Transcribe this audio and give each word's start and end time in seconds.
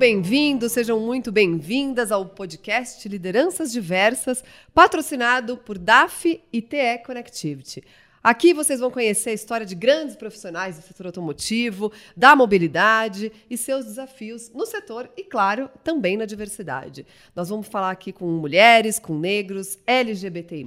bem-vindos, 0.00 0.72
sejam 0.72 0.98
muito 0.98 1.30
bem-vindas 1.30 2.10
ao 2.10 2.24
podcast 2.24 3.06
Lideranças 3.06 3.70
Diversas, 3.70 4.42
patrocinado 4.72 5.58
por 5.58 5.76
DAF 5.76 6.42
e 6.50 6.62
TE 6.62 7.02
Connectivity. 7.04 7.84
Aqui 8.22 8.52
vocês 8.52 8.80
vão 8.80 8.90
conhecer 8.90 9.30
a 9.30 9.32
história 9.32 9.64
de 9.64 9.74
grandes 9.74 10.14
profissionais 10.14 10.76
do 10.76 10.82
setor 10.82 11.06
automotivo, 11.06 11.90
da 12.14 12.36
mobilidade 12.36 13.32
e 13.48 13.56
seus 13.56 13.86
desafios 13.86 14.50
no 14.52 14.66
setor 14.66 15.10
e, 15.16 15.24
claro, 15.24 15.70
também 15.82 16.18
na 16.18 16.26
diversidade. 16.26 17.06
Nós 17.34 17.48
vamos 17.48 17.68
falar 17.68 17.90
aqui 17.90 18.12
com 18.12 18.26
mulheres, 18.26 18.98
com 18.98 19.18
negros, 19.18 19.78
LGBTI, 19.86 20.66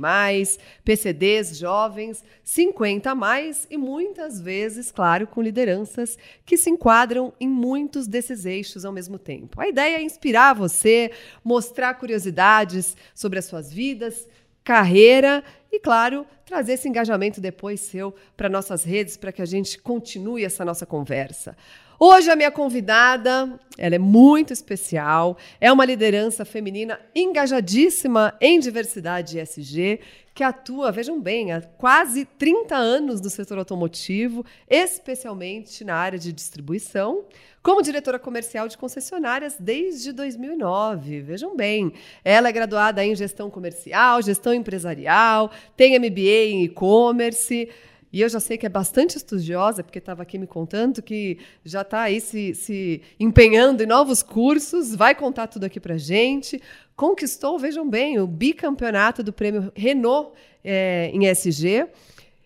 PCDs, 0.84 1.56
jovens, 1.56 2.24
50 2.44 3.12
a 3.12 3.16
mais 3.16 3.68
e 3.70 3.78
muitas 3.78 4.42
vezes, 4.42 4.92
claro, 4.92 5.28
com 5.28 5.40
lideranças 5.40 6.18
que 6.44 6.58
se 6.58 6.72
enquadram 6.72 7.34
em 7.40 7.48
muitos 7.48 8.08
desses 8.08 8.46
eixos 8.46 8.84
ao 8.84 8.92
mesmo 8.92 9.20
tempo. 9.20 9.62
A 9.62 9.68
ideia 9.68 9.98
é 9.98 10.02
inspirar 10.02 10.56
você, 10.56 11.12
mostrar 11.44 11.94
curiosidades 11.94 12.98
sobre 13.14 13.38
as 13.38 13.46
suas 13.46 13.72
vidas, 13.72 14.28
carreira 14.64 15.44
e, 15.72 15.80
claro, 15.80 16.26
trazer 16.46 16.74
esse 16.74 16.88
engajamento 16.88 17.42
depois 17.42 17.82
seu 17.82 18.14
para 18.38 18.48
nossas 18.50 18.84
redes 18.84 19.18
para 19.18 19.32
que 19.32 19.42
a 19.42 19.46
gente 19.46 19.78
continue 19.80 20.44
essa 20.44 20.64
nossa 20.64 20.86
conversa. 20.86 21.56
Hoje 22.00 22.30
a 22.30 22.36
minha 22.36 22.52
convidada, 22.52 23.58
ela 23.78 23.96
é 23.96 24.00
muito 24.00 24.52
especial, 24.52 25.38
é 25.62 25.72
uma 25.72 25.86
liderança 25.86 26.44
feminina 26.44 27.00
engajadíssima 27.16 28.36
em 28.42 28.60
diversidade 28.60 29.40
ESG, 29.40 30.00
que 30.34 30.44
atua, 30.44 30.92
vejam 30.92 31.22
bem, 31.22 31.52
há 31.52 31.62
quase 31.62 32.26
30 32.26 32.76
anos 32.76 33.22
no 33.22 33.30
setor 33.30 33.60
automotivo, 33.60 34.44
especialmente 34.68 35.84
na 35.84 35.96
área 35.96 36.18
de 36.18 36.34
distribuição, 36.34 37.26
como 37.62 37.84
diretora 37.84 38.18
comercial 38.18 38.68
de 38.68 38.78
concessionárias 38.78 39.56
desde 39.60 40.12
2009. 40.12 41.22
Vejam 41.22 41.56
bem, 41.56 41.94
ela 42.24 42.50
é 42.50 42.52
graduada 42.52 43.06
em 43.06 43.16
gestão 43.16 43.50
comercial, 43.50 44.22
gestão 44.22 44.54
empresarial, 44.54 45.52
tem 45.78 45.98
MBA 46.00 46.46
em 46.48 46.64
e-commerce. 46.64 47.70
E 48.14 48.22
eu 48.22 48.30
já 48.30 48.40
sei 48.40 48.60
que 48.60 48.66
é 48.68 48.70
bastante 48.70 49.18
estudiosa, 49.18 49.84
porque 49.84 49.98
estava 49.98 50.22
aqui 50.22 50.38
me 50.38 50.46
contando 50.46 51.02
que 51.02 51.40
já 51.66 51.82
está 51.82 52.02
aí 52.02 52.22
se, 52.22 52.54
se 52.54 53.02
empenhando 53.20 53.82
em 53.82 53.88
novos 53.88 54.22
cursos, 54.22 54.96
vai 54.96 55.16
contar 55.16 55.48
tudo 55.48 55.64
aqui 55.64 55.80
para 55.80 55.98
gente. 55.98 56.62
Conquistou, 56.96 57.58
vejam 57.58 57.90
bem, 57.90 58.20
o 58.20 58.28
bicampeonato 58.28 59.24
do 59.24 59.34
prêmio 59.34 59.72
Renault 59.76 60.32
é, 60.64 61.10
em 61.14 61.26
SG. 61.28 61.88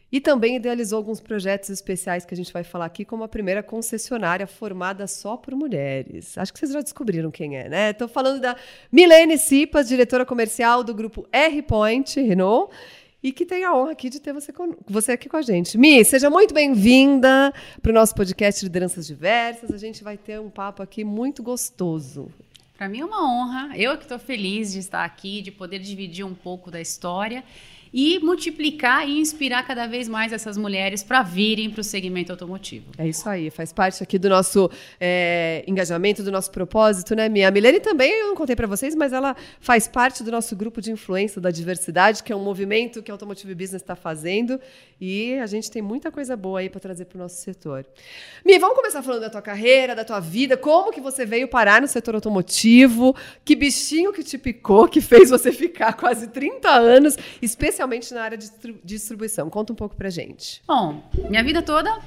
E 0.09 0.21
também 0.21 0.55
idealizou 0.55 0.97
alguns 0.97 1.19
projetos 1.19 1.69
especiais 1.69 2.23
que 2.23 2.33
a 2.33 2.37
gente 2.37 2.53
vai 2.53 2.63
falar 2.63 2.85
aqui, 2.85 3.03
como 3.03 3.25
a 3.25 3.27
primeira 3.27 3.61
concessionária 3.61 4.47
formada 4.47 5.05
só 5.05 5.35
por 5.35 5.53
mulheres. 5.53 6.37
Acho 6.37 6.53
que 6.53 6.59
vocês 6.59 6.71
já 6.71 6.79
descobriram 6.79 7.29
quem 7.29 7.57
é, 7.57 7.67
né? 7.67 7.89
Estou 7.89 8.07
falando 8.07 8.39
da 8.39 8.55
Milene 8.89 9.37
Cipas, 9.37 9.89
diretora 9.89 10.25
comercial 10.25 10.81
do 10.81 10.93
grupo 10.93 11.27
R-Point 11.29 12.21
Renault 12.21 12.73
e 13.21 13.33
que 13.33 13.45
tem 13.45 13.65
a 13.65 13.75
honra 13.75 13.91
aqui 13.91 14.09
de 14.09 14.21
ter 14.21 14.31
você, 14.31 14.53
com, 14.53 14.75
você 14.87 15.11
aqui 15.11 15.27
com 15.27 15.35
a 15.35 15.41
gente. 15.41 15.77
Mi, 15.77 16.05
seja 16.05 16.29
muito 16.29 16.53
bem-vinda 16.53 17.53
para 17.81 17.89
o 17.89 17.93
nosso 17.93 18.15
podcast 18.15 18.63
Lideranças 18.63 19.05
Diversas. 19.05 19.73
A 19.73 19.77
gente 19.77 20.03
vai 20.05 20.17
ter 20.17 20.39
um 20.39 20.49
papo 20.49 20.81
aqui 20.81 21.03
muito 21.03 21.43
gostoso. 21.43 22.29
Para 22.77 22.87
mim 22.87 22.99
é 22.99 23.05
uma 23.05 23.27
honra. 23.27 23.75
Eu 23.75 23.97
que 23.97 24.03
estou 24.03 24.19
feliz 24.19 24.71
de 24.71 24.79
estar 24.79 25.03
aqui, 25.03 25.41
de 25.41 25.51
poder 25.51 25.79
dividir 25.79 26.23
um 26.23 26.35
pouco 26.35 26.69
da 26.69 26.79
história 26.79 27.43
e 27.99 28.19
multiplicar 28.19 29.09
e 29.09 29.19
inspirar 29.19 29.63
cada 29.63 29.87
vez 29.87 30.07
mais 30.07 30.31
essas 30.31 30.55
mulheres 30.55 31.01
para 31.01 31.23
virem 31.23 31.67
para 31.67 31.81
o 31.81 31.83
segmento 31.83 32.31
automotivo. 32.31 32.91
É 32.95 33.07
isso 33.07 33.27
aí, 33.27 33.49
faz 33.49 33.73
parte 33.73 34.03
aqui 34.03 34.19
do 34.19 34.29
nosso 34.29 34.69
é, 34.99 35.63
engajamento, 35.65 36.21
do 36.21 36.31
nosso 36.31 36.51
propósito, 36.51 37.15
né, 37.15 37.27
Mia? 37.27 37.47
A 37.47 37.51
Milene 37.51 37.79
também, 37.79 38.11
eu 38.11 38.27
não 38.27 38.35
contei 38.35 38.55
para 38.55 38.67
vocês, 38.67 38.93
mas 38.93 39.13
ela 39.13 39.35
faz 39.59 39.87
parte 39.87 40.23
do 40.23 40.29
nosso 40.29 40.55
grupo 40.55 40.79
de 40.79 40.91
influência 40.91 41.41
da 41.41 41.49
diversidade, 41.49 42.21
que 42.21 42.31
é 42.31 42.35
um 42.35 42.43
movimento 42.43 43.01
que 43.01 43.09
a 43.09 43.15
Automotive 43.15 43.55
Business 43.55 43.81
está 43.81 43.95
fazendo 43.95 44.59
e 45.01 45.33
a 45.39 45.47
gente 45.47 45.71
tem 45.71 45.81
muita 45.81 46.11
coisa 46.11 46.37
boa 46.37 46.59
aí 46.59 46.69
para 46.69 46.79
trazer 46.79 47.05
para 47.05 47.15
o 47.15 47.19
nosso 47.19 47.41
setor. 47.41 47.83
Mi, 48.45 48.59
vamos 48.59 48.75
começar 48.75 49.01
falando 49.01 49.21
da 49.21 49.29
tua 49.31 49.41
carreira, 49.41 49.95
da 49.95 50.05
tua 50.05 50.19
vida, 50.19 50.55
como 50.55 50.91
que 50.91 51.01
você 51.01 51.25
veio 51.25 51.47
parar 51.47 51.81
no 51.81 51.87
setor 51.87 52.13
automotivo, 52.13 53.15
que 53.43 53.55
bichinho 53.55 54.13
que 54.13 54.23
te 54.23 54.37
picou, 54.37 54.87
que 54.87 55.01
fez 55.01 55.31
você 55.31 55.49
ficar 55.51 55.93
quase 55.93 56.27
30 56.27 56.69
anos, 56.69 57.17
especialmente 57.41 57.86
especialmente 57.95 58.13
na 58.13 58.21
área 58.21 58.37
de 58.37 58.49
distribuição. 58.83 59.49
Conta 59.49 59.73
um 59.73 59.75
pouco 59.75 59.95
pra 59.95 60.09
gente. 60.09 60.61
Bom, 60.67 61.03
minha 61.29 61.43
vida 61.43 61.61
toda 61.61 61.99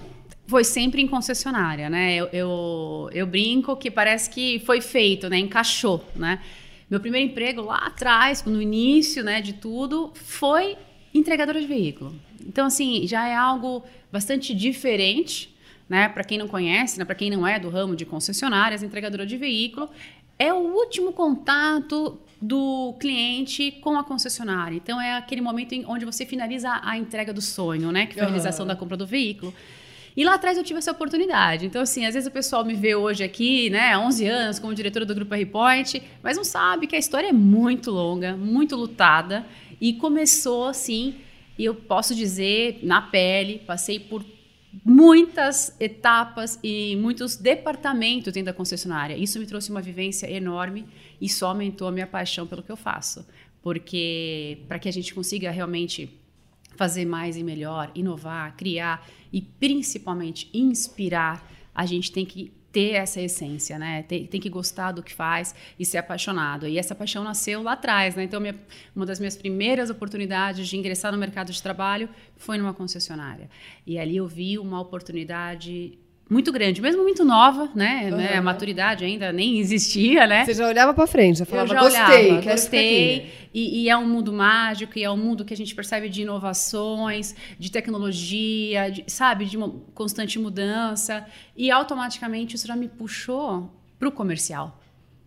foi 0.46 0.64
sempre 0.64 1.00
em 1.00 1.06
concessionária, 1.06 1.88
né? 1.88 2.16
Eu, 2.16 2.26
eu, 2.32 3.10
eu, 3.12 3.26
brinco 3.26 3.76
que 3.76 3.90
parece 3.90 4.28
que 4.28 4.58
foi 4.60 4.80
feito, 4.80 5.28
né? 5.28 5.38
Encaixou, 5.38 6.04
né? 6.14 6.40
Meu 6.88 6.98
primeiro 6.98 7.30
emprego 7.30 7.62
lá 7.62 7.86
atrás, 7.86 8.44
no 8.44 8.60
início 8.60 9.22
né, 9.22 9.40
de 9.40 9.52
tudo, 9.52 10.10
foi 10.14 10.76
entregadora 11.14 11.60
de 11.60 11.66
veículo. 11.66 12.14
Então, 12.44 12.66
assim, 12.66 13.06
já 13.06 13.28
é 13.28 13.34
algo 13.34 13.84
bastante 14.10 14.52
diferente, 14.52 15.54
né? 15.88 16.08
Para 16.08 16.24
quem 16.24 16.36
não 16.36 16.48
conhece, 16.48 16.98
né, 16.98 17.04
para 17.04 17.14
quem 17.14 17.30
não 17.30 17.46
é 17.46 17.60
do 17.60 17.68
ramo 17.68 17.94
de 17.94 18.04
concessionárias, 18.04 18.82
entregadora 18.82 19.24
de 19.24 19.36
veículo 19.36 19.88
é 20.40 20.54
o 20.54 20.56
último 20.56 21.12
contato 21.12 22.18
do 22.40 22.94
cliente 22.98 23.70
com 23.82 23.98
a 23.98 24.04
concessionária. 24.04 24.74
Então 24.74 25.00
é 25.00 25.16
aquele 25.16 25.40
momento 25.40 25.72
em 25.72 25.84
onde 25.84 26.04
você 26.04 26.24
finaliza 26.24 26.80
a 26.82 26.96
entrega 26.96 27.32
do 27.32 27.42
sonho, 27.42 27.92
né? 27.92 28.06
Que 28.06 28.14
foi 28.14 28.22
a 28.22 28.26
realização 28.26 28.64
uhum. 28.64 28.68
da 28.68 28.76
compra 28.76 28.96
do 28.96 29.06
veículo. 29.06 29.52
E 30.16 30.24
lá 30.24 30.34
atrás 30.34 30.58
eu 30.58 30.64
tive 30.64 30.78
essa 30.78 30.90
oportunidade. 30.90 31.66
Então, 31.66 31.82
assim, 31.82 32.04
às 32.04 32.14
vezes 32.14 32.26
o 32.28 32.32
pessoal 32.32 32.64
me 32.64 32.74
vê 32.74 32.94
hoje 32.94 33.22
aqui, 33.22 33.70
né, 33.70 33.92
há 33.92 34.00
11 34.00 34.26
anos, 34.26 34.58
como 34.58 34.74
diretora 34.74 35.06
do 35.06 35.14
Grupo 35.14 35.34
R-Point, 35.34 36.02
mas 36.22 36.36
não 36.36 36.44
sabe 36.44 36.86
que 36.86 36.96
a 36.96 36.98
história 36.98 37.28
é 37.28 37.32
muito 37.32 37.90
longa, 37.90 38.36
muito 38.36 38.74
lutada. 38.74 39.46
E 39.80 39.92
começou 39.94 40.66
assim, 40.66 41.14
e 41.56 41.64
eu 41.64 41.74
posso 41.74 42.14
dizer, 42.14 42.80
na 42.82 43.00
pele, 43.00 43.62
passei 43.66 44.00
por 44.00 44.24
muitas 44.84 45.74
etapas 45.80 46.58
e 46.62 46.96
muitos 46.96 47.36
departamentos 47.36 48.32
dentro 48.32 48.46
da 48.46 48.52
concessionária. 48.52 49.16
Isso 49.16 49.38
me 49.38 49.46
trouxe 49.46 49.70
uma 49.70 49.82
vivência 49.82 50.30
enorme 50.30 50.86
e 51.20 51.28
só 51.28 51.48
aumentou 51.48 51.88
a 51.88 51.92
minha 51.92 52.06
paixão 52.06 52.46
pelo 52.46 52.62
que 52.62 52.70
eu 52.70 52.76
faço. 52.76 53.26
Porque 53.62 54.58
para 54.68 54.78
que 54.78 54.88
a 54.88 54.92
gente 54.92 55.12
consiga 55.12 55.50
realmente 55.50 56.18
fazer 56.76 57.04
mais 57.04 57.36
e 57.36 57.42
melhor, 57.42 57.90
inovar, 57.94 58.56
criar 58.56 59.06
e 59.32 59.42
principalmente 59.42 60.48
inspirar, 60.54 61.46
a 61.74 61.84
gente 61.84 62.10
tem 62.10 62.24
que 62.24 62.52
ter 62.72 62.92
essa 62.92 63.20
essência, 63.20 63.78
né? 63.78 64.02
Tem, 64.04 64.26
tem, 64.26 64.40
que 64.40 64.48
gostar 64.48 64.92
do 64.92 65.02
que 65.02 65.12
faz 65.12 65.54
e 65.78 65.84
ser 65.84 65.98
apaixonado. 65.98 66.68
E 66.68 66.78
essa 66.78 66.94
paixão 66.94 67.24
nasceu 67.24 67.62
lá 67.62 67.72
atrás, 67.72 68.14
né? 68.14 68.22
Então, 68.22 68.40
minha, 68.40 68.54
uma 68.94 69.04
das 69.04 69.18
minhas 69.18 69.36
primeiras 69.36 69.90
oportunidades 69.90 70.68
de 70.68 70.76
ingressar 70.76 71.10
no 71.12 71.18
mercado 71.18 71.52
de 71.52 71.62
trabalho 71.62 72.08
foi 72.36 72.58
numa 72.58 72.72
concessionária. 72.72 73.50
E 73.86 73.98
ali 73.98 74.16
eu 74.16 74.26
vi 74.26 74.58
uma 74.58 74.80
oportunidade 74.80 75.98
muito 76.30 76.52
grande, 76.52 76.80
mesmo 76.80 77.02
muito 77.02 77.24
nova, 77.24 77.68
né? 77.74 78.08
Uhum. 78.12 78.38
A 78.38 78.40
maturidade 78.40 79.04
ainda 79.04 79.32
nem 79.32 79.58
existia, 79.58 80.28
né? 80.28 80.44
Você 80.44 80.54
já 80.54 80.68
olhava 80.68 80.94
para 80.94 81.04
frente, 81.08 81.40
já 81.40 81.44
falava, 81.44 81.68
eu 81.68 81.74
já 81.74 81.80
gostei, 81.82 82.30
olhava, 82.30 82.50
gostei. 82.52 83.32
E, 83.52 83.82
e, 83.82 83.88
é 83.90 83.96
um 83.96 84.06
mundo 84.06 84.32
mágico, 84.32 84.96
e 84.96 85.02
é 85.02 85.10
um 85.10 85.16
mundo 85.16 85.44
que 85.44 85.52
a 85.52 85.56
gente 85.56 85.74
percebe 85.74 86.08
de 86.08 86.22
inovações, 86.22 87.34
de 87.58 87.68
tecnologia, 87.68 88.92
de, 88.92 89.02
sabe, 89.08 89.44
de 89.44 89.58
constante 89.92 90.38
mudança. 90.38 91.26
E 91.56 91.68
automaticamente 91.68 92.54
isso 92.54 92.64
já 92.64 92.76
me 92.76 92.86
puxou 92.86 93.68
para 93.98 94.08
o 94.08 94.12
comercial 94.12 94.80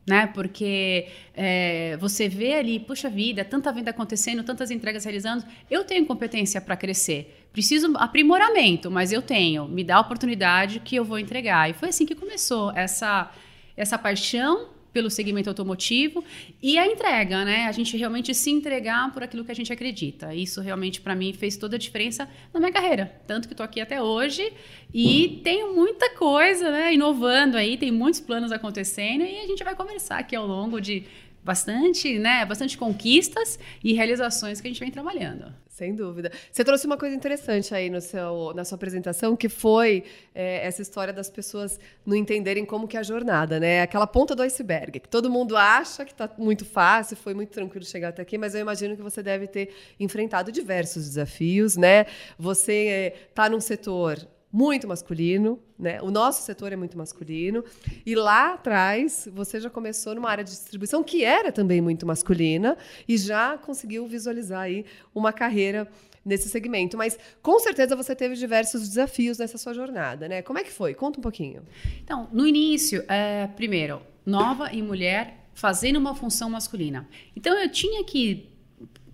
né? 0.05 0.27
Porque 0.27 1.07
é, 1.33 1.97
você 1.97 2.27
vê 2.27 2.55
ali, 2.55 2.79
puxa 2.79 3.09
vida, 3.09 3.44
tanta 3.44 3.71
venda 3.71 3.91
acontecendo, 3.91 4.44
tantas 4.44 4.69
entregas 4.69 5.05
realizando, 5.05 5.45
eu 5.69 5.83
tenho 5.83 6.05
competência 6.05 6.59
para 6.59 6.75
crescer. 6.75 7.42
Preciso 7.53 7.94
aprimoramento, 7.97 8.91
mas 8.91 9.11
eu 9.11 9.21
tenho. 9.21 9.67
Me 9.67 9.83
dá 9.83 9.97
a 9.97 10.01
oportunidade 10.01 10.79
que 10.79 10.95
eu 10.95 11.05
vou 11.05 11.19
entregar. 11.19 11.69
E 11.69 11.73
foi 11.73 11.89
assim 11.89 12.05
que 12.05 12.15
começou 12.15 12.71
essa 12.71 13.31
essa 13.75 13.97
paixão 13.97 14.69
pelo 14.94 15.09
segmento 15.09 15.50
automotivo 15.50 16.23
e 16.61 16.77
a 16.77 16.85
entrega, 16.85 17.44
né? 17.44 17.65
A 17.65 17.71
gente 17.71 17.97
realmente 17.97 18.33
se 18.33 18.51
entregar 18.51 19.11
por 19.11 19.23
aquilo 19.23 19.44
que 19.44 19.51
a 19.51 19.55
gente 19.55 19.73
acredita. 19.73 20.35
Isso 20.35 20.61
realmente 20.61 21.01
para 21.01 21.15
mim 21.15 21.33
fez 21.33 21.57
toda 21.57 21.75
a 21.75 21.79
diferença 21.79 22.29
na 22.53 22.59
minha 22.59 22.71
carreira, 22.71 23.11
tanto 23.25 23.47
que 23.47 23.53
estou 23.53 23.63
aqui 23.63 23.81
até 23.81 24.01
hoje 24.01 24.53
e 24.94 25.41
tenho 25.44 25.75
muita 25.75 26.11
coisa, 26.11 26.69
né, 26.71 26.94
inovando 26.94 27.57
aí, 27.57 27.75
tem 27.75 27.91
muitos 27.91 28.19
planos 28.19 28.51
acontecendo 28.51 29.23
e 29.23 29.39
a 29.39 29.47
gente 29.47 29.63
vai 29.63 29.75
conversar 29.75 30.19
aqui 30.19 30.35
ao 30.35 30.45
longo 30.45 30.79
de 30.79 31.05
bastante, 31.44 32.19
né, 32.19 32.45
bastante 32.45 32.77
conquistas 32.77 33.59
e 33.83 33.94
realizações 33.94 34.61
que 34.61 34.67
a 34.67 34.69
gente 34.69 34.79
vem 34.79 34.91
trabalhando. 34.91 35.62
Sem 35.73 35.95
dúvida. 35.95 36.31
Você 36.51 36.63
trouxe 36.63 36.85
uma 36.85 36.97
coisa 36.97 37.15
interessante 37.15 37.73
aí 37.73 37.89
no 37.89 37.99
seu, 37.99 38.53
na 38.55 38.63
sua 38.63 38.75
apresentação, 38.75 39.35
que 39.35 39.49
foi 39.49 40.03
é, 40.35 40.63
essa 40.67 40.83
história 40.83 41.11
das 41.11 41.31
pessoas 41.31 41.79
não 42.05 42.15
entenderem 42.15 42.63
como 42.63 42.87
que 42.87 42.95
é 42.95 42.99
a 42.99 43.03
jornada, 43.03 43.59
né? 43.59 43.81
Aquela 43.81 44.05
ponta 44.05 44.35
do 44.35 44.43
iceberg, 44.43 44.99
que 44.99 45.09
todo 45.09 45.31
mundo 45.31 45.57
acha 45.57 46.05
que 46.05 46.11
está 46.11 46.29
muito 46.37 46.63
fácil, 46.63 47.17
foi 47.17 47.33
muito 47.33 47.49
tranquilo 47.49 47.83
chegar 47.83 48.09
até 48.09 48.21
aqui, 48.21 48.37
mas 48.37 48.53
eu 48.53 48.61
imagino 48.61 48.95
que 48.95 49.01
você 49.01 49.23
deve 49.23 49.47
ter 49.47 49.73
enfrentado 49.99 50.51
diversos 50.51 51.05
desafios, 51.05 51.75
né? 51.75 52.05
Você 52.37 53.11
está 53.31 53.47
é, 53.47 53.49
num 53.49 53.59
setor 53.59 54.19
muito 54.53 54.88
masculino, 54.88 55.59
né? 55.79 56.00
O 56.03 56.11
nosso 56.11 56.44
setor 56.44 56.71
é 56.71 56.75
muito 56.75 56.95
masculino. 56.95 57.63
E 58.05 58.13
lá 58.13 58.53
atrás, 58.53 59.27
você 59.33 59.59
já 59.59 59.67
começou 59.67 60.13
numa 60.13 60.29
área 60.29 60.44
de 60.44 60.51
distribuição 60.51 61.03
que 61.03 61.23
era 61.23 61.51
também 61.51 61.81
muito 61.81 62.05
masculina 62.05 62.77
e 63.07 63.17
já 63.17 63.57
conseguiu 63.57 64.05
visualizar 64.05 64.61
aí 64.61 64.85
uma 65.13 65.33
carreira 65.33 65.89
nesse 66.23 66.50
segmento. 66.50 66.95
Mas 66.95 67.17
com 67.41 67.57
certeza 67.57 67.95
você 67.95 68.15
teve 68.15 68.35
diversos 68.35 68.88
desafios 68.88 69.39
nessa 69.39 69.57
sua 69.57 69.73
jornada, 69.73 70.29
né? 70.29 70.44
Como 70.44 70.59
é 70.59 70.63
que 70.63 70.71
foi? 70.71 70.94
Conta 70.94 71.17
um 71.17 71.23
pouquinho. 71.23 71.63
Então, 72.03 72.29
no 72.31 72.45
início, 72.45 73.03
é, 73.07 73.47
primeiro, 73.47 74.03
nova 74.23 74.71
e 74.71 74.83
mulher 74.83 75.47
fazendo 75.55 75.97
uma 75.97 76.13
função 76.13 76.51
masculina. 76.51 77.09
Então 77.35 77.57
eu 77.57 77.69
tinha 77.69 78.03
que 78.03 78.51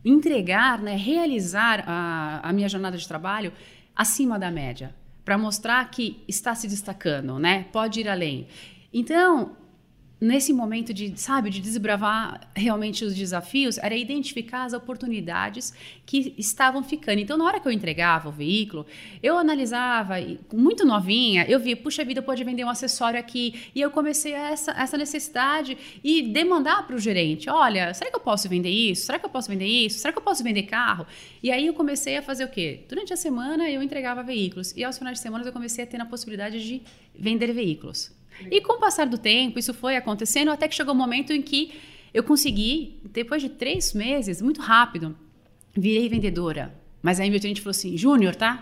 entregar, 0.03 0.81
né, 0.81 0.97
realizar 0.97 1.83
a, 1.87 2.41
a 2.43 2.51
minha 2.51 2.67
jornada 2.67 2.97
de 2.97 3.07
trabalho 3.07 3.53
acima 3.95 4.37
da 4.37 4.51
média 4.51 4.98
para 5.29 5.37
mostrar 5.37 5.91
que 5.91 6.23
está 6.27 6.55
se 6.55 6.67
destacando, 6.67 7.37
né? 7.37 7.67
Pode 7.71 7.99
ir 7.99 8.09
além. 8.09 8.47
Então, 8.91 9.55
nesse 10.19 10.51
momento 10.51 10.93
de, 10.93 11.17
sabe, 11.19 11.49
de 11.49 11.61
desbravar 11.61 12.41
realmente 12.53 13.05
os 13.05 13.15
desafios, 13.15 13.77
era 13.77 13.95
identificar 13.95 14.63
as 14.63 14.73
oportunidades 14.73 15.73
que 16.05 16.33
estavam 16.37 16.83
ficando. 16.83 17.19
Então, 17.19 17.37
na 17.37 17.45
hora 17.45 17.59
que 17.59 17.67
eu 17.67 17.71
entregava 17.71 18.27
o 18.27 18.31
veículo, 18.31 18.85
eu 19.23 19.37
analisava, 19.37 20.15
muito 20.53 20.85
novinha, 20.85 21.45
eu 21.47 21.59
via, 21.59 21.77
puxa 21.77 22.03
vida, 22.03 22.21
pode 22.21 22.43
vender 22.43 22.65
um 22.65 22.69
acessório 22.69 23.19
aqui. 23.19 23.69
E 23.73 23.79
eu 23.79 23.91
comecei 23.91 24.33
essa, 24.33 24.71
essa 24.71 24.97
necessidade 24.97 25.77
e 26.03 26.21
demandar 26.21 26.85
para 26.85 26.95
o 26.95 26.99
gerente, 26.99 27.49
olha, 27.49 27.93
será 27.93 28.09
que 28.09 28.15
eu 28.15 28.21
posso 28.21 28.49
vender 28.49 28.69
isso? 28.69 29.05
Será 29.05 29.17
que 29.17 29.25
eu 29.25 29.29
posso 29.29 29.49
vender 29.49 29.65
isso? 29.65 29.99
Será 29.99 30.11
que 30.11 30.19
eu 30.19 30.23
posso 30.23 30.43
vender 30.43 30.63
carro? 30.63 31.07
E 31.41 31.51
aí 31.51 31.67
eu 31.67 31.73
comecei 31.73 32.17
a 32.17 32.21
fazer 32.21 32.43
o 32.43 32.49
quê? 32.49 32.83
Durante 32.89 33.13
a 33.13 33.17
semana 33.17 33.69
eu 33.69 33.81
entregava 33.81 34.21
veículos 34.21 34.73
e 34.75 34.83
aos 34.83 34.97
finais 34.97 35.17
de 35.17 35.21
semana 35.21 35.45
eu 35.45 35.53
comecei 35.53 35.83
a 35.83 35.87
ter 35.87 35.99
a 36.01 36.05
possibilidade 36.05 36.61
de 36.65 36.81
vender 37.15 37.53
veículos. 37.53 38.18
E 38.49 38.61
com 38.61 38.73
o 38.73 38.79
passar 38.79 39.07
do 39.07 39.17
tempo, 39.17 39.59
isso 39.59 39.73
foi 39.73 39.95
acontecendo 39.95 40.51
até 40.51 40.67
que 40.67 40.75
chegou 40.75 40.93
um 40.93 40.97
momento 40.97 41.33
em 41.33 41.41
que 41.41 41.73
eu 42.13 42.23
consegui, 42.23 42.99
depois 43.05 43.41
de 43.41 43.49
três 43.49 43.93
meses, 43.93 44.41
muito 44.41 44.61
rápido, 44.61 45.15
virei 45.75 46.09
vendedora. 46.09 46.73
Mas 47.01 47.19
aí 47.19 47.29
meu 47.29 47.39
cliente 47.39 47.61
falou 47.61 47.71
assim: 47.71 47.97
Júnior, 47.97 48.35
tá? 48.35 48.61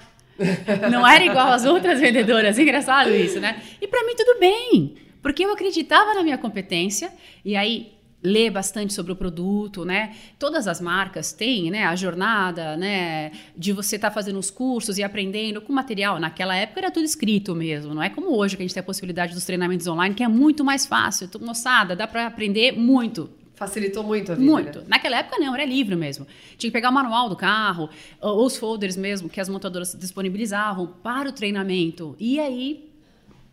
Não 0.91 1.07
era 1.07 1.25
igual 1.25 1.47
às 1.49 1.65
outras 1.65 1.99
vendedoras. 1.99 2.57
Engraçado 2.59 3.09
isso, 3.13 3.39
né? 3.39 3.61
E 3.81 3.87
para 3.87 4.05
mim 4.05 4.15
tudo 4.15 4.39
bem, 4.39 4.95
porque 5.21 5.43
eu 5.43 5.51
acreditava 5.51 6.13
na 6.13 6.23
minha 6.23 6.37
competência. 6.37 7.11
E 7.43 7.55
aí 7.55 7.96
ler 8.27 8.51
bastante 8.51 8.93
sobre 8.93 9.11
o 9.11 9.15
produto, 9.15 9.85
né? 9.85 10.15
Todas 10.37 10.67
as 10.67 10.81
marcas 10.81 11.31
têm, 11.31 11.71
né, 11.71 11.85
a 11.85 11.95
jornada, 11.95 12.75
né, 12.75 13.31
de 13.55 13.71
você 13.71 13.95
estar 13.95 14.09
tá 14.09 14.13
fazendo 14.13 14.37
os 14.37 14.51
cursos 14.51 14.97
e 14.97 15.03
aprendendo 15.03 15.61
com 15.61 15.71
material. 15.71 16.19
Naquela 16.19 16.55
época 16.55 16.81
era 16.81 16.91
tudo 16.91 17.05
escrito 17.05 17.55
mesmo, 17.55 17.93
não 17.93 18.03
é 18.03 18.09
como 18.09 18.35
hoje 18.35 18.57
que 18.57 18.63
a 18.63 18.65
gente 18.65 18.73
tem 18.73 18.81
a 18.81 18.83
possibilidade 18.83 19.33
dos 19.33 19.45
treinamentos 19.45 19.87
online, 19.87 20.13
que 20.13 20.23
é 20.23 20.27
muito 20.27 20.63
mais 20.63 20.85
fácil. 20.85 21.29
Moçada, 21.39 21.95
dá 21.95 22.05
para 22.05 22.27
aprender 22.27 22.73
muito. 22.73 23.29
Facilitou 23.55 24.03
muito 24.03 24.31
a 24.31 24.35
vida. 24.35 24.51
Muito. 24.51 24.79
Né? 24.79 24.85
Naquela 24.87 25.17
época 25.17 25.39
não, 25.39 25.55
era 25.55 25.65
livre 25.65 25.95
mesmo. 25.95 26.27
Tinha 26.57 26.69
que 26.69 26.73
pegar 26.73 26.89
o 26.89 26.93
manual 26.93 27.27
do 27.27 27.35
carro, 27.35 27.89
ou 28.21 28.45
os 28.45 28.57
folders 28.57 28.95
mesmo 28.95 29.29
que 29.29 29.41
as 29.41 29.49
montadoras 29.49 29.95
disponibilizavam 29.99 30.87
para 31.01 31.29
o 31.29 31.31
treinamento. 31.31 32.15
E 32.19 32.39
aí, 32.39 32.91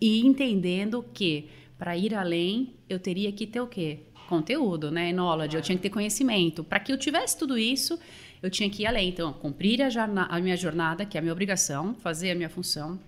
e 0.00 0.26
entendendo 0.26 1.05
que 1.15 1.49
para 1.79 1.97
ir 1.97 2.15
além, 2.15 2.75
eu 2.88 2.99
teria 2.99 3.32
que 3.32 3.47
ter 3.47 3.61
o 3.61 3.67
quê? 3.67 4.00
Conteúdo, 4.26 4.91
né? 4.91 5.12
Knowledge, 5.12 5.56
eu 5.56 5.62
tinha 5.62 5.76
que 5.76 5.82
ter 5.82 5.91
conhecimento. 5.91 6.65
Para 6.65 6.81
que 6.81 6.93
eu 6.93 6.99
tivesse 6.99 7.37
tudo 7.38 7.56
isso, 7.56 7.99
eu 8.43 8.50
tinha 8.50 8.69
que 8.69 8.82
ir 8.82 8.87
além. 8.87 9.09
Então, 9.09 9.32
cumprir 9.32 9.81
a, 9.82 9.88
a, 10.29 10.41
minha 10.41 10.56
jornada, 10.56 11.05
que 11.05 11.17
é 11.17 11.21
a 11.21 11.23
minha 11.23 11.32
obrigação, 11.32 11.94
fazer 12.03 12.31
a 12.31 12.35
minha 12.35 12.50
função, 12.50 12.99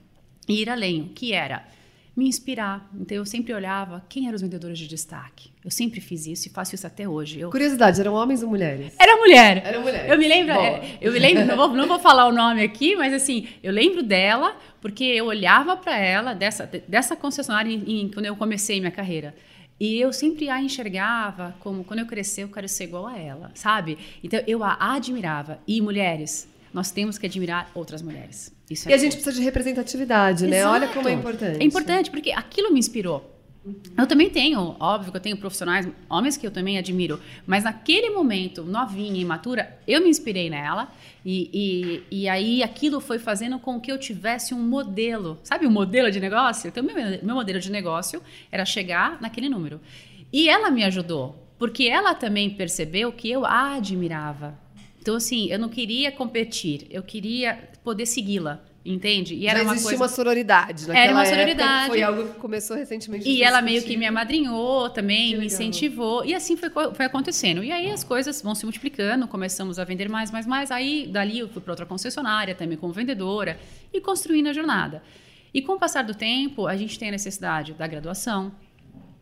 e 0.48 0.62
ir 0.62 0.70
além, 0.70 1.02
o 1.02 1.08
que 1.08 1.32
era 1.32 1.64
me 2.16 2.26
inspirar. 2.26 2.88
Então, 2.98 3.14
eu 3.14 3.26
sempre 3.26 3.52
olhava 3.52 4.02
quem 4.08 4.26
eram 4.26 4.36
os 4.36 4.40
vendedores 4.40 4.78
de 4.78 4.88
destaque. 4.88 5.50
Eu 5.62 5.70
sempre 5.70 6.00
fiz 6.00 6.26
isso 6.26 6.48
e 6.48 6.50
faço 6.50 6.74
isso 6.74 6.86
até 6.86 7.06
hoje. 7.06 7.38
Eu... 7.38 7.50
Curiosidade, 7.50 8.00
eram 8.00 8.14
homens 8.14 8.42
ou 8.42 8.48
mulheres? 8.48 8.94
Era 8.98 9.16
mulher. 9.18 9.62
Era 9.62 9.78
mulher. 9.78 10.08
Eu 10.08 10.16
me 10.16 10.26
lembro, 10.26 10.54
é, 10.54 10.98
eu 11.02 11.12
me 11.12 11.18
lembro, 11.18 11.44
não 11.44 11.56
vou, 11.56 11.68
não 11.68 11.86
vou 11.86 11.98
falar 11.98 12.26
o 12.26 12.32
nome 12.32 12.62
aqui, 12.62 12.96
mas 12.96 13.12
assim, 13.12 13.46
eu 13.62 13.70
lembro 13.70 14.02
dela 14.02 14.56
porque 14.80 15.04
eu 15.04 15.26
olhava 15.26 15.76
para 15.76 15.98
ela 15.98 16.32
dessa, 16.32 16.70
dessa 16.88 17.14
concessionária 17.14 17.70
em, 17.70 18.00
em, 18.00 18.08
quando 18.08 18.24
eu 18.24 18.36
comecei 18.36 18.80
minha 18.80 18.90
carreira. 18.90 19.34
E 19.78 20.00
eu 20.00 20.12
sempre 20.12 20.48
a 20.48 20.60
enxergava 20.60 21.54
como, 21.60 21.84
quando 21.84 22.00
eu 22.00 22.06
crescer, 22.06 22.44
eu 22.44 22.48
quero 22.48 22.68
ser 22.68 22.84
igual 22.84 23.06
a 23.06 23.18
ela, 23.18 23.50
sabe? 23.54 23.98
Então, 24.24 24.40
eu 24.46 24.64
a 24.64 24.76
admirava. 24.94 25.58
E 25.66 25.80
mulheres, 25.80 26.48
nós 26.72 26.90
temos 26.90 27.18
que 27.18 27.26
admirar 27.26 27.70
outras 27.74 28.00
mulheres. 28.00 28.52
Isso 28.70 28.88
é 28.88 28.92
e 28.92 28.94
a 28.94 28.98
gente 28.98 29.12
precisa 29.12 29.36
de 29.36 29.42
representatividade, 29.42 30.46
né? 30.46 30.66
Olha 30.66 30.88
como 30.88 31.08
é 31.08 31.12
importante. 31.12 31.60
É 31.60 31.64
importante, 31.64 32.10
porque 32.10 32.32
aquilo 32.32 32.72
me 32.72 32.78
inspirou. 32.78 33.35
Eu 33.96 34.06
também 34.06 34.30
tenho, 34.30 34.76
óbvio 34.78 35.10
que 35.10 35.16
eu 35.16 35.20
tenho 35.20 35.36
profissionais, 35.36 35.88
homens 36.08 36.36
que 36.36 36.46
eu 36.46 36.50
também 36.50 36.78
admiro, 36.78 37.20
mas 37.46 37.64
naquele 37.64 38.10
momento, 38.10 38.62
novinha, 38.62 39.20
imatura, 39.20 39.78
eu 39.86 40.00
me 40.00 40.08
inspirei 40.08 40.48
nela 40.48 40.92
e, 41.24 41.50
e, 42.10 42.22
e 42.22 42.28
aí 42.28 42.62
aquilo 42.62 43.00
foi 43.00 43.18
fazendo 43.18 43.58
com 43.58 43.80
que 43.80 43.90
eu 43.90 43.98
tivesse 43.98 44.54
um 44.54 44.60
modelo. 44.60 45.38
Sabe 45.42 45.66
um 45.66 45.70
modelo 45.70 46.10
de 46.10 46.20
negócio? 46.20 46.68
Então, 46.68 46.84
meu, 46.84 46.94
meu 47.22 47.34
modelo 47.34 47.58
de 47.58 47.70
negócio 47.70 48.22
era 48.52 48.64
chegar 48.64 49.20
naquele 49.20 49.48
número. 49.48 49.80
E 50.32 50.48
ela 50.48 50.70
me 50.70 50.84
ajudou, 50.84 51.34
porque 51.58 51.84
ela 51.84 52.14
também 52.14 52.50
percebeu 52.50 53.10
que 53.10 53.30
eu 53.30 53.44
a 53.44 53.74
admirava. 53.74 54.58
Então, 55.00 55.16
assim, 55.16 55.48
eu 55.50 55.58
não 55.58 55.68
queria 55.68 56.12
competir, 56.12 56.86
eu 56.90 57.02
queria 57.02 57.70
poder 57.82 58.06
segui-la. 58.06 58.65
Entende? 58.86 59.34
E 59.34 59.48
era 59.48 59.58
Já 59.58 59.64
uma 59.64 59.72
coisa... 59.72 59.96
uma 59.96 60.08
sororidade. 60.08 60.90
Era 60.90 61.12
uma 61.12 61.26
sororidade. 61.26 61.88
foi 61.88 62.02
algo 62.02 62.28
que 62.28 62.38
começou 62.38 62.76
recentemente. 62.76 63.28
E 63.28 63.42
ela 63.42 63.60
meio 63.60 63.82
que 63.82 63.96
me 63.96 64.06
amadrinhou 64.06 64.88
também, 64.90 65.36
me 65.36 65.46
incentivou. 65.46 66.24
E 66.24 66.32
assim 66.32 66.56
foi, 66.56 66.70
foi 66.70 67.04
acontecendo. 67.04 67.64
E 67.64 67.72
aí 67.72 67.90
as 67.90 68.04
coisas 68.04 68.40
vão 68.40 68.54
se 68.54 68.64
multiplicando, 68.64 69.26
começamos 69.26 69.78
a 69.78 69.84
vender 69.84 70.08
mais, 70.08 70.30
mais, 70.30 70.46
mais. 70.46 70.70
Aí 70.70 71.08
dali 71.08 71.40
eu 71.40 71.48
fui 71.48 71.60
para 71.60 71.72
outra 71.72 71.84
concessionária, 71.84 72.54
também 72.54 72.78
como 72.78 72.92
vendedora, 72.92 73.58
e 73.92 74.00
construindo 74.00 74.48
a 74.48 74.52
jornada. 74.52 75.02
E 75.52 75.60
com 75.60 75.72
o 75.72 75.78
passar 75.78 76.04
do 76.04 76.14
tempo, 76.14 76.66
a 76.66 76.76
gente 76.76 76.98
tem 76.98 77.08
a 77.08 77.12
necessidade 77.12 77.72
da 77.72 77.86
graduação, 77.86 78.52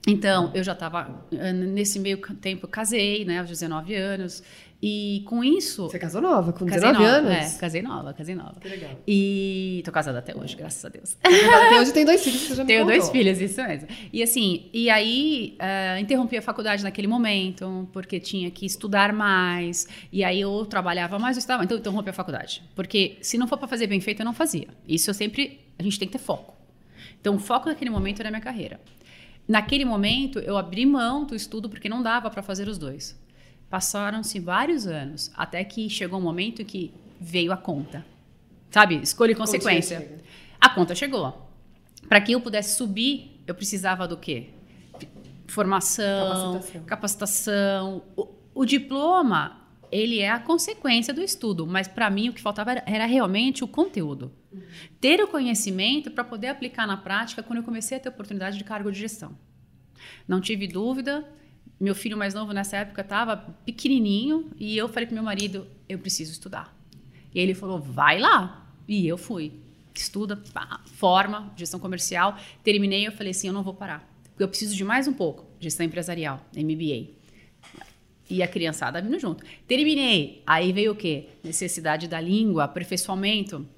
então, 0.07 0.51
eu 0.55 0.63
já 0.63 0.73
estava, 0.73 1.27
eh, 1.33 1.53
nesse 1.53 1.99
meio 1.99 2.19
tempo, 2.37 2.69
casei, 2.69 3.25
né, 3.25 3.39
aos 3.39 3.49
19 3.49 3.95
anos. 3.95 4.43
E 4.87 5.23
com 5.25 5.43
isso. 5.43 5.85
Você 5.85 5.99
casou 5.99 6.21
nova, 6.21 6.53
com 6.53 6.67
19 6.67 6.93
nova, 6.93 7.09
anos? 7.09 7.55
É, 7.55 7.59
casei 7.59 7.81
nova, 7.81 8.13
casei 8.13 8.35
nova. 8.35 8.61
Que 8.61 8.69
legal. 8.69 8.91
E 9.09 9.81
tô 9.83 9.91
casada 9.91 10.19
até 10.19 10.37
hoje, 10.37 10.55
graças 10.55 10.85
a 10.85 10.91
Deus. 10.91 11.17
Até 11.25 11.81
hoje 11.81 11.91
tem 11.91 12.05
dois 12.05 12.23
filhos, 12.23 12.43
você 12.43 12.55
já 12.55 12.65
me 12.65 12.67
Tenho 12.67 12.85
contou. 12.85 12.99
dois 12.99 13.11
filhos, 13.11 13.41
isso 13.41 13.63
mesmo. 13.63 13.89
E 14.13 14.23
assim, 14.23 14.69
e 14.75 14.91
aí 14.91 15.57
uh, 15.59 15.99
interrompi 15.99 16.37
a 16.37 16.43
faculdade 16.43 16.83
naquele 16.83 17.07
momento, 17.07 17.89
porque 17.95 18.21
tinha 18.21 18.51
que 18.51 18.67
estudar 18.67 19.11
mais. 19.15 19.89
E 20.13 20.23
aí 20.23 20.43
eu 20.43 20.67
trabalhava 20.67 21.19
mais, 21.19 21.39
eu 21.39 21.39
estudava, 21.39 21.65
então 21.65 21.79
interrompi 21.79 22.11
a 22.11 22.13
faculdade. 22.13 22.63
Porque 22.75 23.17
se 23.23 23.39
não 23.39 23.49
for 23.49 23.57
para 23.57 23.69
fazer 23.69 23.87
bem 23.87 24.03
feito, 24.03 24.21
eu 24.21 24.27
não 24.27 24.35
fazia. 24.35 24.69
Isso 24.87 25.09
eu 25.09 25.15
sempre. 25.15 25.61
A 25.79 25.83
gente 25.83 25.99
tem 25.99 26.07
que 26.07 26.13
ter 26.13 26.23
foco. 26.23 26.55
Então, 27.19 27.37
o 27.37 27.39
foco 27.39 27.71
naquele 27.71 27.89
momento 27.89 28.21
era 28.21 28.29
a 28.29 28.31
minha 28.31 28.43
carreira. 28.43 28.79
Naquele 29.49 29.87
momento, 29.87 30.39
eu 30.41 30.59
abri 30.59 30.85
mão 30.85 31.25
do 31.25 31.35
estudo 31.35 31.71
porque 31.71 31.89
não 31.89 32.03
dava 32.03 32.29
para 32.29 32.43
fazer 32.43 32.69
os 32.69 32.77
dois. 32.77 33.19
Passaram-se 33.75 34.39
vários 34.39 34.87
anos, 34.87 35.33
até 35.35 35.65
que 35.65 35.91
chegou 35.91 36.21
um 36.21 36.23
momento 36.23 36.63
em 36.63 36.65
que 36.65 36.95
veio 37.21 37.51
a 37.51 37.57
conta. 37.57 38.07
Sabe? 38.71 39.03
Escolha 39.03 39.33
e 39.33 39.35
consequência. 39.35 40.23
A 40.61 40.69
conta 40.69 40.95
chegou. 40.95 41.51
Para 42.09 42.21
que 42.21 42.31
eu 42.31 42.41
pudesse 42.41 42.77
subir, 42.77 43.43
eu 43.45 43.53
precisava 43.53 44.07
do 44.07 44.17
quê? 44.17 44.51
Formação, 45.49 46.53
capacitação. 46.53 46.85
capacitação. 46.85 48.03
O, 48.17 48.29
o 48.55 48.65
diploma, 48.65 49.61
ele 49.91 50.21
é 50.21 50.31
a 50.31 50.39
consequência 50.39 51.13
do 51.13 51.21
estudo, 51.21 51.67
mas 51.67 51.89
para 51.89 52.09
mim 52.09 52.29
o 52.29 52.33
que 52.33 52.41
faltava 52.41 52.71
era, 52.71 52.85
era 52.87 53.07
realmente 53.07 53.65
o 53.65 53.67
conteúdo. 53.67 54.31
Uhum. 54.53 54.63
Ter 55.01 55.21
o 55.21 55.27
conhecimento 55.27 56.13
para 56.13 56.23
poder 56.23 56.47
aplicar 56.47 56.87
na 56.87 56.97
prática 56.97 57.43
quando 57.43 57.57
eu 57.57 57.65
comecei 57.65 57.97
a 57.97 58.01
ter 58.01 58.09
oportunidade 58.09 58.57
de 58.57 58.63
cargo 58.63 58.93
de 58.93 59.01
gestão. 59.01 59.37
Não 60.29 60.41
tive 60.41 60.69
dúvida. 60.69 61.29
Meu 61.85 61.95
filho 61.95 62.17
mais 62.17 62.33
novo 62.33 62.51
nessa 62.55 62.79
época 62.79 63.03
estava 63.03 63.37
pequenininho 63.37 64.51
e 64.59 64.75
eu 64.75 64.89
falei 64.89 65.07
para 65.07 65.13
meu 65.13 65.23
marido: 65.23 65.67
eu 65.87 65.99
preciso 65.99 66.33
estudar. 66.33 66.75
E 67.35 67.39
ele 67.39 67.53
falou: 67.53 67.79
vai 67.79 68.19
lá. 68.19 68.73
E 68.89 69.07
eu 69.07 69.19
fui. 69.19 69.53
Estuda, 69.95 70.35
pá, 70.35 70.81
forma, 70.87 71.53
gestão 71.55 71.79
comercial. 71.79 72.39
Terminei, 72.63 73.07
eu 73.07 73.13
falei 73.13 73.33
assim: 73.33 73.49
eu 73.49 73.53
não 73.53 73.63
vou 73.63 73.75
parar. 73.75 74.11
Porque 74.31 74.43
eu 74.43 74.49
preciso 74.49 74.75
de 74.75 74.83
mais 74.83 75.07
um 75.07 75.13
pouco. 75.13 75.45
Gestão 75.61 75.85
empresarial, 75.85 76.41
MBA. 76.57 77.11
E 78.31 78.43
a 78.43 78.49
criançada 78.49 79.03
vindo 79.03 79.19
junto. 79.19 79.45
Terminei. 79.69 80.43
Aí 80.47 80.73
veio 80.73 80.93
o 80.93 80.97
quê? 80.97 81.29
Necessidade 81.45 82.09
da 82.09 82.19
língua, 82.19 82.65
aperfeiçoamento 82.65 83.69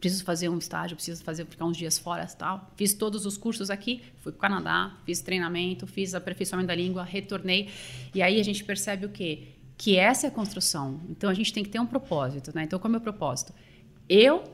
preciso 0.00 0.24
fazer 0.24 0.48
um 0.48 0.58
estágio, 0.58 0.96
preciso 0.96 1.22
fazer 1.22 1.44
ficar 1.46 1.64
uns 1.64 1.76
dias 1.76 1.98
fora 1.98 2.26
tal. 2.26 2.70
Fiz 2.76 2.94
todos 2.94 3.26
os 3.26 3.36
cursos 3.36 3.70
aqui, 3.70 4.02
fui 4.18 4.32
para 4.32 4.38
o 4.38 4.40
Canadá, 4.40 4.96
fiz 5.04 5.20
treinamento, 5.20 5.86
fiz 5.86 6.14
aperfeiçoamento 6.14 6.68
da 6.68 6.74
língua, 6.74 7.02
retornei. 7.02 7.68
E 8.14 8.22
aí 8.22 8.40
a 8.40 8.44
gente 8.44 8.62
percebe 8.64 9.06
o 9.06 9.08
quê? 9.08 9.48
Que 9.76 9.96
essa 9.96 10.26
é 10.26 10.28
a 10.28 10.30
construção. 10.30 11.00
Então 11.08 11.28
a 11.28 11.34
gente 11.34 11.52
tem 11.52 11.64
que 11.64 11.70
ter 11.70 11.80
um 11.80 11.86
propósito, 11.86 12.52
né? 12.54 12.64
Então 12.64 12.78
qual 12.78 12.88
é 12.88 12.90
o 12.90 12.92
meu 12.92 13.00
propósito? 13.00 13.52
Eu 14.08 14.44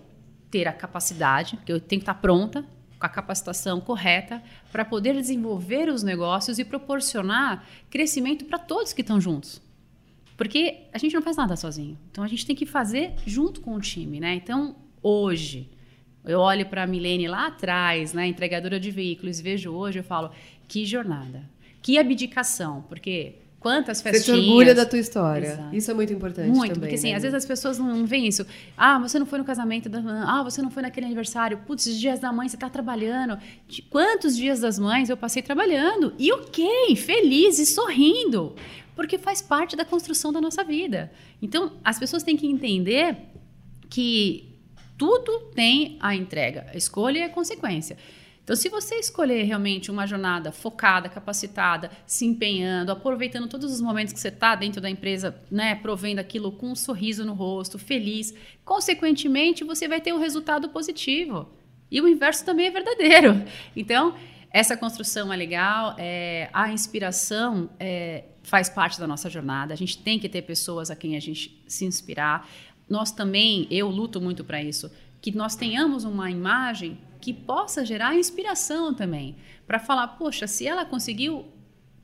ter 0.50 0.68
a 0.68 0.72
capacidade, 0.72 1.56
porque 1.56 1.72
eu 1.72 1.80
tenho 1.80 2.00
que 2.00 2.04
estar 2.04 2.14
pronta, 2.14 2.64
com 2.98 3.06
a 3.06 3.08
capacitação 3.08 3.80
correta, 3.80 4.42
para 4.70 4.84
poder 4.84 5.14
desenvolver 5.14 5.88
os 5.88 6.02
negócios 6.02 6.58
e 6.58 6.64
proporcionar 6.64 7.66
crescimento 7.90 8.44
para 8.44 8.58
todos 8.58 8.92
que 8.92 9.00
estão 9.00 9.20
juntos. 9.20 9.60
Porque 10.36 10.88
a 10.92 10.98
gente 10.98 11.14
não 11.14 11.22
faz 11.22 11.36
nada 11.36 11.56
sozinho. 11.56 11.98
Então 12.10 12.24
a 12.24 12.26
gente 12.28 12.46
tem 12.46 12.56
que 12.56 12.66
fazer 12.66 13.14
junto 13.26 13.60
com 13.60 13.74
o 13.74 13.80
time, 13.80 14.20
né? 14.20 14.34
Então, 14.34 14.76
hoje, 15.04 15.68
eu 16.24 16.40
olho 16.40 16.64
para 16.66 16.84
a 16.84 16.86
Milene 16.86 17.28
lá 17.28 17.48
atrás, 17.48 18.14
né, 18.14 18.26
entregadora 18.26 18.80
de 18.80 18.90
veículos, 18.90 19.38
vejo 19.40 19.70
hoje, 19.70 19.98
eu 19.98 20.04
falo, 20.04 20.30
que 20.66 20.86
jornada, 20.86 21.42
que 21.82 21.98
abdicação, 21.98 22.82
porque 22.88 23.34
quantas 23.60 24.00
festinhas... 24.00 24.26
Você 24.26 24.32
se 24.32 24.48
orgulha 24.48 24.74
da 24.74 24.86
tua 24.86 24.98
história. 24.98 25.48
Exato. 25.48 25.76
Isso 25.76 25.90
é 25.90 25.94
muito 25.94 26.12
importante 26.12 26.48
Muito, 26.48 26.74
também, 26.74 26.80
porque 26.80 26.94
assim, 26.94 27.10
né? 27.10 27.16
às 27.16 27.22
vezes 27.22 27.34
as 27.34 27.44
pessoas 27.44 27.78
não 27.78 28.06
veem 28.06 28.26
isso. 28.26 28.46
Ah, 28.76 28.98
você 28.98 29.18
não 29.18 29.26
foi 29.26 29.38
no 29.38 29.44
casamento 29.44 29.88
da 29.88 30.00
Ah, 30.26 30.42
você 30.42 30.62
não 30.62 30.70
foi 30.70 30.82
naquele 30.82 31.06
aniversário. 31.06 31.58
Putz, 31.66 31.86
os 31.86 31.98
dias 31.98 32.20
da 32.20 32.32
mãe 32.32 32.48
você 32.48 32.56
está 32.56 32.68
trabalhando. 32.68 33.38
Quantos 33.88 34.36
dias 34.36 34.60
das 34.60 34.78
mães 34.78 35.08
eu 35.08 35.16
passei 35.16 35.42
trabalhando? 35.42 36.14
E 36.18 36.30
ok, 36.32 36.94
feliz 36.96 37.58
e 37.58 37.64
sorrindo. 37.64 38.54
Porque 38.94 39.16
faz 39.16 39.40
parte 39.40 39.76
da 39.76 39.84
construção 39.84 40.30
da 40.30 40.42
nossa 40.42 40.62
vida. 40.62 41.10
Então, 41.40 41.72
as 41.82 41.98
pessoas 41.98 42.22
têm 42.22 42.36
que 42.36 42.46
entender 42.46 43.16
que 43.88 44.53
tudo 44.96 45.50
tem 45.54 45.96
a 46.00 46.14
entrega. 46.14 46.66
A 46.72 46.76
escolha 46.76 47.18
e 47.18 47.22
a 47.22 47.28
consequência. 47.28 47.96
Então, 48.44 48.54
se 48.54 48.68
você 48.68 48.96
escolher 48.96 49.42
realmente 49.44 49.90
uma 49.90 50.06
jornada 50.06 50.52
focada, 50.52 51.08
capacitada, 51.08 51.90
se 52.06 52.26
empenhando, 52.26 52.92
aproveitando 52.92 53.48
todos 53.48 53.72
os 53.72 53.80
momentos 53.80 54.12
que 54.12 54.20
você 54.20 54.28
está 54.28 54.54
dentro 54.54 54.82
da 54.82 54.90
empresa, 54.90 55.34
né, 55.50 55.74
provendo 55.74 56.20
aquilo 56.20 56.52
com 56.52 56.70
um 56.70 56.74
sorriso 56.74 57.24
no 57.24 57.32
rosto, 57.32 57.78
feliz, 57.78 58.34
consequentemente, 58.62 59.64
você 59.64 59.88
vai 59.88 59.98
ter 59.98 60.12
um 60.12 60.18
resultado 60.18 60.68
positivo. 60.68 61.48
E 61.90 62.02
o 62.02 62.08
inverso 62.08 62.44
também 62.44 62.66
é 62.66 62.70
verdadeiro. 62.70 63.42
Então, 63.74 64.14
essa 64.50 64.76
construção 64.76 65.32
é 65.32 65.36
legal, 65.36 65.96
é, 65.98 66.50
a 66.52 66.70
inspiração 66.70 67.70
é, 67.80 68.24
faz 68.42 68.68
parte 68.68 69.00
da 69.00 69.06
nossa 69.06 69.30
jornada. 69.30 69.72
A 69.72 69.76
gente 69.76 69.98
tem 69.98 70.18
que 70.18 70.28
ter 70.28 70.42
pessoas 70.42 70.90
a 70.90 70.96
quem 70.96 71.16
a 71.16 71.20
gente 71.20 71.64
se 71.66 71.84
inspirar. 71.86 72.46
Nós 72.88 73.10
também, 73.10 73.66
eu 73.70 73.88
luto 73.88 74.20
muito 74.20 74.44
para 74.44 74.62
isso, 74.62 74.90
que 75.20 75.34
nós 75.34 75.56
tenhamos 75.56 76.04
uma 76.04 76.30
imagem 76.30 76.98
que 77.20 77.32
possa 77.32 77.84
gerar 77.84 78.14
inspiração 78.14 78.92
também. 78.92 79.36
Para 79.66 79.78
falar, 79.78 80.08
poxa, 80.08 80.46
se 80.46 80.66
ela 80.66 80.84
conseguiu, 80.84 81.38
o 81.38 81.46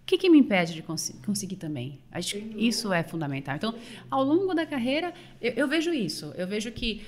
que, 0.06 0.16
que 0.16 0.30
me 0.30 0.38
impede 0.38 0.72
de 0.72 0.82
cons 0.82 1.12
conseguir 1.25 1.56
também? 1.56 2.00
Acho 2.10 2.38
isso 2.56 2.90
é 2.92 3.02
fundamental. 3.02 3.56
Então, 3.56 3.75
ao 4.10 4.25
longo 4.25 4.54
da 4.54 4.64
carreira, 4.64 5.12
eu, 5.40 5.52
eu 5.52 5.68
vejo 5.68 5.92
isso. 5.92 6.32
Eu 6.37 6.46
vejo 6.46 6.72
que 6.72 7.02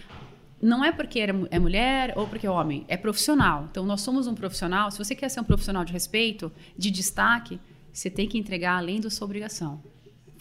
não 0.60 0.84
é 0.84 0.92
porque 0.92 1.18
é 1.18 1.58
mulher 1.58 2.12
ou 2.14 2.28
porque 2.28 2.46
é 2.46 2.50
homem, 2.50 2.84
é 2.86 2.96
profissional. 2.96 3.66
Então, 3.70 3.86
nós 3.86 4.02
somos 4.02 4.26
um 4.26 4.34
profissional. 4.34 4.90
Se 4.90 4.98
você 4.98 5.14
quer 5.14 5.30
ser 5.30 5.40
um 5.40 5.44
profissional 5.44 5.84
de 5.84 5.92
respeito, 5.92 6.52
de 6.76 6.90
destaque, 6.90 7.58
você 7.92 8.10
tem 8.10 8.28
que 8.28 8.38
entregar 8.38 8.76
além 8.76 9.00
da 9.00 9.08
sua 9.08 9.24
obrigação. 9.24 9.82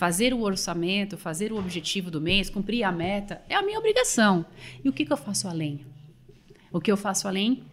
Fazer 0.01 0.33
o 0.33 0.41
orçamento, 0.41 1.15
fazer 1.15 1.53
o 1.53 1.59
objetivo 1.59 2.09
do 2.09 2.19
mês, 2.19 2.49
cumprir 2.49 2.83
a 2.83 2.91
meta, 2.91 3.39
é 3.47 3.53
a 3.53 3.61
minha 3.61 3.77
obrigação. 3.77 4.43
E 4.83 4.89
o 4.89 4.91
que, 4.91 5.05
que 5.05 5.13
eu 5.13 5.17
faço 5.17 5.47
além? 5.47 5.85
O 6.71 6.81
que 6.81 6.91
eu 6.91 6.97
faço 6.97 7.27
além 7.27 7.63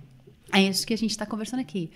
é 0.53 0.61
isso 0.61 0.87
que 0.87 0.93
a 0.93 0.99
gente 0.99 1.13
está 1.13 1.25
conversando 1.25 1.61
aqui. 1.61 1.91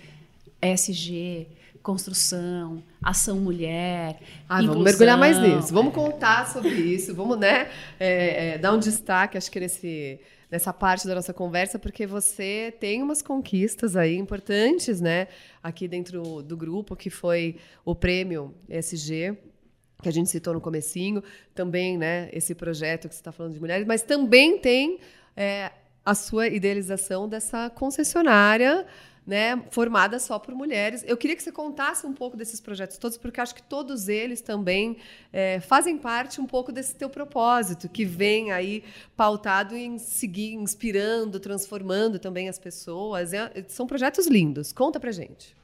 SG, 0.59 1.49
construção, 1.83 2.81
ação 2.99 3.39
mulher. 3.39 4.19
Ah, 4.49 4.59
vamos 4.63 4.83
mergulhar 4.83 5.19
mais 5.19 5.37
nisso. 5.37 5.71
Vamos 5.71 5.93
contar 5.93 6.51
sobre 6.51 6.71
isso. 6.81 7.13
Vamos, 7.13 7.37
né, 7.37 7.69
é, 7.99 8.53
é, 8.53 8.57
dar 8.57 8.73
um 8.73 8.79
destaque, 8.79 9.37
acho 9.37 9.51
que 9.51 9.59
nesse, 9.59 10.19
nessa 10.49 10.73
parte 10.73 11.05
da 11.05 11.13
nossa 11.13 11.31
conversa, 11.31 11.77
porque 11.77 12.07
você 12.07 12.73
tem 12.79 13.03
umas 13.03 13.21
conquistas 13.21 13.95
aí 13.95 14.17
importantes, 14.17 14.99
né, 14.99 15.27
aqui 15.61 15.87
dentro 15.87 16.41
do 16.41 16.57
grupo, 16.57 16.95
que 16.95 17.11
foi 17.11 17.57
o 17.85 17.93
prêmio 17.93 18.51
SG, 18.67 19.37
que 20.03 20.09
a 20.09 20.11
gente 20.11 20.29
citou 20.29 20.53
no 20.53 20.61
comecinho, 20.61 21.23
também, 21.55 21.97
né, 21.97 22.29
esse 22.31 22.53
projeto 22.53 23.09
que 23.09 23.15
você 23.15 23.21
está 23.21 23.31
falando 23.31 23.53
de 23.53 23.59
mulheres, 23.59 23.87
mas 23.87 24.03
também 24.03 24.59
tem 24.59 24.99
é, 25.35 25.71
a 26.05 26.13
sua 26.13 26.47
idealização 26.47 27.27
dessa 27.27 27.69
concessionária 27.69 28.85
né, 29.25 29.63
formada 29.71 30.19
só 30.19 30.37
por 30.37 30.53
mulheres. 30.53 31.03
Eu 31.07 31.15
queria 31.15 31.35
que 31.35 31.43
você 31.43 31.51
contasse 31.51 32.05
um 32.05 32.13
pouco 32.13 32.35
desses 32.35 32.59
projetos 32.59 32.97
todos, 32.97 33.17
porque 33.17 33.39
acho 33.39 33.55
que 33.55 33.63
todos 33.63 34.09
eles 34.09 34.41
também 34.41 34.97
é, 35.31 35.59
fazem 35.61 35.97
parte 35.97 36.41
um 36.41 36.45
pouco 36.45 36.71
desse 36.71 36.95
teu 36.95 37.09
propósito, 37.09 37.87
que 37.87 38.03
vem 38.03 38.51
aí 38.51 38.83
pautado 39.15 39.75
em 39.75 39.97
seguir 39.97 40.53
inspirando, 40.53 41.39
transformando 41.39 42.19
também 42.19 42.49
as 42.49 42.59
pessoas. 42.59 43.33
É, 43.33 43.63
são 43.67 43.87
projetos 43.87 44.27
lindos. 44.27 44.73
Conta 44.73 44.99
pra 44.99 45.11
gente. 45.11 45.55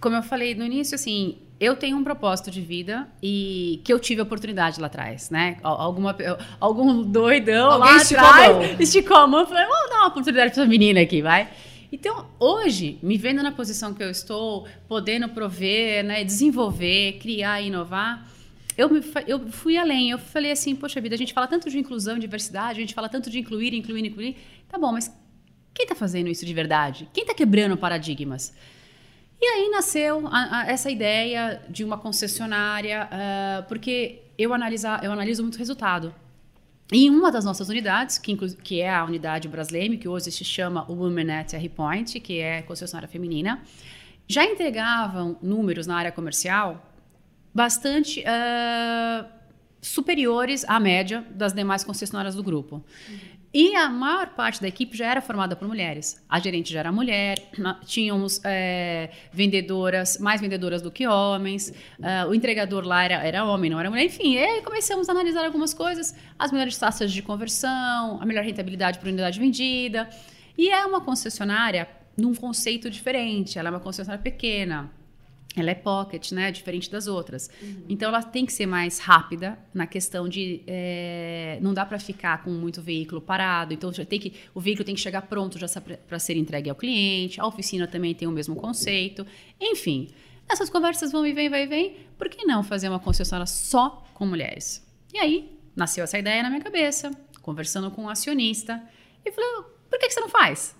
Como 0.00 0.16
eu 0.16 0.22
falei 0.22 0.54
no 0.54 0.64
início, 0.64 0.94
assim, 0.94 1.38
eu 1.60 1.76
tenho 1.76 1.96
um 1.96 2.02
propósito 2.02 2.50
de 2.50 2.62
vida 2.62 3.06
e 3.22 3.80
que 3.84 3.92
eu 3.92 4.00
tive 4.00 4.22
oportunidade 4.22 4.80
lá 4.80 4.86
atrás, 4.86 5.28
né? 5.28 5.58
Alguma, 5.62 6.16
algum 6.58 7.02
doidão 7.02 7.72
Alguém 7.72 7.90
lá 7.90 7.96
esticou 7.96 8.24
atrás 8.24 8.80
a 8.80 8.80
esticou 8.82 9.16
a 9.18 9.26
mão 9.26 9.42
e 9.42 9.46
falou, 9.46 9.62
vamos 9.68 9.90
dar 9.90 9.96
uma 9.98 10.06
oportunidade 10.06 10.52
para 10.52 10.62
essa 10.62 10.70
menina 10.70 11.02
aqui, 11.02 11.20
vai. 11.20 11.50
Então, 11.92 12.26
hoje, 12.38 12.98
me 13.02 13.18
vendo 13.18 13.42
na 13.42 13.52
posição 13.52 13.92
que 13.92 14.02
eu 14.02 14.10
estou, 14.10 14.66
podendo 14.88 15.28
prover, 15.28 16.04
né, 16.04 16.24
desenvolver, 16.24 17.18
criar 17.20 17.60
e 17.60 17.66
inovar, 17.66 18.26
eu, 18.78 18.88
me, 18.88 19.00
eu 19.26 19.48
fui 19.50 19.76
além. 19.76 20.10
Eu 20.10 20.18
falei 20.18 20.52
assim, 20.52 20.74
poxa 20.74 21.00
vida, 21.00 21.14
a 21.14 21.18
gente 21.18 21.34
fala 21.34 21.46
tanto 21.46 21.68
de 21.68 21.78
inclusão 21.78 22.16
e 22.16 22.20
diversidade, 22.20 22.78
a 22.78 22.80
gente 22.80 22.94
fala 22.94 23.08
tanto 23.08 23.28
de 23.28 23.38
incluir, 23.38 23.74
incluir, 23.74 24.06
incluir. 24.06 24.36
Tá 24.66 24.78
bom, 24.78 24.92
mas 24.92 25.12
quem 25.74 25.84
está 25.84 25.94
fazendo 25.94 26.28
isso 26.28 26.46
de 26.46 26.54
verdade? 26.54 27.08
Quem 27.12 27.22
está 27.22 27.34
quebrando 27.34 27.76
paradigmas? 27.76 28.54
E 29.40 29.46
aí 29.46 29.70
nasceu 29.70 30.26
a, 30.26 30.60
a, 30.60 30.66
essa 30.70 30.90
ideia 30.90 31.62
de 31.68 31.82
uma 31.82 31.96
concessionária, 31.96 33.08
uh, 33.08 33.68
porque 33.68 34.20
eu, 34.36 34.50
eu 34.50 35.12
analiso 35.12 35.42
muito 35.42 35.58
resultado. 35.58 36.14
E 36.92 37.06
em 37.06 37.10
uma 37.10 37.30
das 37.30 37.44
nossas 37.44 37.68
unidades, 37.68 38.18
que, 38.18 38.36
que 38.56 38.80
é 38.80 38.92
a 38.92 39.04
unidade 39.04 39.48
Brasleme, 39.48 39.96
que 39.96 40.08
hoje 40.08 40.30
se 40.30 40.44
chama 40.44 40.84
Women 40.90 41.30
at 41.30 41.54
R-Point, 41.54 42.20
que 42.20 42.40
é 42.40 42.62
concessionária 42.62 43.08
feminina, 43.08 43.62
já 44.28 44.44
entregavam 44.44 45.38
números 45.40 45.86
na 45.86 45.96
área 45.96 46.12
comercial 46.12 46.86
bastante 47.54 48.20
uh, 48.20 49.26
superiores 49.80 50.64
à 50.68 50.78
média 50.78 51.24
das 51.30 51.52
demais 51.52 51.82
concessionárias 51.82 52.34
do 52.34 52.42
grupo. 52.42 52.84
Uhum. 53.08 53.39
E 53.52 53.74
a 53.74 53.88
maior 53.88 54.28
parte 54.28 54.60
da 54.60 54.68
equipe 54.68 54.96
já 54.96 55.10
era 55.10 55.20
formada 55.20 55.56
por 55.56 55.66
mulheres. 55.66 56.24
A 56.28 56.38
gerente 56.38 56.72
já 56.72 56.78
era 56.80 56.92
mulher, 56.92 57.36
tínhamos 57.84 58.40
é, 58.44 59.10
vendedoras, 59.32 60.18
mais 60.18 60.40
vendedoras 60.40 60.80
do 60.80 60.90
que 60.90 61.04
homens, 61.04 61.70
uh, 61.98 62.28
o 62.28 62.34
entregador 62.34 62.86
lá 62.86 63.02
era, 63.02 63.14
era 63.14 63.44
homem, 63.44 63.68
não 63.68 63.80
era 63.80 63.90
mulher. 63.90 64.04
Enfim, 64.04 64.38
aí 64.38 64.62
começamos 64.62 65.08
a 65.08 65.12
analisar 65.12 65.44
algumas 65.44 65.74
coisas, 65.74 66.14
as 66.38 66.52
melhores 66.52 66.78
taxas 66.78 67.10
de 67.12 67.22
conversão, 67.22 68.20
a 68.20 68.24
melhor 68.24 68.44
rentabilidade 68.44 69.00
por 69.00 69.08
unidade 69.08 69.40
vendida. 69.40 70.08
E 70.56 70.70
é 70.70 70.86
uma 70.86 71.00
concessionária 71.00 71.88
num 72.16 72.34
conceito 72.34 72.88
diferente, 72.88 73.58
ela 73.58 73.68
é 73.68 73.70
uma 73.70 73.80
concessionária 73.80 74.22
pequena, 74.22 74.90
ela 75.56 75.70
é 75.70 75.74
pocket, 75.74 76.30
né? 76.32 76.52
Diferente 76.52 76.90
das 76.90 77.06
outras. 77.06 77.50
Uhum. 77.60 77.84
Então 77.88 78.08
ela 78.08 78.22
tem 78.22 78.46
que 78.46 78.52
ser 78.52 78.66
mais 78.66 78.98
rápida 78.98 79.58
na 79.74 79.86
questão 79.86 80.28
de 80.28 80.62
é, 80.66 81.58
não 81.60 81.74
dá 81.74 81.84
para 81.84 81.98
ficar 81.98 82.44
com 82.44 82.50
muito 82.50 82.80
veículo 82.80 83.20
parado. 83.20 83.74
Então 83.74 83.92
já 83.92 84.04
tem 84.04 84.20
que 84.20 84.34
o 84.54 84.60
veículo 84.60 84.84
tem 84.84 84.94
que 84.94 85.00
chegar 85.00 85.22
pronto 85.22 85.58
já 85.58 85.66
para 86.06 86.18
ser 86.18 86.36
entregue 86.36 86.70
ao 86.70 86.76
cliente. 86.76 87.40
A 87.40 87.46
oficina 87.46 87.86
também 87.86 88.14
tem 88.14 88.28
o 88.28 88.32
mesmo 88.32 88.54
conceito. 88.54 89.26
Enfim, 89.60 90.10
essas 90.48 90.70
conversas 90.70 91.10
vão 91.10 91.26
e 91.26 91.32
vêm, 91.32 91.48
vai 91.48 91.64
e 91.64 91.66
vem. 91.66 91.96
Por 92.16 92.28
que 92.28 92.44
não 92.44 92.62
fazer 92.62 92.88
uma 92.88 93.00
concessionária 93.00 93.46
só 93.46 94.04
com 94.14 94.26
mulheres? 94.26 94.86
E 95.12 95.18
aí 95.18 95.58
nasceu 95.74 96.04
essa 96.04 96.18
ideia 96.18 96.42
na 96.42 96.50
minha 96.50 96.62
cabeça, 96.62 97.10
conversando 97.42 97.90
com 97.90 98.04
um 98.04 98.08
acionista 98.08 98.80
e 99.24 99.32
falei, 99.32 99.50
por 99.88 99.98
que, 99.98 100.06
que 100.06 100.14
você 100.14 100.20
não 100.20 100.28
faz? 100.28 100.76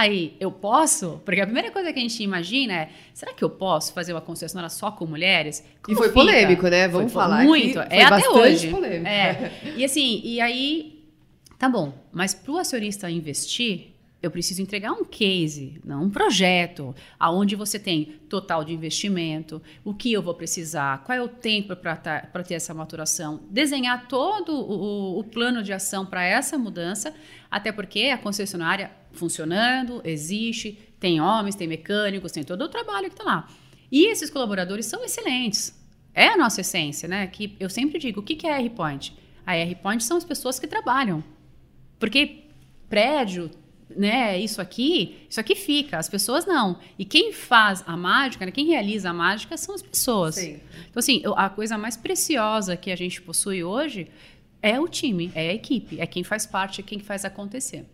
Aí, 0.00 0.34
eu 0.40 0.50
posso? 0.50 1.20
Porque 1.26 1.42
a 1.42 1.44
primeira 1.44 1.70
coisa 1.70 1.92
que 1.92 1.98
a 1.98 2.02
gente 2.02 2.22
imagina 2.22 2.72
é: 2.72 2.88
será 3.12 3.34
que 3.34 3.44
eu 3.44 3.50
posso 3.50 3.92
fazer 3.92 4.14
uma 4.14 4.22
concessionária 4.22 4.70
só 4.70 4.90
com 4.90 5.04
mulheres? 5.04 5.62
Como 5.82 5.94
e 5.94 5.98
foi 5.98 6.08
fica? 6.08 6.20
polêmico, 6.20 6.68
né? 6.68 6.88
Vamos 6.88 7.12
foi, 7.12 7.22
falar. 7.22 7.44
Muito. 7.44 7.78
é 7.80 8.04
até 8.04 8.26
hoje. 8.30 8.68
Polêmico. 8.68 9.06
É. 9.06 9.52
E 9.76 9.84
assim, 9.84 10.22
e 10.24 10.40
aí, 10.40 11.04
tá 11.58 11.68
bom. 11.68 11.92
Mas 12.10 12.32
para 12.32 12.50
o 12.50 12.56
acionista 12.56 13.10
investir, 13.10 13.89
eu 14.22 14.30
preciso 14.30 14.60
entregar 14.60 14.92
um 14.92 15.04
case, 15.04 15.80
não 15.84 16.04
um 16.04 16.10
projeto, 16.10 16.94
aonde 17.18 17.56
você 17.56 17.78
tem 17.78 18.20
total 18.28 18.62
de 18.62 18.72
investimento, 18.72 19.62
o 19.82 19.94
que 19.94 20.12
eu 20.12 20.22
vou 20.22 20.34
precisar, 20.34 21.02
qual 21.04 21.16
é 21.16 21.22
o 21.22 21.28
tempo 21.28 21.74
para 21.74 21.96
ter 22.46 22.54
essa 22.54 22.74
maturação, 22.74 23.42
desenhar 23.50 24.08
todo 24.08 24.52
o, 24.54 25.18
o 25.18 25.24
plano 25.24 25.62
de 25.62 25.72
ação 25.72 26.04
para 26.04 26.22
essa 26.22 26.58
mudança, 26.58 27.14
até 27.50 27.72
porque 27.72 28.04
a 28.04 28.18
concessionária 28.18 28.90
funcionando, 29.12 30.02
existe, 30.04 30.78
tem 31.00 31.20
homens, 31.20 31.54
tem 31.54 31.66
mecânicos, 31.66 32.30
tem 32.30 32.44
todo 32.44 32.62
o 32.62 32.68
trabalho 32.68 33.08
que 33.08 33.14
está 33.14 33.24
lá. 33.24 33.48
E 33.90 34.06
esses 34.06 34.30
colaboradores 34.30 34.86
são 34.86 35.02
excelentes. 35.02 35.74
É 36.14 36.28
a 36.28 36.36
nossa 36.36 36.60
essência, 36.60 37.08
né? 37.08 37.26
Que 37.26 37.56
eu 37.58 37.70
sempre 37.70 37.98
digo, 37.98 38.20
o 38.20 38.22
que 38.22 38.46
é 38.46 38.52
a 38.52 38.60
R-Point? 38.60 39.16
A 39.46 39.56
R-Point 39.56 40.04
são 40.04 40.16
as 40.16 40.24
pessoas 40.24 40.60
que 40.60 40.66
trabalham. 40.66 41.24
Porque 41.98 42.44
prédio, 42.88 43.50
né, 43.96 44.38
isso 44.38 44.60
aqui, 44.60 45.26
isso 45.28 45.40
aqui 45.40 45.54
fica, 45.54 45.98
as 45.98 46.08
pessoas 46.08 46.46
não. 46.46 46.78
E 46.98 47.04
quem 47.04 47.32
faz 47.32 47.82
a 47.86 47.96
mágica, 47.96 48.46
né, 48.46 48.52
quem 48.52 48.66
realiza 48.66 49.10
a 49.10 49.12
mágica 49.12 49.56
são 49.56 49.74
as 49.74 49.82
pessoas. 49.82 50.36
Sim. 50.36 50.60
Então, 50.88 51.00
assim, 51.00 51.22
a 51.36 51.48
coisa 51.48 51.76
mais 51.76 51.96
preciosa 51.96 52.76
que 52.76 52.90
a 52.90 52.96
gente 52.96 53.20
possui 53.20 53.64
hoje 53.64 54.08
é 54.62 54.78
o 54.78 54.88
time, 54.88 55.30
é 55.34 55.50
a 55.50 55.54
equipe, 55.54 56.00
é 56.00 56.06
quem 56.06 56.22
faz 56.22 56.46
parte, 56.46 56.80
é 56.80 56.84
quem 56.84 56.98
faz 56.98 57.24
acontecer. 57.24 57.84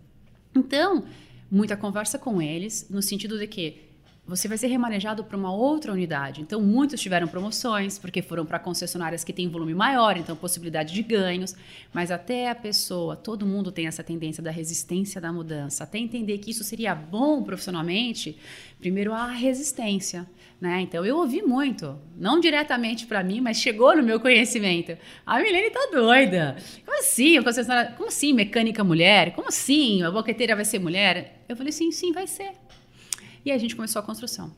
Então, 0.55 1.05
muita 1.51 1.77
conversa 1.77 2.19
com 2.19 2.43
eles, 2.43 2.89
no 2.91 3.01
sentido 3.01 3.39
de 3.39 3.47
que 3.47 3.86
você 4.27 4.49
vai 4.49 4.59
ser 4.59 4.67
remanejado 4.67 5.23
para 5.23 5.37
uma 5.37 5.53
outra 5.55 5.93
unidade. 5.93 6.41
Então, 6.41 6.61
muitos 6.61 7.01
tiveram 7.01 7.29
promoções, 7.29 7.97
porque 7.97 8.21
foram 8.21 8.45
para 8.45 8.59
concessionárias 8.59 9.23
que 9.23 9.33
têm 9.33 9.49
volume 9.49 9.73
maior, 9.73 10.17
então 10.17 10.35
possibilidade 10.35 10.93
de 10.93 11.03
ganhos. 11.03 11.55
Mas 11.93 12.11
até 12.11 12.51
a 12.51 12.55
pessoa, 12.55 13.15
todo 13.15 13.47
mundo 13.47 13.71
tem 13.71 13.87
essa 13.87 14.03
tendência 14.03 14.43
da 14.43 14.51
resistência 14.51 15.21
da 15.21 15.33
mudança. 15.33 15.85
Até 15.85 15.99
entender 15.99 16.39
que 16.39 16.51
isso 16.51 16.65
seria 16.65 16.93
bom 16.95 17.43
profissionalmente, 17.43 18.37
primeiro 18.81 19.13
a 19.13 19.29
resistência. 19.29 20.27
Né? 20.61 20.81
Então, 20.81 21.05
eu 21.05 21.19
ouvi 21.19 21.43
muito, 21.43 21.97
não 22.17 22.41
diretamente 22.41 23.07
para 23.07 23.23
mim, 23.23 23.41
mas 23.41 23.59
chegou 23.59 23.95
no 23.95 24.03
meu 24.03 24.19
conhecimento. 24.19 24.97
A 25.25 25.39
Milene 25.39 25.71
tá 25.71 25.89
doida. 25.93 26.57
Como 26.85 26.99
assim? 26.99 27.37
Como 27.97 28.09
assim 28.09 28.33
mecânica 28.33 28.83
mulher? 28.83 29.33
Como 29.35 29.49
assim 29.49 30.03
a 30.03 30.11
boqueteira 30.11 30.57
vai 30.57 30.65
ser 30.65 30.81
mulher? 30.81 31.45
Eu 31.49 31.55
falei, 31.55 31.71
sim, 31.71 31.93
sim, 31.93 32.11
vai 32.11 32.27
ser. 32.27 32.53
E 33.47 33.51
aí 33.53 33.57
a 33.57 33.61
gente 33.61 33.77
começou 33.77 34.01
a 34.01 34.03
construção. 34.03 34.53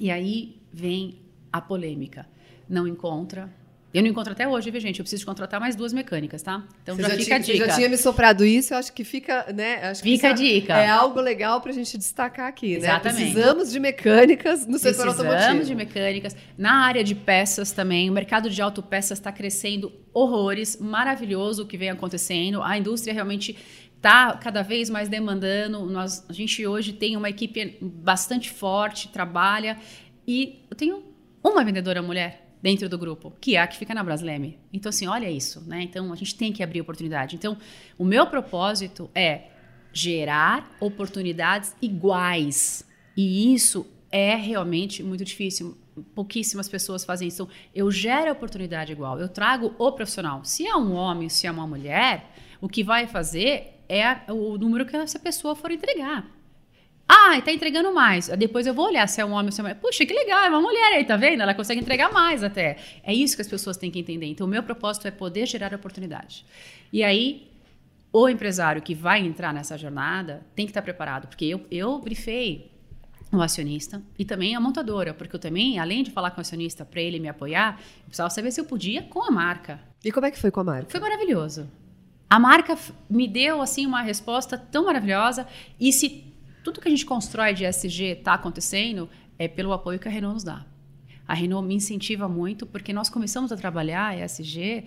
E 0.00 0.10
aí 0.10 0.60
vem 0.72 1.20
a 1.52 1.60
polêmica. 1.60 2.26
Não 2.68 2.84
encontra. 2.84 3.48
Eu 3.94 4.02
não 4.02 4.10
encontro 4.10 4.32
até 4.32 4.46
hoje, 4.46 4.72
viu, 4.72 4.80
gente? 4.80 4.98
Eu 4.98 5.04
preciso 5.04 5.24
contratar 5.24 5.60
mais 5.60 5.76
duas 5.76 5.92
mecânicas, 5.92 6.42
tá? 6.42 6.64
Então 6.82 6.96
já, 6.96 7.02
já, 7.02 7.10
fica 7.10 7.24
tinha, 7.24 7.36
a 7.36 7.38
dica. 7.38 7.58
Você 7.58 7.70
já 7.70 7.76
tinha 7.76 7.88
me 7.88 7.96
soprado 7.96 8.44
isso, 8.44 8.74
eu 8.74 8.78
acho 8.78 8.92
que 8.92 9.04
fica, 9.04 9.50
né? 9.54 9.88
Acho 9.88 10.02
que 10.02 10.10
fica 10.16 10.30
a 10.30 10.32
dica. 10.32 10.76
É 10.76 10.88
algo 10.88 11.20
legal 11.20 11.60
para 11.60 11.70
a 11.70 11.74
gente 11.74 11.96
destacar 11.96 12.48
aqui, 12.48 12.72
né? 12.72 12.88
Exatamente. 12.88 13.20
né? 13.20 13.30
Precisamos 13.30 13.70
de 13.70 13.78
mecânicas 13.78 14.66
no 14.66 14.78
setor 14.78 15.04
Precisamos 15.04 15.06
automotivo. 15.06 15.36
Precisamos 15.36 15.66
de 15.68 15.74
mecânicas. 15.76 16.36
Na 16.58 16.84
área 16.86 17.04
de 17.04 17.14
peças 17.14 17.70
também, 17.70 18.10
o 18.10 18.12
mercado 18.12 18.50
de 18.50 18.60
autopeças 18.60 19.18
está 19.18 19.30
crescendo 19.30 19.92
horrores, 20.12 20.76
maravilhoso 20.76 21.62
o 21.62 21.66
que 21.66 21.78
vem 21.78 21.88
acontecendo. 21.88 22.62
A 22.62 22.76
indústria 22.76 23.14
realmente 23.14 23.56
está 23.98 24.32
cada 24.36 24.62
vez 24.62 24.88
mais 24.88 25.08
demandando. 25.08 25.84
Nós, 25.86 26.24
a 26.28 26.32
gente 26.32 26.66
hoje 26.66 26.92
tem 26.92 27.16
uma 27.16 27.28
equipe 27.28 27.78
bastante 27.82 28.50
forte, 28.50 29.08
trabalha. 29.08 29.78
E 30.26 30.64
eu 30.70 30.76
tenho 30.76 31.04
uma 31.42 31.64
vendedora 31.64 32.00
mulher 32.00 32.48
dentro 32.62 32.88
do 32.88 32.98
grupo, 32.98 33.32
que 33.40 33.56
é 33.56 33.60
a 33.60 33.66
que 33.66 33.76
fica 33.76 33.94
na 33.94 34.02
Brasleme. 34.02 34.58
Então, 34.72 34.90
assim, 34.90 35.06
olha 35.06 35.30
isso, 35.30 35.62
né? 35.66 35.82
Então, 35.82 36.12
a 36.12 36.16
gente 36.16 36.34
tem 36.34 36.52
que 36.52 36.62
abrir 36.62 36.80
oportunidade. 36.80 37.36
Então, 37.36 37.56
o 37.96 38.04
meu 38.04 38.26
propósito 38.26 39.10
é 39.14 39.42
gerar 39.92 40.76
oportunidades 40.80 41.74
iguais. 41.82 42.84
E 43.16 43.52
isso 43.52 43.86
é 44.10 44.34
realmente 44.34 45.02
muito 45.02 45.24
difícil. 45.24 45.76
Pouquíssimas 46.14 46.68
pessoas 46.68 47.04
fazem 47.04 47.28
isso. 47.28 47.42
Então, 47.42 47.54
eu 47.74 47.90
gero 47.90 48.30
oportunidade 48.30 48.92
igual. 48.92 49.18
Eu 49.18 49.28
trago 49.28 49.74
o 49.76 49.92
profissional. 49.92 50.44
Se 50.44 50.66
é 50.66 50.76
um 50.76 50.94
homem, 50.94 51.28
se 51.28 51.46
é 51.46 51.50
uma 51.50 51.66
mulher, 51.66 52.32
o 52.60 52.68
que 52.68 52.84
vai 52.84 53.06
fazer 53.06 53.77
é 53.88 54.30
o 54.30 54.58
número 54.58 54.84
que 54.84 54.96
essa 54.96 55.18
pessoa 55.18 55.54
for 55.54 55.70
entregar. 55.70 56.26
Ah, 57.08 57.38
está 57.38 57.50
entregando 57.50 57.92
mais. 57.92 58.28
Depois 58.28 58.66
eu 58.66 58.74
vou 58.74 58.86
olhar 58.86 59.08
se 59.08 59.18
é 59.20 59.24
um 59.24 59.32
homem 59.32 59.46
ou 59.46 59.52
se 59.52 59.60
é 59.60 59.64
uma 59.64 59.70
mulher. 59.70 59.80
Puxa, 59.80 60.04
que 60.04 60.12
legal, 60.12 60.44
é 60.44 60.48
uma 60.50 60.60
mulher 60.60 60.92
aí, 60.92 61.04
tá 61.04 61.16
vendo? 61.16 61.42
Ela 61.42 61.54
consegue 61.54 61.80
entregar 61.80 62.12
mais 62.12 62.42
até. 62.42 62.76
É 63.02 63.14
isso 63.14 63.34
que 63.34 63.40
as 63.40 63.48
pessoas 63.48 63.78
têm 63.78 63.90
que 63.90 63.98
entender. 63.98 64.26
Então, 64.26 64.46
o 64.46 64.50
meu 64.50 64.62
propósito 64.62 65.08
é 65.08 65.10
poder 65.10 65.46
gerar 65.46 65.72
oportunidade. 65.72 66.44
E 66.92 67.02
aí, 67.02 67.50
o 68.12 68.28
empresário 68.28 68.82
que 68.82 68.94
vai 68.94 69.24
entrar 69.24 69.54
nessa 69.54 69.78
jornada 69.78 70.46
tem 70.54 70.66
que 70.66 70.70
estar 70.70 70.82
preparado, 70.82 71.28
porque 71.28 71.46
eu, 71.46 71.66
eu 71.70 71.98
brifei 71.98 72.70
o 73.32 73.40
acionista 73.40 74.02
e 74.18 74.24
também 74.24 74.54
a 74.54 74.60
montadora, 74.60 75.14
porque 75.14 75.36
eu 75.36 75.40
também, 75.40 75.78
além 75.78 76.02
de 76.02 76.10
falar 76.10 76.30
com 76.30 76.38
o 76.38 76.40
acionista 76.40 76.84
para 76.84 77.00
ele 77.00 77.18
me 77.18 77.28
apoiar, 77.28 77.78
eu 78.00 78.04
precisava 78.04 78.30
saber 78.30 78.50
se 78.50 78.60
eu 78.60 78.64
podia 78.64 79.02
com 79.02 79.22
a 79.22 79.30
marca. 79.30 79.80
E 80.04 80.12
como 80.12 80.26
é 80.26 80.30
que 80.30 80.38
foi 80.38 80.50
com 80.50 80.60
a 80.60 80.64
marca? 80.64 80.90
Foi 80.90 81.00
maravilhoso. 81.00 81.68
A 82.28 82.38
marca 82.38 82.76
me 83.08 83.26
deu 83.26 83.62
assim 83.62 83.86
uma 83.86 84.02
resposta 84.02 84.58
tão 84.58 84.84
maravilhosa 84.84 85.46
e 85.80 85.92
se 85.92 86.24
tudo 86.62 86.80
que 86.80 86.88
a 86.88 86.90
gente 86.90 87.06
constrói 87.06 87.54
de 87.54 87.64
SG 87.64 88.18
está 88.18 88.34
acontecendo 88.34 89.08
é 89.38 89.48
pelo 89.48 89.72
apoio 89.72 89.98
que 89.98 90.08
a 90.08 90.10
Renault 90.10 90.34
nos 90.34 90.44
dá. 90.44 90.66
A 91.26 91.34
Renault 91.34 91.66
me 91.66 91.74
incentiva 91.74 92.28
muito 92.28 92.66
porque 92.66 92.92
nós 92.92 93.08
começamos 93.08 93.52
a 93.52 93.56
trabalhar 93.56 94.18
ESG 94.18 94.84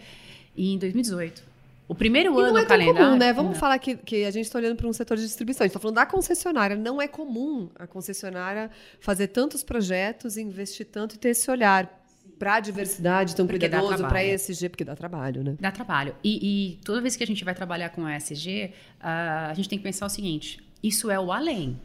em 0.56 0.77
2018. 0.77 1.51
O 1.88 1.95
primeiro 1.95 2.34
e 2.39 2.43
ano 2.43 2.54
não 2.54 2.60
é 2.60 2.65
calendário. 2.65 3.06
Comum, 3.06 3.17
né? 3.17 3.34
Vamos 3.34 3.51
não. 3.51 3.60
falar 3.60 3.77
que, 3.77 3.97
que 3.97 4.23
a 4.23 4.32
gente 4.32 4.45
está 4.45 4.58
olhando 4.58 4.77
para 4.77 4.88
um 4.88 4.93
setor 4.93 5.17
de 5.17 5.23
distribuição. 5.23 5.65
A 5.65 5.67
gente 5.67 5.71
está 5.71 5.80
falando 5.80 5.95
da 5.95 6.06
concessionária. 6.06 6.75
Não 6.75 7.01
é 7.01 7.08
comum 7.08 7.69
a 7.75 7.86
concessionária 7.86 8.71
fazer 8.99 9.27
tantos 9.27 9.62
projetos, 9.62 10.38
investir 10.38 10.86
tanto 10.86 11.15
e 11.15 11.17
ter 11.17 11.30
esse 11.30 11.51
olhar 11.51 12.00
para 12.41 12.56
a 12.56 12.60
diversidade 12.60 13.36
tão 13.36 13.45
porque 13.45 13.69
cuidadoso, 13.69 14.04
para 14.08 14.25
ESG, 14.25 14.69
porque 14.69 14.84
dá 14.84 14.95
trabalho, 14.95 15.43
né? 15.43 15.56
Dá 15.60 15.71
trabalho. 15.71 16.15
E, 16.23 16.39
e, 16.41 16.84
toda 16.84 16.99
vez 16.99 17.15
que 17.15 17.23
a 17.23 17.27
gente 17.27 17.45
vai 17.45 17.54
trabalhar 17.54 17.89
com 17.89 18.10
ESG, 18.10 18.71
uh, 18.99 19.51
a 19.51 19.54
gente 19.54 19.69
tem 19.69 19.77
que 19.77 19.84
pensar 19.84 20.08
o 20.08 20.10
seguinte: 20.10 20.60
isso 20.82 21.12
é 21.12 21.19
o 21.19 21.32
além. 21.32 21.80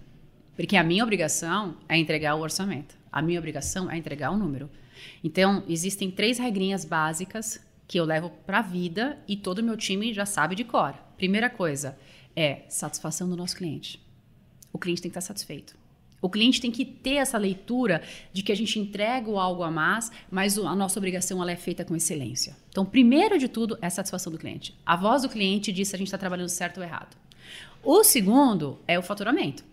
Porque 0.57 0.75
a 0.79 0.83
minha 0.83 1.05
obrigação 1.05 1.77
é 1.87 1.99
entregar 1.99 2.37
o 2.37 2.40
orçamento. 2.40 2.97
A 3.12 3.21
minha 3.21 3.38
obrigação 3.38 3.90
é 3.90 3.99
entregar 3.99 4.31
o 4.31 4.37
número. 4.38 4.71
Então, 5.23 5.62
existem 5.69 6.11
três 6.11 6.38
regrinhas 6.38 6.87
básicas 6.87 7.61
que 7.87 8.01
eu 8.01 8.07
levo 8.07 8.31
para 8.47 8.61
a 8.61 8.62
vida 8.62 9.19
e 9.29 9.37
todo 9.37 9.59
o 9.59 9.62
meu 9.62 9.77
time 9.77 10.14
já 10.14 10.25
sabe 10.25 10.55
de 10.55 10.64
cor. 10.64 10.95
Primeira 11.19 11.51
coisa 11.51 11.99
é 12.35 12.62
satisfação 12.71 13.29
do 13.29 13.37
nosso 13.37 13.55
cliente. 13.55 14.03
O 14.73 14.79
cliente 14.79 15.03
tem 15.03 15.11
que 15.11 15.19
estar 15.19 15.35
satisfeito. 15.35 15.77
O 16.20 16.31
cliente 16.31 16.61
tem 16.61 16.70
que 16.70 16.85
ter 16.85 17.16
essa 17.16 17.37
leitura 17.38 18.02
de 18.33 18.42
que 18.42 18.50
a 18.50 18.57
gente 18.57 18.79
entrega 18.79 19.31
o 19.31 19.38
algo 19.38 19.62
a 19.62 19.70
mais, 19.70 20.11
mas 20.31 20.59
a 20.59 20.74
nossa 20.74 20.98
obrigação 20.98 21.40
ela 21.42 21.52
é 21.52 21.57
feita 21.57 21.85
com 21.85 21.94
excelência. 21.94 22.57
Então, 22.70 22.85
primeiro 22.85 23.38
de 23.38 23.48
tudo 23.48 23.79
é 23.83 23.87
a 23.87 23.90
satisfação 23.90 24.33
do 24.33 24.38
cliente. 24.38 24.74
A 24.85 24.96
voz 24.96 25.22
do 25.22 25.29
cliente 25.29 25.70
diz 25.72 25.88
se 25.88 25.94
a 25.94 25.98
gente 25.98 26.09
está 26.09 26.18
trabalhando 26.18 26.48
certo 26.48 26.79
ou 26.79 26.85
errado. 26.85 27.16
O 27.83 28.02
segundo 28.02 28.79
é 28.88 28.98
o 28.98 29.02
faturamento. 29.02 29.64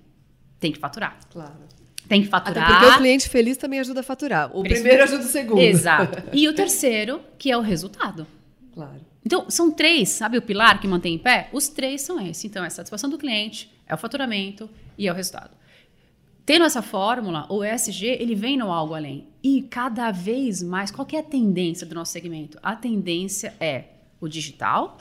Tem 0.59 0.71
que 0.71 0.79
faturar. 0.79 1.17
Claro. 1.31 1.53
Tem 2.07 2.21
que 2.21 2.27
faturar. 2.27 2.65
Até 2.65 2.79
porque 2.79 2.93
o 2.93 2.97
cliente 2.97 3.29
feliz 3.29 3.57
também 3.57 3.79
ajuda 3.79 4.01
a 4.01 4.03
faturar. 4.03 4.47
O 4.49 4.61
primeiro, 4.61 4.75
primeiro 4.75 5.03
ajuda 5.03 5.23
o 5.23 5.27
segundo. 5.27 5.59
Exato. 5.59 6.23
E 6.33 6.47
o 6.47 6.53
terceiro, 6.53 7.21
que 7.37 7.49
é 7.49 7.57
o 7.57 7.61
resultado. 7.61 8.27
Claro. 8.73 9.01
Então, 9.25 9.49
são 9.49 9.71
três, 9.71 10.09
sabe 10.09 10.37
o 10.37 10.41
pilar 10.41 10.79
que 10.81 10.87
mantém 10.87 11.15
em 11.15 11.17
pé? 11.17 11.49
Os 11.53 11.69
três 11.69 12.01
são 12.01 12.19
esses. 12.19 12.43
Então, 12.43 12.63
é 12.63 12.67
a 12.67 12.69
satisfação 12.69 13.09
do 13.09 13.17
cliente, 13.17 13.71
é 13.87 13.95
o 13.95 13.97
faturamento 13.97 14.69
e 14.97 15.07
é 15.07 15.11
o 15.11 15.15
resultado. 15.15 15.51
Tendo 16.45 16.65
essa 16.65 16.81
fórmula, 16.81 17.45
o 17.49 17.63
ESG 17.63 18.05
ele 18.05 18.35
vem 18.35 18.57
no 18.57 18.71
algo 18.71 18.93
além. 18.93 19.27
E 19.41 19.61
cada 19.61 20.11
vez 20.11 20.61
mais, 20.61 20.91
qual 20.91 21.07
é 21.13 21.17
a 21.17 21.23
tendência 21.23 21.87
do 21.87 21.95
nosso 21.95 22.11
segmento? 22.11 22.59
A 22.61 22.75
tendência 22.75 23.53
é 23.59 23.85
o 24.19 24.27
digital, 24.27 24.97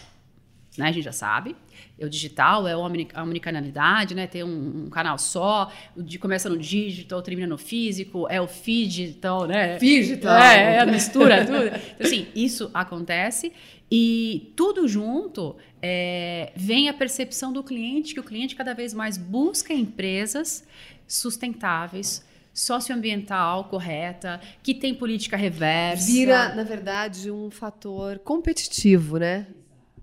né? 0.79 0.89
A 0.89 0.93
gente 0.93 1.05
já 1.05 1.13
sabe. 1.13 1.57
O 2.01 2.09
digital 2.09 2.67
é 2.67 2.73
a 2.73 3.23
omnicanalidade, 3.23 4.15
né? 4.15 4.27
Ter 4.27 4.45
um, 4.45 4.87
um, 4.87 4.91
canal 4.91 5.19
só, 5.19 5.71
de, 5.97 6.19
começa 6.19 6.49
no 6.49 6.57
digital, 6.57 7.21
termina 7.23 7.47
no 7.47 7.59
físico, 7.59 8.27
é 8.31 8.41
o 8.41 8.47
digital, 8.47 9.47
né? 9.47 9.79
Digital. 9.79 10.37
É, 10.37 10.77
é 10.77 10.79
a 10.81 10.87
mistura, 10.87 11.45
tudo. 11.45 11.67
Então, 11.67 12.07
assim, 12.07 12.29
isso 12.35 12.71
acontece 12.73 13.53
e 13.95 14.51
tudo 14.57 14.89
junto 14.89 15.55
é, 15.83 16.51
vem 16.57 16.89
a 16.89 16.95
percepção 16.95 17.53
do 17.53 17.63
cliente, 17.63 18.15
que 18.15 18.21
o 18.21 18.25
cliente 18.25 18.57
cada 18.57 18.73
vez 18.73 18.95
mais 18.95 19.19
busca 19.19 19.75
empresas 19.75 20.67
sustentáveis, 21.13 22.25
socioambiental 22.53 23.65
correta, 23.65 24.41
que 24.63 24.75
tem 24.75 24.95
política 24.95 25.37
reversa. 25.37 26.07
Vira, 26.07 26.55
na 26.55 26.63
verdade, 26.63 27.31
um 27.31 27.51
fator 27.51 28.19
competitivo, 28.19 29.19
né? 29.19 29.47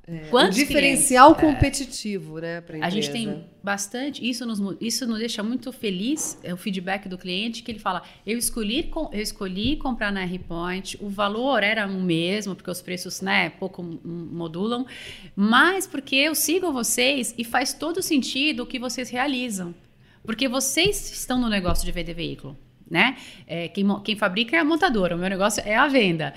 É, 0.08 0.36
um 0.36 0.50
diferencial 0.50 1.36
clientes? 1.36 1.50
É. 1.50 1.54
competitivo, 1.54 2.40
é. 2.40 2.42
né, 2.42 2.62
para 2.62 2.84
a 2.84 2.90
gente 2.90 3.12
tem 3.12 3.46
bastante, 3.62 4.28
isso 4.28 4.44
nos, 4.44 4.60
isso 4.82 5.06
nos 5.06 5.20
deixa 5.20 5.44
muito 5.44 5.72
feliz, 5.72 6.40
é 6.42 6.52
o 6.52 6.58
feedback 6.58 7.08
do 7.08 7.16
cliente, 7.16 7.62
que 7.62 7.72
ele 7.72 7.78
fala, 7.78 8.02
eu 8.26 8.36
escolhi, 8.36 8.90
eu 9.12 9.22
escolhi 9.22 9.76
comprar 9.78 10.12
na 10.12 10.24
R-Point, 10.24 10.98
o 11.00 11.10
valor 11.10 11.62
era 11.62 11.86
o 11.86 12.02
mesmo, 12.02 12.56
porque 12.56 12.72
os 12.72 12.82
preços, 12.82 13.22
né, 13.22 13.52
pouco 13.52 13.84
modulam, 13.84 14.88
mas 15.36 15.86
porque 15.86 16.16
eu 16.16 16.34
sigo 16.34 16.74
vocês 16.74 17.36
e 17.38 17.44
faz 17.44 17.72
todo 17.72 18.02
sentido 18.02 18.64
o 18.64 18.66
que 18.66 18.80
vocês 18.80 19.12
realizam. 19.12 19.76
Porque 20.24 20.48
vocês 20.48 21.12
estão 21.12 21.40
no 21.40 21.50
negócio 21.50 21.86
de 21.86 21.92
vender 21.92 22.14
veículo, 22.14 22.58
né? 22.90 23.18
É, 23.48 23.68
quem, 23.68 23.86
quem 24.04 24.16
fabrica 24.16 24.56
é 24.56 24.60
a 24.60 24.66
montadora, 24.66 25.16
o 25.16 25.20
meu 25.20 25.30
negócio 25.30 25.64
é 25.66 25.76
a 25.76 25.88
venda. 25.88 26.34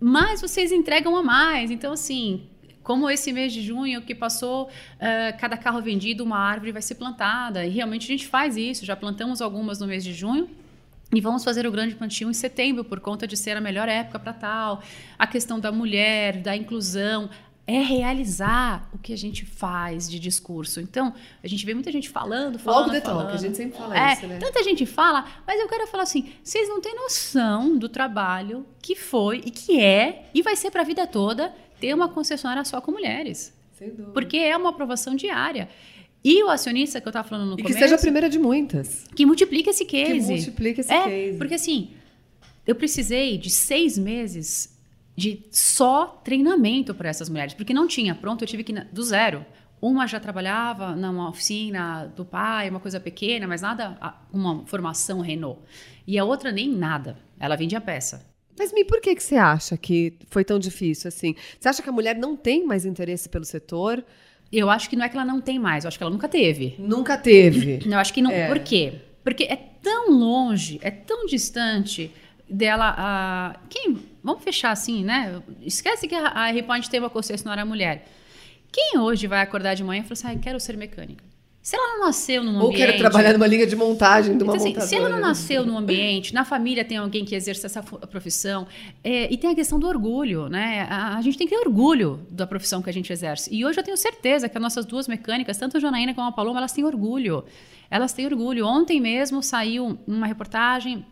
Mas 0.00 0.40
vocês 0.40 0.70
entregam 0.72 1.16
a 1.16 1.22
mais. 1.22 1.70
Então, 1.70 1.92
assim, 1.92 2.46
como 2.82 3.08
esse 3.08 3.32
mês 3.32 3.52
de 3.52 3.62
junho 3.62 4.02
que 4.02 4.14
passou, 4.14 4.64
uh, 4.66 5.38
cada 5.38 5.56
carro 5.56 5.80
vendido, 5.80 6.22
uma 6.22 6.38
árvore 6.38 6.72
vai 6.72 6.82
ser 6.82 6.96
plantada. 6.96 7.64
E 7.64 7.70
realmente 7.70 8.04
a 8.04 8.08
gente 8.08 8.26
faz 8.26 8.56
isso. 8.56 8.84
Já 8.84 8.94
plantamos 8.94 9.40
algumas 9.40 9.80
no 9.80 9.86
mês 9.86 10.04
de 10.04 10.12
junho. 10.12 10.48
E 11.14 11.20
vamos 11.20 11.44
fazer 11.44 11.66
o 11.66 11.72
grande 11.72 11.94
plantio 11.94 12.28
em 12.28 12.34
setembro, 12.34 12.84
por 12.84 13.00
conta 13.00 13.26
de 13.26 13.36
ser 13.36 13.56
a 13.56 13.60
melhor 13.60 13.88
época 13.88 14.18
para 14.18 14.32
tal. 14.32 14.82
A 15.18 15.26
questão 15.26 15.58
da 15.58 15.72
mulher, 15.72 16.38
da 16.38 16.56
inclusão, 16.56 17.30
é 17.66 17.80
realizar 17.80 18.88
o 18.92 18.98
que 18.98 19.12
a 19.12 19.16
gente 19.16 19.46
faz 19.46 20.08
de 20.08 20.18
discurso. 20.18 20.80
Então, 20.80 21.14
a 21.42 21.48
gente 21.48 21.64
vê 21.64 21.72
muita 21.72 21.90
gente 21.90 22.10
falando, 22.10 22.58
falando, 22.58 22.88
Logo 22.88 23.00
falando. 23.00 23.24
talk, 23.24 23.34
a 23.34 23.38
gente 23.38 23.56
sempre 23.56 23.78
fala 23.78 23.98
é, 23.98 24.12
isso, 24.12 24.26
né? 24.26 24.38
Tanta 24.38 24.62
gente 24.62 24.84
fala, 24.84 25.24
mas 25.46 25.58
eu 25.58 25.66
quero 25.66 25.86
falar 25.86 26.02
assim, 26.02 26.30
vocês 26.42 26.68
não 26.68 26.80
têm 26.80 26.94
noção 26.94 27.78
do 27.78 27.88
trabalho 27.88 28.66
que 28.82 28.94
foi 28.94 29.38
e 29.46 29.50
que 29.50 29.80
é 29.80 30.26
e 30.34 30.42
vai 30.42 30.56
ser 30.56 30.70
para 30.70 30.82
a 30.82 30.84
vida 30.84 31.06
toda 31.06 31.54
ter 31.80 31.94
uma 31.94 32.08
concessionária 32.08 32.64
só 32.64 32.80
com 32.80 32.92
mulheres. 32.92 33.54
Sem 33.72 33.88
dúvida. 33.88 34.12
Porque 34.12 34.36
é 34.36 34.56
uma 34.56 34.70
aprovação 34.70 35.16
diária. 35.16 35.68
E 36.22 36.42
o 36.42 36.48
acionista 36.48 37.00
que 37.00 37.08
eu 37.08 37.10
estava 37.10 37.26
falando 37.26 37.48
no 37.48 37.54
e 37.54 37.62
começo... 37.62 37.74
que 37.74 37.82
seja 37.82 37.96
a 37.96 37.98
primeira 37.98 38.28
de 38.28 38.38
muitas. 38.38 39.04
Que 39.14 39.26
multiplique 39.26 39.68
esse 39.68 39.84
case. 39.84 40.12
Que 40.12 40.20
multiplique 40.20 40.80
esse 40.80 40.92
é, 40.92 41.02
case. 41.02 41.38
Porque 41.38 41.54
assim, 41.54 41.90
eu 42.66 42.74
precisei 42.74 43.36
de 43.36 43.50
seis 43.50 43.98
meses 43.98 44.73
de 45.16 45.46
só 45.50 46.20
treinamento 46.24 46.94
para 46.94 47.08
essas 47.08 47.28
mulheres. 47.28 47.54
Porque 47.54 47.72
não 47.72 47.86
tinha 47.86 48.14
pronto, 48.14 48.42
eu 48.42 48.48
tive 48.48 48.64
que 48.64 48.72
ir 48.72 48.88
do 48.92 49.02
zero. 49.02 49.44
Uma 49.80 50.06
já 50.06 50.18
trabalhava 50.18 50.96
numa 50.96 51.28
oficina 51.28 52.06
do 52.16 52.24
pai, 52.24 52.70
uma 52.70 52.80
coisa 52.80 52.98
pequena, 52.98 53.46
mas 53.46 53.60
nada, 53.60 53.98
uma 54.32 54.64
formação 54.66 55.20
Renault. 55.20 55.60
E 56.06 56.18
a 56.18 56.24
outra 56.24 56.50
nem 56.50 56.68
nada. 56.68 57.18
Ela 57.38 57.56
vendia 57.56 57.80
peça. 57.80 58.24
Mas 58.58 58.72
me 58.72 58.84
por 58.84 59.00
que, 59.00 59.14
que 59.14 59.22
você 59.22 59.36
acha 59.36 59.76
que 59.76 60.14
foi 60.30 60.44
tão 60.44 60.58
difícil 60.58 61.08
assim? 61.08 61.34
Você 61.58 61.68
acha 61.68 61.82
que 61.82 61.88
a 61.88 61.92
mulher 61.92 62.16
não 62.16 62.36
tem 62.36 62.64
mais 62.64 62.86
interesse 62.86 63.28
pelo 63.28 63.44
setor? 63.44 64.04
Eu 64.50 64.70
acho 64.70 64.88
que 64.88 64.96
não 64.96 65.04
é 65.04 65.08
que 65.08 65.16
ela 65.16 65.24
não 65.24 65.40
tem 65.40 65.58
mais, 65.58 65.84
eu 65.84 65.88
acho 65.88 65.98
que 65.98 66.04
ela 66.04 66.12
nunca 66.12 66.28
teve. 66.28 66.76
Nunca 66.78 67.18
teve. 67.18 67.80
Eu 67.84 67.98
acho 67.98 68.12
que 68.12 68.22
não. 68.22 68.30
É. 68.30 68.46
Por 68.46 68.60
quê? 68.60 69.00
Porque 69.24 69.44
é 69.44 69.56
tão 69.56 70.10
longe, 70.10 70.78
é 70.82 70.90
tão 70.90 71.26
distante 71.26 72.12
dela. 72.48 72.94
A, 72.96 73.56
quem, 73.68 73.98
vamos 74.22 74.42
fechar 74.42 74.70
assim, 74.70 75.04
né? 75.04 75.42
Esquece 75.62 76.06
que 76.08 76.14
a, 76.14 76.32
a 76.34 76.48
R-Point 76.48 76.88
tem 76.90 77.00
uma 77.00 77.10
concessionária 77.10 77.64
mulher. 77.64 78.06
Quem 78.72 78.98
hoje 78.98 79.26
vai 79.26 79.40
acordar 79.40 79.74
de 79.74 79.84
manhã 79.84 80.00
e 80.00 80.02
fala 80.02 80.12
assim, 80.12 80.38
ah, 80.38 80.42
quero 80.42 80.58
ser 80.58 80.76
mecânica? 80.76 81.24
Se 81.64 81.76
ela 81.76 81.96
não 81.96 82.04
nasceu 82.04 82.44
num 82.44 82.58
Ou 82.58 82.66
ambiente... 82.66 82.76
quero 82.76 82.98
trabalhar 82.98 83.32
numa 83.32 83.46
linha 83.46 83.66
de 83.66 83.74
montagem 83.74 84.36
de 84.36 84.44
uma 84.44 84.54
Então, 84.54 84.70
assim, 84.70 84.78
se 84.86 84.94
ela 84.96 85.08
não 85.08 85.18
nasceu 85.18 85.64
num 85.64 85.78
ambiente, 85.78 86.34
na 86.34 86.44
família 86.44 86.84
tem 86.84 86.98
alguém 86.98 87.24
que 87.24 87.34
exerce 87.34 87.64
essa 87.64 87.82
profissão, 87.82 88.66
é, 89.02 89.32
e 89.32 89.38
tem 89.38 89.48
a 89.48 89.54
questão 89.54 89.78
do 89.78 89.88
orgulho, 89.88 90.46
né? 90.50 90.86
A, 90.90 91.16
a 91.16 91.22
gente 91.22 91.38
tem 91.38 91.46
que 91.46 91.54
ter 91.54 91.60
orgulho 91.66 92.20
da 92.30 92.46
profissão 92.46 92.82
que 92.82 92.90
a 92.90 92.92
gente 92.92 93.10
exerce. 93.10 93.48
E 93.50 93.64
hoje 93.64 93.80
eu 93.80 93.82
tenho 93.82 93.96
certeza 93.96 94.46
que 94.46 94.58
as 94.58 94.62
nossas 94.62 94.84
duas 94.84 95.08
mecânicas, 95.08 95.56
tanto 95.56 95.78
a 95.78 95.80
Janaína 95.80 96.12
como 96.12 96.28
a 96.28 96.32
Paloma, 96.32 96.58
elas 96.58 96.72
têm 96.72 96.84
orgulho. 96.84 97.42
Elas 97.90 98.12
têm 98.12 98.26
orgulho. 98.26 98.66
Ontem 98.66 99.00
mesmo 99.00 99.42
saiu 99.42 99.98
uma 100.06 100.26
reportagem 100.26 101.06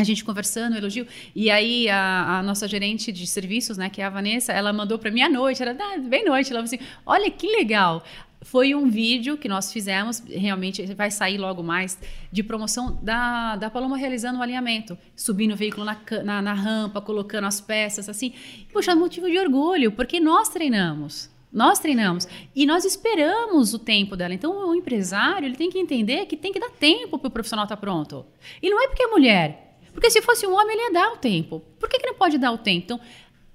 a 0.00 0.04
gente 0.04 0.24
conversando, 0.24 0.76
elogio. 0.76 1.06
E 1.34 1.50
aí 1.50 1.88
a, 1.88 2.38
a 2.38 2.42
nossa 2.42 2.66
gerente 2.66 3.12
de 3.12 3.26
serviços, 3.26 3.76
né, 3.76 3.90
que 3.90 4.00
é 4.00 4.04
a 4.04 4.10
Vanessa, 4.10 4.52
ela 4.52 4.72
mandou 4.72 4.98
para 4.98 5.10
mim 5.10 5.20
à 5.20 5.28
noite, 5.28 5.60
era 5.60 5.76
ah, 5.78 5.98
bem 5.98 6.24
noite, 6.24 6.50
ela 6.50 6.60
falou 6.60 6.64
assim: 6.64 6.78
"Olha 7.04 7.30
que 7.30 7.46
legal". 7.46 8.02
Foi 8.42 8.74
um 8.74 8.88
vídeo 8.88 9.36
que 9.36 9.46
nós 9.46 9.70
fizemos, 9.70 10.22
realmente 10.26 10.82
vai 10.94 11.10
sair 11.10 11.36
logo 11.36 11.62
mais, 11.62 11.98
de 12.32 12.42
promoção 12.42 12.98
da, 13.02 13.54
da 13.56 13.68
Paloma 13.68 13.98
realizando 13.98 14.38
o 14.38 14.42
alinhamento, 14.42 14.96
subindo 15.14 15.52
o 15.52 15.56
veículo 15.56 15.84
na, 15.84 15.98
na, 16.24 16.40
na 16.40 16.54
rampa, 16.54 17.02
colocando 17.02 17.46
as 17.46 17.60
peças, 17.60 18.08
assim. 18.08 18.32
Poxa, 18.72 18.94
motivo 18.94 19.28
de 19.28 19.38
orgulho, 19.38 19.92
porque 19.92 20.18
nós 20.18 20.48
treinamos. 20.48 21.28
Nós 21.52 21.78
treinamos 21.80 22.26
e 22.54 22.64
nós 22.64 22.84
esperamos 22.86 23.74
o 23.74 23.78
tempo 23.78 24.16
dela. 24.16 24.32
Então, 24.32 24.70
o 24.70 24.74
empresário 24.74 25.46
ele 25.46 25.56
tem 25.56 25.68
que 25.68 25.78
entender 25.78 26.24
que 26.24 26.36
tem 26.36 26.52
que 26.52 26.60
dar 26.60 26.70
tempo 26.70 27.18
para 27.18 27.28
o 27.28 27.30
profissional 27.30 27.64
estar 27.64 27.76
pronto. 27.76 28.24
E 28.62 28.70
não 28.70 28.82
é 28.82 28.86
porque 28.86 29.02
é 29.02 29.06
mulher, 29.08 29.69
porque 29.92 30.10
se 30.10 30.22
fosse 30.22 30.46
um 30.46 30.54
homem, 30.54 30.72
ele 30.72 30.86
ia 30.88 30.92
dar 30.92 31.12
o 31.12 31.16
tempo. 31.16 31.60
Por 31.78 31.88
que, 31.88 31.98
que 31.98 32.06
não 32.06 32.14
pode 32.14 32.38
dar 32.38 32.52
o 32.52 32.58
tempo? 32.58 32.84
Então, 32.84 33.00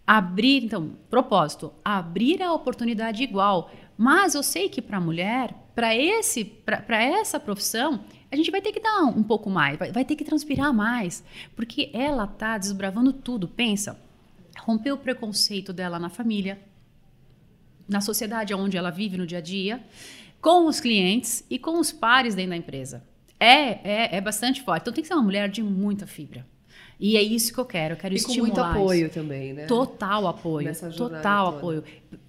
abrir, 0.06 0.64
então, 0.64 0.96
propósito, 1.10 1.74
abrir 1.84 2.42
a 2.42 2.54
oportunidade 2.54 3.24
igual. 3.24 3.72
Mas 3.98 4.36
eu 4.36 4.44
sei 4.44 4.70
que 4.70 4.82
para 4.82 4.98
a 4.98 5.02
mulher, 5.02 5.54
para 5.74 5.96
esse, 5.96 6.44
para 6.44 7.04
essa 7.04 7.40
profissão, 7.40 8.04
a 8.32 8.36
gente 8.36 8.52
vai 8.52 8.62
ter 8.62 8.72
que 8.72 8.80
dar 8.80 9.04
um 9.04 9.24
pouco 9.24 9.50
mais, 9.50 9.78
vai, 9.78 9.92
vai 9.92 10.06
ter 10.06 10.16
que 10.16 10.26
transpirar 10.26 10.74
mais, 10.74 11.24
porque 11.56 11.90
ela 11.94 12.28
tá 12.28 12.58
desbravando 12.58 13.14
tudo. 13.14 13.48
Pensa, 13.48 14.00
romper 14.60 14.92
o 14.92 14.98
preconceito 14.98 15.72
dela 15.72 15.98
na 15.98 16.10
família, 16.10 16.60
na 17.88 18.02
sociedade 18.02 18.54
onde 18.54 18.78
ela 18.78 18.90
vive 18.90 19.18
no 19.18 19.26
dia 19.26 19.38
a 19.38 19.42
dia, 19.42 19.84
com 20.42 20.68
os 20.68 20.80
clientes 20.80 21.46
e 21.50 21.58
com 21.58 21.80
os 21.80 21.92
pares 21.92 22.36
dentro 22.36 22.52
da 22.52 22.58
empresa. 22.58 23.04
É, 23.46 23.80
é, 23.84 24.16
é 24.18 24.22
bastante 24.22 24.62
forte. 24.62 24.82
Então 24.84 24.94
tem 24.94 25.02
que 25.02 25.08
ser 25.08 25.14
uma 25.14 25.24
mulher 25.24 25.50
de 25.50 25.62
muita 25.62 26.08
fibra. 26.08 26.46
E 27.00 27.18
é 27.18 27.22
isso 27.22 27.54
que 27.54 27.60
eu 27.60 27.66
quero. 27.66 27.94
Eu 27.94 27.98
quero 27.98 28.16
E 28.16 28.22
com 28.22 28.30
estimular. 28.30 28.48
muito 28.48 28.60
isso. 28.62 28.84
apoio 28.84 29.10
também, 29.10 29.54
né? 29.54 29.66
Total 29.66 30.28
apoio. 30.28 30.74
Total 30.74 30.94
toda. 30.94 31.58
apoio. 31.58 31.84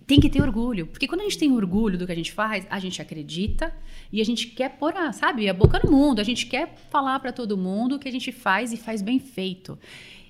Tem 0.07 0.21
que 0.21 0.29
ter 0.29 0.43
orgulho. 0.43 0.87
Porque 0.87 1.07
quando 1.07 1.21
a 1.21 1.25
gente 1.25 1.39
tem 1.39 1.53
orgulho 1.53 1.97
do 1.97 2.07
que 2.07 2.13
a 2.13 2.17
gente 2.17 2.33
faz, 2.33 2.67
a 2.69 2.79
gente 2.79 3.01
acredita 3.01 3.73
e 4.13 4.21
a 4.21 4.25
gente 4.25 4.49
quer 4.49 4.71
pôr, 4.71 4.97
a, 4.97 5.13
sabe, 5.13 5.49
a 5.49 5.55
boca 5.55 5.81
no 5.85 5.91
mundo. 5.91 6.21
A 6.21 6.25
gente 6.25 6.47
quer 6.47 6.75
falar 6.91 7.19
para 7.21 7.33
todo 7.33 7.57
mundo 7.57 7.97
o 7.97 7.99
que 7.99 8.09
a 8.09 8.13
gente 8.13 8.33
faz 8.33 8.73
e 8.73 8.77
faz 8.77 9.03
bem 9.03 9.19
feito. 9.19 9.79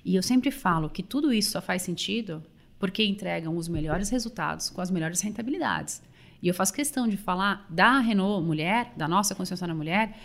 E 0.05 0.15
eu 0.15 0.23
sempre 0.23 0.51
falo 0.51 0.89
que 0.89 1.03
tudo 1.03 1.33
isso 1.33 1.51
só 1.51 1.61
faz 1.61 1.81
sentido 1.81 2.43
porque 2.79 3.03
entregam 3.03 3.57
os 3.57 3.67
melhores 3.67 4.09
resultados 4.09 4.69
com 4.69 4.81
as 4.81 4.91
melhores 4.91 5.19
rentabilidades. 5.21 6.01
E 6.41 6.47
eu 6.47 6.53
faço 6.53 6.71
questão 6.73 7.07
de 7.07 7.17
falar 7.17 7.65
da 7.69 7.99
Renault 7.99 8.45
Mulher, 8.45 8.93
da 8.95 9.07
nossa 9.07 9.33
concessionária 9.33 9.75
Mulher, 9.75 10.15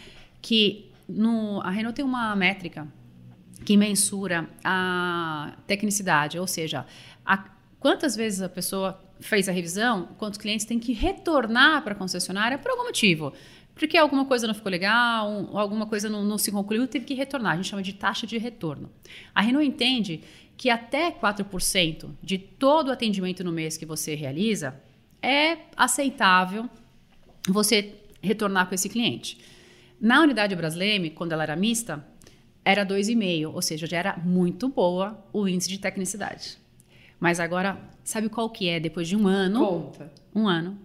que 0.43 0.91
no, 1.09 1.61
a 1.63 1.71
Renault 1.71 1.95
tem 1.97 2.05
uma 2.05 2.35
métrica 2.37 2.87
que 3.65 3.77
mensura 3.77 4.49
a 4.65 5.55
tecnicidade, 5.67 6.39
ou 6.39 6.47
seja, 6.47 6.85
a- 7.25 7.45
quantas 7.79 8.17
vezes 8.17 8.43
a 8.43 8.49
pessoa 8.49 9.01
fez 9.21 9.49
a 9.49 9.53
revisão, 9.53 10.09
quantos 10.19 10.39
clientes 10.39 10.67
têm 10.67 10.81
que 10.81 10.93
retornar 10.93 11.83
para 11.83 11.93
a 11.93 11.97
concessionária 11.97 12.59
por 12.59 12.71
algum 12.73 12.85
motivo. 12.85 13.33
Porque 13.75 13.97
alguma 13.97 14.25
coisa 14.27 14.47
não 14.49 14.55
ficou 14.55 14.71
legal, 14.71 15.31
um- 15.31 15.57
alguma 15.57 15.87
coisa 15.87 16.09
não, 16.09 16.25
não 16.25 16.37
se 16.39 16.51
concluiu, 16.51 16.87
teve 16.89 17.05
que 17.05 17.15
retornar. 17.15 17.53
A 17.53 17.57
gente 17.57 17.69
chama 17.69 17.83
de 17.83 17.93
taxa 17.93 18.27
de 18.27 18.37
retorno. 18.37 18.91
A 19.35 19.41
Renault 19.41 19.67
entende 19.67 20.21
que 20.57 20.69
até 20.69 21.11
4% 21.11 22.11
de 22.23 22.37
todo 22.39 22.89
o 22.89 22.93
atendimento 22.93 23.43
no 23.45 23.53
mês 23.53 23.77
que 23.77 23.87
você 23.87 24.15
realiza 24.15 24.75
é 25.23 25.57
aceitável 25.77 26.69
você 27.49 27.95
retornar 28.21 28.67
com 28.69 28.75
esse 28.75 28.89
cliente. 28.89 29.39
Na 30.03 30.21
unidade 30.21 30.57
Brasleme, 30.57 31.11
quando 31.11 31.31
ela 31.31 31.45
era 31.45 31.55
mista, 31.55 32.05
era 32.65 32.85
2,5, 32.85 33.55
ou 33.55 33.63
seja, 33.63 33.87
já 33.87 33.99
era 33.99 34.17
muito 34.17 34.69
boa 34.69 35.25
o 35.33 35.47
índice 35.47 35.69
de 35.69 35.79
tecnicidade. 35.79 36.59
Mas 37.21 37.39
agora, 37.39 37.79
sabe 38.03 38.29
qual 38.29 38.51
que 38.51 38.69
é? 38.69 38.81
Depois 38.81 39.07
de 39.07 39.15
um 39.15 39.29
ano, 39.29 39.65
Conta. 39.65 40.13
um 40.35 40.49
ano, 40.49 40.77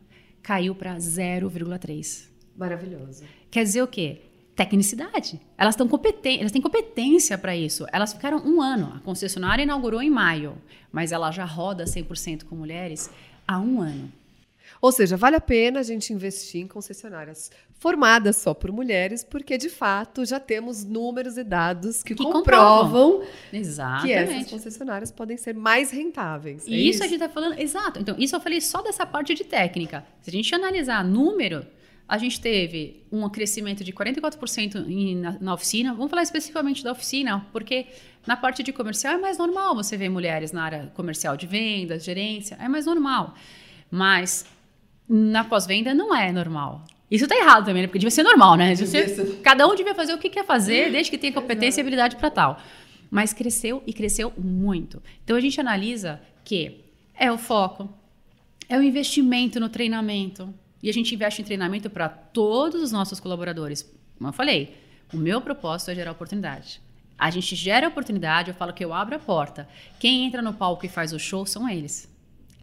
caiu 0.43 0.75
para 0.75 0.95
0,3. 0.97 2.30
Maravilhoso. 2.56 3.23
Quer 3.49 3.63
dizer 3.63 3.82
o 3.82 3.88
quê? 3.88 4.21
Tecnicidade. 4.56 5.41
Elas 5.58 5.73
estão 5.73 5.88
competentes, 5.88 6.41
elas 6.41 6.51
têm 6.51 6.62
competência 6.62 7.39
para 7.39 7.56
isso. 7.56 7.88
Elas 7.91 8.13
ficaram 8.13 8.38
um 8.45 8.62
ano. 8.62 8.93
A 8.97 8.99
concessionária 8.99 9.63
inaugurou 9.63 9.99
em 9.99 10.12
maio, 10.12 10.62
mas 10.91 11.12
ela 11.12 11.32
já 11.32 11.43
roda 11.43 11.86
100% 11.86 12.43
com 12.43 12.56
mulheres 12.56 13.10
há 13.47 13.60
um 13.60 13.82
ano. 13.82 14.12
Ou 14.82 14.92
seja, 14.92 15.18
vale 15.18 15.36
a 15.36 15.42
pena 15.42 15.80
a 15.80 15.84
gente 15.84 16.13
investir 16.13 16.62
em 16.62 16.68
concessionárias 16.68 17.50
formadas 17.80 18.38
só 18.38 18.54
por 18.54 18.72
mulheres, 18.72 19.24
porque 19.24 19.58
de 19.58 19.70
fato 19.70 20.26
já 20.26 20.40
temos 20.40 20.84
números 20.84 21.38
e 21.38 21.44
dados 21.44 22.02
que, 22.02 22.16
Que 22.16 22.24
comprovam 22.24 23.22
que 23.50 23.58
Exatamente. 23.58 24.13
essas 24.13 24.50
concessionárias 24.50 25.12
podem 25.12 25.38
ser 25.38 25.54
mais 25.54 25.92
rentáveis. 25.92 26.68
É 26.68 26.72
E 26.72 26.90
isso, 26.90 27.04
a 27.04 27.08
gente 27.08 27.22
está 27.22 27.30
falando, 27.30 27.60
exato. 27.60 28.00
Então, 28.00 28.16
isso 28.18 28.36
eu 28.36 28.40
falei 28.40 28.62
só 28.62 28.82
dessa 28.82 29.06
parte 29.06 29.34
de 29.34 29.44
técnica. 29.44 30.06
Se 30.22 30.30
a 30.30 30.34
gente 30.34 30.54
analisar 30.54 31.04
número, 31.04 31.66
a 32.08 32.18
gente 32.18 32.40
teve 32.40 33.04
um 33.12 33.30
crescimento 33.30 33.84
de 33.84 33.92
44% 33.92 34.88
em, 34.88 35.16
na, 35.18 35.38
na 35.40 35.54
oficina. 35.54 35.94
Vamos 35.94 36.10
falar 36.10 36.24
especificamente 36.24 36.84
da 36.84 36.92
oficina, 36.92 37.46
porque 37.52 37.88
na 38.26 38.38
parte 38.38 38.63
de 38.63 38.72
comercial 38.72 39.16
é 39.16 39.18
mais 39.18 39.38
normal 39.38 39.76
você 39.76 39.98
ver 39.98 40.10
mulheres 40.10 40.52
na 40.52 40.63
área 40.63 40.92
comercial 40.96 41.36
de 41.36 41.46
vendas, 41.46 42.04
gerência, 42.04 42.58
é 42.60 42.68
mais 42.68 42.86
normal. 42.86 43.36
Mas 43.92 44.46
na 45.08 45.43
pós-venda 45.43 45.93
não 45.93 46.15
é 46.15 46.32
normal. 46.32 46.86
Isso 47.10 47.28
tá 47.28 47.36
errado 47.36 47.65
também, 47.65 47.84
né? 47.84 47.88
Porque 47.88 48.00
devia 48.00 48.12
ser 48.12 48.24
normal, 48.24 48.56
né? 48.56 48.74
Cada 49.41 49.65
um 49.67 49.76
devia 49.76 49.96
fazer 49.96 50.13
o 50.13 50.17
que 50.17 50.30
quer 50.30 50.46
fazer, 50.46 50.91
desde 50.91 51.10
que 51.10 51.17
tenha 51.17 51.32
competência 51.32 51.80
e 51.80 51.82
habilidade 51.82 52.17
para 52.17 52.30
tal. 52.30 52.62
Mas 53.10 53.32
cresceu 53.32 53.82
e 53.88 53.93
cresceu 53.93 54.34
muito. 54.38 55.02
Então 55.24 55.38
a 55.38 55.39
gente 55.39 55.60
analisa 55.60 56.20
que 56.43 56.84
é 57.15 57.32
o 57.32 57.38
foco, 57.38 57.89
é 58.67 58.78
o 58.78 58.84
investimento 58.84 59.60
no 59.60 59.70
treinamento. 59.70 60.54
E 60.84 60.89
a 60.89 60.93
gente 60.93 61.15
investe 61.15 61.41
em 61.41 61.46
treinamento 61.46 61.89
para 61.89 62.10
todos 62.10 62.82
os 62.82 62.91
nossos 62.91 63.20
colaboradores. 63.20 63.89
Como 64.17 64.30
eu 64.30 64.34
falei, 64.34 64.76
o 65.13 65.17
meu 65.17 65.39
propósito 65.39 65.91
é 65.91 65.96
gerar 65.96 66.12
oportunidade. 66.12 66.82
A 67.17 67.30
gente 67.30 67.56
gera 67.56 67.88
oportunidade, 67.88 68.50
eu 68.50 68.56
falo 68.56 68.74
que 68.74 68.84
eu 68.84 68.93
abro 68.93 69.15
a 69.15 69.20
porta. 69.20 69.67
Quem 70.00 70.26
entra 70.26 70.41
no 70.41 70.54
palco 70.54 70.86
e 70.86 70.89
faz 70.89 71.13
o 71.13 71.20
show 71.20 71.46
são 71.46 71.67
eles. 71.67 72.08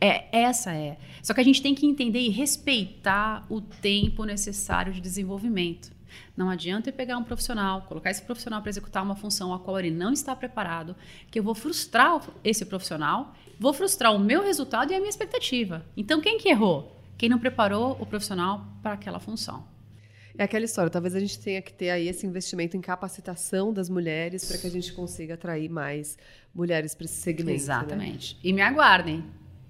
É, 0.00 0.26
essa 0.36 0.72
é. 0.72 0.98
Só 1.22 1.32
que 1.32 1.40
a 1.40 1.44
gente 1.44 1.62
tem 1.62 1.74
que 1.74 1.86
entender 1.86 2.20
e 2.20 2.28
respeitar 2.28 3.46
o 3.48 3.60
tempo 3.60 4.24
necessário 4.24 4.92
de 4.92 5.00
desenvolvimento. 5.00 5.92
Não 6.36 6.50
adianta 6.50 6.90
eu 6.90 6.92
pegar 6.92 7.16
um 7.16 7.24
profissional, 7.24 7.82
colocar 7.82 8.10
esse 8.10 8.22
profissional 8.22 8.60
para 8.60 8.70
executar 8.70 9.02
uma 9.02 9.16
função 9.16 9.52
a 9.52 9.58
qual 9.58 9.78
ele 9.78 9.90
não 9.90 10.12
está 10.12 10.34
preparado, 10.34 10.94
que 11.30 11.38
eu 11.38 11.42
vou 11.42 11.54
frustrar 11.54 12.20
esse 12.42 12.64
profissional, 12.64 13.34
vou 13.58 13.72
frustrar 13.72 14.14
o 14.14 14.18
meu 14.18 14.42
resultado 14.42 14.92
e 14.92 14.94
a 14.94 14.98
minha 14.98 15.10
expectativa. 15.10 15.84
Então, 15.96 16.20
quem 16.20 16.38
que 16.38 16.48
errou? 16.48 16.94
Quem 17.16 17.28
não 17.28 17.38
preparou 17.38 17.96
o 18.00 18.06
profissional 18.06 18.66
para 18.82 18.92
aquela 18.92 19.20
função. 19.20 19.64
É 20.36 20.42
aquela 20.42 20.64
história, 20.64 20.90
talvez 20.90 21.14
a 21.14 21.20
gente 21.20 21.38
tenha 21.38 21.62
que 21.62 21.72
ter 21.72 21.90
aí 21.90 22.08
esse 22.08 22.26
investimento 22.26 22.76
em 22.76 22.80
capacitação 22.80 23.72
das 23.72 23.88
mulheres 23.88 24.44
para 24.44 24.58
que 24.58 24.66
a 24.66 24.70
gente 24.70 24.92
consiga 24.92 25.34
atrair 25.34 25.68
mais 25.68 26.18
mulheres 26.52 26.92
para 26.92 27.04
esse 27.04 27.20
segmento. 27.20 27.50
Né? 27.50 27.54
Exatamente. 27.54 28.34
Né? 28.34 28.40
E 28.42 28.52
me 28.52 28.60
aguardem, 28.60 29.24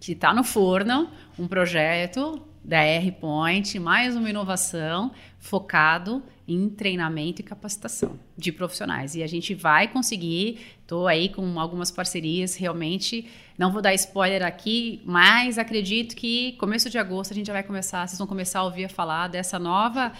que 0.04 0.12
está 0.12 0.34
no 0.34 0.44
forno 0.44 1.08
um 1.38 1.48
projeto 1.48 2.38
da 2.62 2.82
R-Point, 2.82 3.78
mais 3.78 4.14
uma 4.14 4.28
inovação 4.28 5.10
focado 5.38 6.22
em 6.46 6.68
treinamento 6.68 7.40
e 7.40 7.44
capacitação 7.44 8.18
de 8.36 8.52
profissionais. 8.52 9.14
E 9.14 9.22
a 9.22 9.26
gente 9.26 9.54
vai 9.54 9.88
conseguir, 9.88 10.60
estou 10.82 11.08
aí 11.08 11.30
com 11.30 11.58
algumas 11.58 11.90
parcerias, 11.90 12.54
realmente, 12.54 13.26
não 13.56 13.72
vou 13.72 13.80
dar 13.80 13.94
spoiler 13.94 14.44
aqui, 14.44 15.00
mas 15.06 15.56
acredito 15.56 16.14
que 16.14 16.52
começo 16.52 16.90
de 16.90 16.98
agosto 16.98 17.32
a 17.32 17.34
gente 17.34 17.46
já 17.46 17.54
vai 17.54 17.62
começar, 17.62 18.06
vocês 18.06 18.18
vão 18.18 18.26
começar 18.26 18.58
a 18.58 18.64
ouvir 18.64 18.90
falar 18.90 19.28
dessa 19.28 19.58
nova 19.58 20.12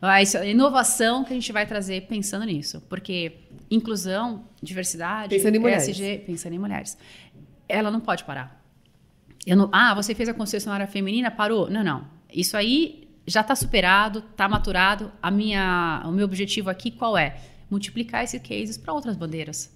a 0.00 0.22
inovação 0.44 1.24
que 1.24 1.32
a 1.32 1.34
gente 1.34 1.50
vai 1.50 1.66
trazer 1.66 2.02
pensando 2.02 2.44
nisso. 2.44 2.80
Porque 2.88 3.38
inclusão, 3.68 4.44
diversidade, 4.62 5.34
pensando 5.34 5.56
em 5.56 5.58
mulheres. 5.58 5.88
ESG, 5.88 6.18
pensando 6.26 6.54
em 6.54 6.58
mulheres, 6.60 6.96
ela 7.68 7.90
não 7.90 8.00
pode 8.00 8.22
parar. 8.22 8.61
Não, 9.46 9.68
ah, 9.72 9.94
você 9.94 10.14
fez 10.14 10.28
a 10.28 10.34
concessionária 10.34 10.86
feminina, 10.86 11.30
parou? 11.30 11.68
Não, 11.68 11.82
não. 11.82 12.06
Isso 12.32 12.56
aí 12.56 13.08
já 13.26 13.40
está 13.40 13.54
superado, 13.54 14.20
está 14.30 14.48
maturado. 14.48 15.12
A 15.20 15.30
minha, 15.30 16.02
o 16.06 16.12
meu 16.12 16.24
objetivo 16.24 16.70
aqui 16.70 16.90
qual 16.90 17.16
é? 17.16 17.40
Multiplicar 17.70 18.22
esses 18.22 18.40
cases 18.40 18.78
para 18.78 18.92
outras 18.92 19.16
bandeiras. 19.16 19.74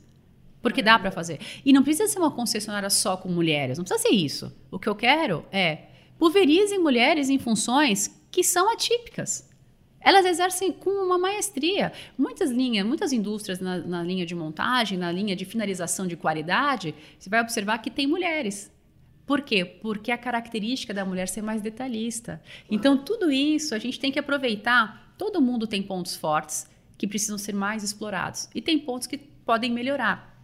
Porque 0.63 0.83
dá 0.83 0.99
para 0.99 1.11
fazer. 1.11 1.41
E 1.65 1.73
não 1.73 1.83
precisa 1.83 2.09
ser 2.09 2.19
uma 2.19 2.31
concessionária 2.31 2.91
só 2.91 3.17
com 3.17 3.29
mulheres. 3.29 3.79
Não 3.79 3.85
precisa 3.85 4.09
ser 4.09 4.15
isso. 4.15 4.55
O 4.71 4.79
que 4.79 4.89
eu 4.89 4.95
quero 4.95 5.45
é 5.53 5.91
pulverizem 6.19 6.79
mulheres 6.79 7.29
em 7.29 7.39
funções 7.39 8.11
que 8.31 8.43
são 8.43 8.73
atípicas. 8.73 9.49
Elas 10.01 10.25
exercem 10.25 10.73
com 10.73 10.91
uma 10.91 11.19
maestria. 11.19 11.93
Muitas 12.17 12.51
linhas, 12.51 12.87
muitas 12.87 13.13
indústrias 13.13 13.59
na, 13.59 13.79
na 13.79 14.03
linha 14.03 14.25
de 14.25 14.35
montagem, 14.35 14.97
na 14.97 15.11
linha 15.11 15.35
de 15.35 15.45
finalização 15.45 16.07
de 16.07 16.17
qualidade, 16.17 16.95
você 17.19 17.29
vai 17.29 17.41
observar 17.41 17.79
que 17.79 17.91
tem 17.91 18.07
mulheres. 18.07 18.71
Por 19.27 19.43
quê? 19.43 19.65
Porque 19.65 20.13
a 20.13 20.19
característica 20.19 20.95
da 20.95 21.05
mulher 21.05 21.29
ser 21.29 21.43
mais 21.43 21.61
detalhista. 21.61 22.41
Então, 22.71 22.97
tudo 22.97 23.31
isso 23.31 23.75
a 23.75 23.79
gente 23.79 23.99
tem 23.99 24.13
que 24.13 24.19
aproveitar. 24.19 25.13
Todo 25.19 25.43
mundo 25.43 25.67
tem 25.67 25.83
pontos 25.83 26.15
fortes 26.15 26.69
que 26.97 27.07
precisam 27.07 27.37
ser 27.37 27.53
mais 27.53 27.83
explorados 27.83 28.49
e 28.55 28.63
tem 28.63 28.79
pontos 28.79 29.07
que 29.07 29.19
podem 29.19 29.73
melhorar. 29.73 30.35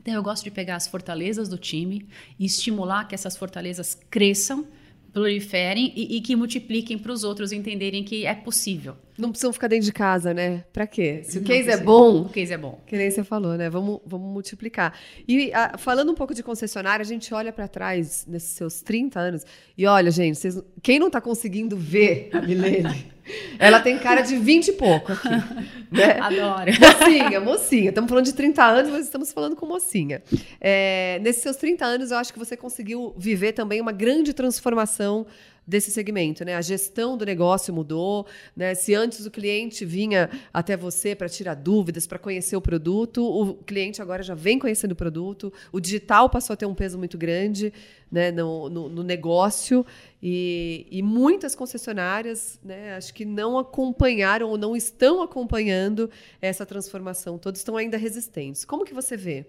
Então, 0.00 0.14
eu 0.14 0.22
gosto 0.22 0.44
de 0.44 0.50
pegar 0.50 0.76
as 0.76 0.86
fortalezas 0.86 1.48
do 1.48 1.58
time 1.58 2.06
e 2.38 2.46
estimular 2.46 3.06
que 3.06 3.14
essas 3.14 3.36
fortalezas 3.36 3.94
cresçam 4.10 4.66
proliferem 5.12 5.92
e, 5.94 6.16
e 6.16 6.20
que 6.20 6.34
multipliquem 6.34 6.98
para 6.98 7.12
os 7.12 7.22
outros 7.22 7.52
entenderem 7.52 8.02
que 8.02 8.24
é 8.24 8.34
possível. 8.34 8.96
Não 9.18 9.30
precisam 9.30 9.52
ficar 9.52 9.68
dentro 9.68 9.84
de 9.84 9.92
casa, 9.92 10.32
né? 10.32 10.64
Para 10.72 10.86
quê? 10.86 11.20
Se 11.22 11.38
o 11.38 11.42
case 11.42 11.70
é 11.70 11.76
bom. 11.76 12.22
O 12.22 12.28
case 12.30 12.52
é 12.52 12.56
bom. 12.56 12.80
Que 12.86 12.96
nem 12.96 13.10
você 13.10 13.22
falou, 13.22 13.56
né? 13.56 13.68
Vamos, 13.68 14.00
vamos 14.06 14.32
multiplicar. 14.32 14.98
E 15.28 15.52
a, 15.52 15.76
falando 15.76 16.10
um 16.10 16.14
pouco 16.14 16.34
de 16.34 16.42
concessionária, 16.42 17.02
a 17.02 17.06
gente 17.06 17.32
olha 17.34 17.52
para 17.52 17.68
trás 17.68 18.26
nesses 18.26 18.50
seus 18.50 18.80
30 18.80 19.20
anos 19.20 19.46
e 19.76 19.86
olha, 19.86 20.10
gente, 20.10 20.38
vocês, 20.38 20.60
quem 20.82 20.98
não 20.98 21.08
está 21.08 21.20
conseguindo 21.20 21.76
ver 21.76 22.30
a 22.32 22.40
Milene? 22.40 23.12
Ela 23.58 23.80
tem 23.80 23.98
cara 23.98 24.22
de 24.22 24.36
20 24.36 24.68
e 24.68 24.72
pouco 24.72 25.12
aqui. 25.12 25.28
Né? 25.92 26.18
Adoro. 26.18 26.70
Mocinha, 26.80 27.38
mocinha. 27.38 27.90
Estamos 27.90 28.08
falando 28.08 28.24
de 28.24 28.32
30 28.32 28.64
anos, 28.64 28.90
mas 28.90 29.04
estamos 29.04 29.30
falando 29.30 29.54
com 29.54 29.66
mocinha. 29.66 30.22
É, 30.58 31.20
nesses 31.20 31.42
seus 31.42 31.56
30 31.56 31.84
anos, 31.84 32.10
eu 32.10 32.16
acho 32.16 32.32
que 32.32 32.38
você 32.38 32.56
conseguiu 32.56 33.14
viver 33.14 33.52
também 33.52 33.78
uma 33.78 33.92
grande 33.92 34.32
transformação 34.32 35.26
desse 35.66 35.90
segmento, 35.90 36.44
né? 36.44 36.56
A 36.56 36.60
gestão 36.60 37.16
do 37.16 37.24
negócio 37.24 37.72
mudou, 37.72 38.26
né? 38.56 38.74
Se 38.74 38.94
antes 38.94 39.24
o 39.24 39.30
cliente 39.30 39.84
vinha 39.84 40.28
até 40.52 40.76
você 40.76 41.14
para 41.14 41.28
tirar 41.28 41.54
dúvidas, 41.54 42.06
para 42.06 42.18
conhecer 42.18 42.56
o 42.56 42.60
produto, 42.60 43.24
o 43.24 43.54
cliente 43.54 44.02
agora 44.02 44.22
já 44.22 44.34
vem 44.34 44.58
conhecendo 44.58 44.92
o 44.92 44.96
produto. 44.96 45.52
O 45.70 45.80
digital 45.80 46.28
passou 46.28 46.54
a 46.54 46.56
ter 46.56 46.66
um 46.66 46.74
peso 46.74 46.98
muito 46.98 47.16
grande, 47.16 47.72
né? 48.10 48.32
No, 48.32 48.68
no, 48.68 48.88
no 48.88 49.02
negócio 49.02 49.86
e, 50.20 50.86
e, 50.90 51.02
muitas 51.02 51.54
concessionárias, 51.54 52.58
né? 52.62 52.94
Acho 52.96 53.14
que 53.14 53.24
não 53.24 53.58
acompanharam 53.58 54.50
ou 54.50 54.58
não 54.58 54.74
estão 54.76 55.22
acompanhando 55.22 56.10
essa 56.40 56.66
transformação. 56.66 57.38
Todos 57.38 57.60
estão 57.60 57.76
ainda 57.76 57.96
resistentes. 57.96 58.64
Como 58.64 58.84
que 58.84 58.92
você 58.92 59.16
vê? 59.16 59.46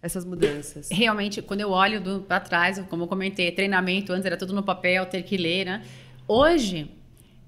Essas 0.00 0.24
mudanças? 0.24 0.88
Realmente, 0.90 1.42
quando 1.42 1.60
eu 1.60 1.70
olho 1.70 2.22
para 2.22 2.40
trás, 2.40 2.78
como 2.88 3.04
eu 3.04 3.08
comentei, 3.08 3.50
treinamento 3.50 4.12
antes 4.12 4.26
era 4.26 4.36
tudo 4.36 4.54
no 4.54 4.62
papel, 4.62 5.06
ter 5.06 5.22
que 5.22 5.36
ler, 5.36 5.64
né? 5.64 5.84
Hoje, 6.26 6.90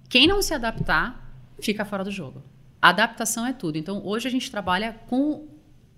quem 0.08 0.26
não 0.26 0.42
se 0.42 0.52
adaptar 0.54 1.32
fica 1.60 1.84
fora 1.84 2.02
do 2.02 2.10
jogo. 2.10 2.42
A 2.80 2.88
adaptação 2.88 3.46
é 3.46 3.52
tudo. 3.52 3.76
Então, 3.76 4.04
hoje 4.04 4.26
a 4.26 4.30
gente 4.30 4.50
trabalha 4.50 4.98
com 5.06 5.46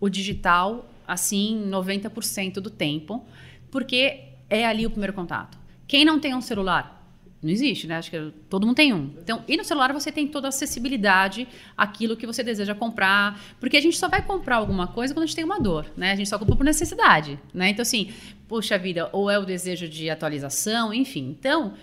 o 0.00 0.08
digital 0.08 0.88
assim 1.06 1.68
90% 1.68 2.54
do 2.54 2.70
tempo, 2.70 3.24
porque 3.70 4.24
é 4.50 4.66
ali 4.66 4.86
o 4.86 4.90
primeiro 4.90 5.12
contato. 5.12 5.58
Quem 5.86 6.04
não 6.04 6.18
tem 6.18 6.34
um 6.34 6.40
celular 6.40 7.01
não 7.42 7.50
existe, 7.50 7.88
né? 7.88 7.96
Acho 7.96 8.08
que 8.08 8.32
todo 8.48 8.64
mundo 8.64 8.76
tem 8.76 8.94
um. 8.94 9.10
Então, 9.20 9.42
e 9.48 9.56
no 9.56 9.64
celular 9.64 9.92
você 9.92 10.12
tem 10.12 10.28
toda 10.28 10.46
a 10.46 10.50
acessibilidade 10.50 11.48
àquilo 11.76 12.16
que 12.16 12.24
você 12.24 12.42
deseja 12.42 12.72
comprar, 12.72 13.40
porque 13.58 13.76
a 13.76 13.80
gente 13.80 13.98
só 13.98 14.08
vai 14.08 14.24
comprar 14.24 14.56
alguma 14.56 14.86
coisa 14.86 15.12
quando 15.12 15.24
a 15.24 15.26
gente 15.26 15.34
tem 15.34 15.44
uma 15.44 15.58
dor, 15.58 15.90
né? 15.96 16.12
A 16.12 16.14
gente 16.16 16.28
só 16.28 16.38
compra 16.38 16.54
por 16.54 16.64
necessidade, 16.64 17.40
né? 17.52 17.70
Então, 17.70 17.82
assim, 17.82 18.12
puxa 18.46 18.78
vida, 18.78 19.10
ou 19.12 19.28
é 19.28 19.38
o 19.40 19.44
desejo 19.44 19.88
de 19.88 20.08
atualização, 20.08 20.94
enfim. 20.94 21.36
Então, 21.36 21.74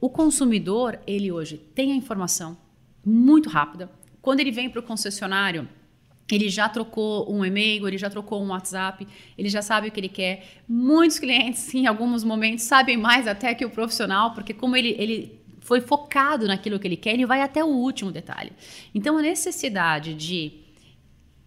o 0.00 0.08
consumidor, 0.08 0.98
ele 1.06 1.30
hoje 1.30 1.58
tem 1.58 1.92
a 1.92 1.96
informação 1.96 2.56
muito 3.04 3.50
rápida. 3.50 3.90
Quando 4.22 4.40
ele 4.40 4.50
vem 4.50 4.70
para 4.70 4.80
o 4.80 4.82
concessionário, 4.82 5.68
ele 6.30 6.48
já 6.48 6.68
trocou 6.68 7.30
um 7.30 7.44
e-mail, 7.44 7.86
ele 7.86 7.98
já 7.98 8.08
trocou 8.08 8.42
um 8.42 8.48
WhatsApp, 8.48 9.06
ele 9.36 9.48
já 9.48 9.60
sabe 9.60 9.88
o 9.88 9.90
que 9.90 10.00
ele 10.00 10.08
quer. 10.08 10.62
Muitos 10.66 11.18
clientes, 11.18 11.74
em 11.74 11.86
alguns 11.86 12.24
momentos, 12.24 12.64
sabem 12.64 12.96
mais 12.96 13.26
até 13.26 13.54
que 13.54 13.64
o 13.64 13.70
profissional, 13.70 14.32
porque 14.32 14.54
como 14.54 14.74
ele, 14.76 14.96
ele 14.98 15.38
foi 15.60 15.80
focado 15.80 16.46
naquilo 16.46 16.78
que 16.78 16.86
ele 16.86 16.96
quer, 16.96 17.14
ele 17.14 17.26
vai 17.26 17.42
até 17.42 17.62
o 17.62 17.68
último 17.68 18.10
detalhe. 18.10 18.52
Então, 18.94 19.18
a 19.18 19.22
necessidade 19.22 20.14
de 20.14 20.52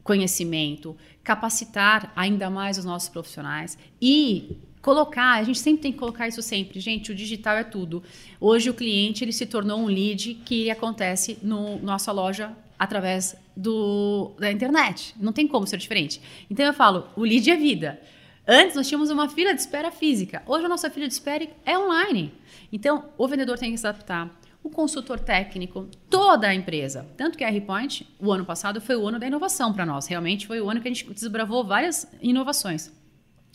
conhecimento, 0.04 0.96
capacitar 1.24 2.14
ainda 2.16 2.50
mais 2.50 2.78
os 2.78 2.86
nossos 2.86 3.10
profissionais 3.10 3.78
e 4.02 4.58
colocar, 4.82 5.34
a 5.34 5.44
gente 5.44 5.60
sempre 5.60 5.82
tem 5.82 5.92
que 5.92 5.98
colocar 5.98 6.28
isso 6.28 6.42
sempre. 6.42 6.80
Gente, 6.80 7.12
o 7.12 7.16
digital 7.16 7.58
é 7.58 7.64
tudo. 7.64 8.02
Hoje 8.40 8.70
o 8.70 8.74
cliente 8.74 9.24
ele 9.24 9.34
se 9.34 9.46
tornou 9.46 9.80
um 9.80 9.88
lead 9.88 10.36
que 10.46 10.72
acontece 10.72 11.38
no 11.42 11.78
nossa 11.80 12.12
loja 12.12 12.56
através 12.78 13.36
do, 13.56 14.36
da 14.40 14.52
internet. 14.52 15.16
Não 15.20 15.34
tem 15.34 15.48
como 15.48 15.66
ser 15.66 15.78
diferente. 15.78 16.22
Então 16.50 16.66
eu 16.66 16.74
falo, 16.74 17.08
o 17.16 17.24
lead 17.24 17.50
é 17.50 17.56
vida. 17.56 18.00
Antes 18.48 18.76
nós 18.76 18.88
tínhamos 18.88 19.10
uma 19.10 19.28
fila 19.28 19.54
de 19.54 19.60
espera 19.60 19.92
física. 19.92 20.42
Hoje 20.46 20.66
a 20.66 20.70
nossa 20.70 20.90
fila 20.90 21.08
de 21.08 21.14
espera 21.14 21.48
é 21.66 21.78
online. 21.78 22.34
Então 22.72 23.10
o 23.18 23.28
vendedor 23.28 23.58
tem 23.58 23.72
que 23.72 23.78
se 23.78 23.86
adaptar. 23.86 24.30
O 24.64 24.70
consultor 24.70 25.20
técnico, 25.20 25.88
toda 26.10 26.48
a 26.48 26.54
empresa. 26.54 27.08
Tanto 27.16 27.38
que 27.38 27.44
a 27.44 27.50
R-Point, 27.50 28.08
o 28.20 28.32
ano 28.32 28.46
passado, 28.46 28.82
foi 28.82 28.96
o 28.96 29.08
ano 29.08 29.20
da 29.20 29.28
inovação 29.28 29.74
para 29.74 29.86
nós. 29.86 30.08
Realmente 30.08 30.48
foi 30.48 30.60
o 30.60 30.70
ano 30.70 30.82
que 30.82 30.88
a 30.88 30.94
gente 30.94 31.10
desbravou 31.14 31.66
várias 31.66 32.08
inovações. 32.22 32.92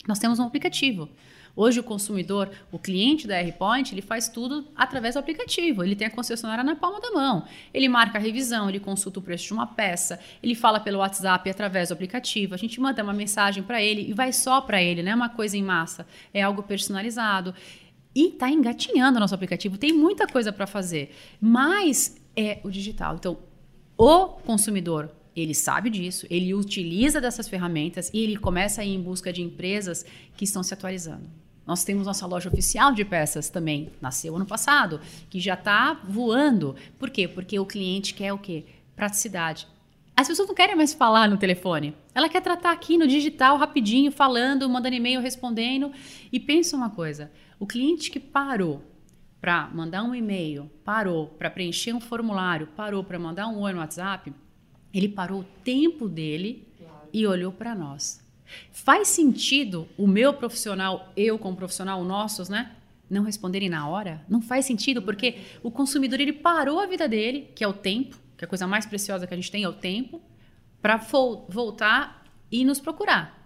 Nós 0.07 0.19
temos 0.19 0.39
um 0.39 0.43
aplicativo. 0.43 1.09
Hoje 1.55 1.79
o 1.79 1.83
consumidor, 1.83 2.49
o 2.71 2.79
cliente 2.79 3.27
da 3.27 3.37
R-Point, 3.37 3.93
ele 3.93 4.01
faz 4.01 4.27
tudo 4.27 4.67
através 4.75 5.13
do 5.13 5.19
aplicativo. 5.19 5.83
Ele 5.83 5.95
tem 5.95 6.07
a 6.07 6.09
concessionária 6.09 6.63
na 6.63 6.75
palma 6.75 6.99
da 6.99 7.11
mão. 7.11 7.45
Ele 7.71 7.87
marca 7.87 8.17
a 8.17 8.21
revisão, 8.21 8.67
ele 8.67 8.79
consulta 8.79 9.19
o 9.19 9.21
preço 9.21 9.45
de 9.45 9.53
uma 9.53 9.67
peça, 9.67 10.19
ele 10.41 10.55
fala 10.55 10.79
pelo 10.79 10.97
WhatsApp 10.97 11.47
através 11.47 11.89
do 11.89 11.93
aplicativo. 11.93 12.55
A 12.55 12.57
gente 12.57 12.81
manda 12.81 13.03
uma 13.03 13.13
mensagem 13.13 13.61
para 13.61 13.79
ele 13.79 14.09
e 14.09 14.13
vai 14.13 14.33
só 14.33 14.61
para 14.61 14.81
ele, 14.81 15.03
não 15.03 15.11
é 15.11 15.15
uma 15.15 15.29
coisa 15.29 15.55
em 15.55 15.61
massa, 15.61 16.07
é 16.33 16.41
algo 16.41 16.63
personalizado. 16.63 17.53
E 18.15 18.29
está 18.29 18.49
engatinhando 18.49 19.17
o 19.17 19.19
nosso 19.19 19.35
aplicativo, 19.35 19.77
tem 19.77 19.93
muita 19.93 20.25
coisa 20.25 20.51
para 20.51 20.65
fazer, 20.65 21.15
mas 21.39 22.19
é 22.35 22.59
o 22.63 22.69
digital. 22.71 23.15
Então, 23.15 23.37
o 23.95 24.27
consumidor 24.27 25.11
ele 25.35 25.53
sabe 25.53 25.89
disso, 25.89 26.27
ele 26.29 26.53
utiliza 26.53 27.19
dessas 27.19 27.47
ferramentas 27.47 28.09
e 28.13 28.19
ele 28.19 28.37
começa 28.37 28.81
a 28.81 28.85
ir 28.85 28.93
em 28.93 29.01
busca 29.01 29.33
de 29.33 29.41
empresas 29.41 30.05
que 30.37 30.45
estão 30.45 30.61
se 30.61 30.73
atualizando. 30.73 31.42
Nós 31.65 31.83
temos 31.83 32.05
nossa 32.05 32.25
loja 32.25 32.49
oficial 32.49 32.93
de 32.93 33.05
peças 33.05 33.49
também, 33.49 33.91
nasceu 34.01 34.35
ano 34.35 34.45
passado, 34.45 34.99
que 35.29 35.39
já 35.39 35.53
está 35.53 35.93
voando. 35.93 36.75
Por 36.99 37.09
quê? 37.09 37.27
Porque 37.27 37.57
o 37.57 37.65
cliente 37.65 38.13
quer 38.13 38.33
o 38.33 38.37
quê? 38.37 38.65
Praticidade. 38.95 39.67
As 40.15 40.27
pessoas 40.27 40.47
não 40.47 40.55
querem 40.55 40.75
mais 40.75 40.93
falar 40.93 41.27
no 41.27 41.37
telefone. 41.37 41.95
Ela 42.13 42.29
quer 42.29 42.41
tratar 42.41 42.71
aqui 42.71 42.97
no 42.97 43.07
digital, 43.07 43.57
rapidinho, 43.57 44.11
falando, 44.11 44.69
mandando 44.69 44.95
e-mail, 44.95 45.21
respondendo. 45.21 45.91
E 46.31 46.39
pensa 46.39 46.77
uma 46.77 46.89
coisa: 46.89 47.31
o 47.59 47.65
cliente 47.65 48.11
que 48.11 48.19
parou 48.19 48.83
para 49.41 49.67
mandar 49.73 50.03
um 50.03 50.13
e-mail, 50.15 50.71
parou 50.85 51.27
para 51.27 51.49
preencher 51.49 51.93
um 51.93 51.99
formulário, 51.99 52.67
parou 52.77 53.03
para 53.03 53.19
mandar 53.19 53.47
um 53.47 53.59
oi 53.59 53.73
no 53.73 53.79
WhatsApp, 53.79 54.33
ele 54.93 55.09
parou 55.09 55.41
o 55.41 55.45
tempo 55.63 56.07
dele 56.07 56.65
claro. 56.77 57.09
e 57.11 57.27
olhou 57.27 57.51
para 57.51 57.75
nós. 57.75 58.22
Faz 58.71 59.07
sentido 59.09 59.87
o 59.97 60.07
meu 60.07 60.33
profissional, 60.33 61.11
eu 61.15 61.37
como 61.37 61.55
profissional, 61.55 62.03
nossos, 62.03 62.49
né? 62.49 62.71
Não 63.09 63.23
responderem 63.23 63.69
na 63.69 63.87
hora? 63.87 64.21
Não 64.27 64.41
faz 64.41 64.65
sentido, 64.65 65.01
porque 65.01 65.35
o 65.61 65.69
consumidor 65.69 66.19
ele 66.19 66.33
parou 66.33 66.79
a 66.79 66.85
vida 66.85 67.07
dele, 67.07 67.49
que 67.55 67.63
é 67.63 67.67
o 67.67 67.73
tempo, 67.73 68.17
que 68.37 68.43
é 68.43 68.45
a 68.45 68.49
coisa 68.49 68.65
mais 68.65 68.85
preciosa 68.85 69.27
que 69.27 69.33
a 69.33 69.37
gente 69.37 69.51
tem 69.51 69.63
é 69.63 69.69
o 69.69 69.73
tempo, 69.73 70.21
para 70.81 70.97
voltar 71.49 72.25
e 72.51 72.65
nos 72.65 72.79
procurar. 72.79 73.43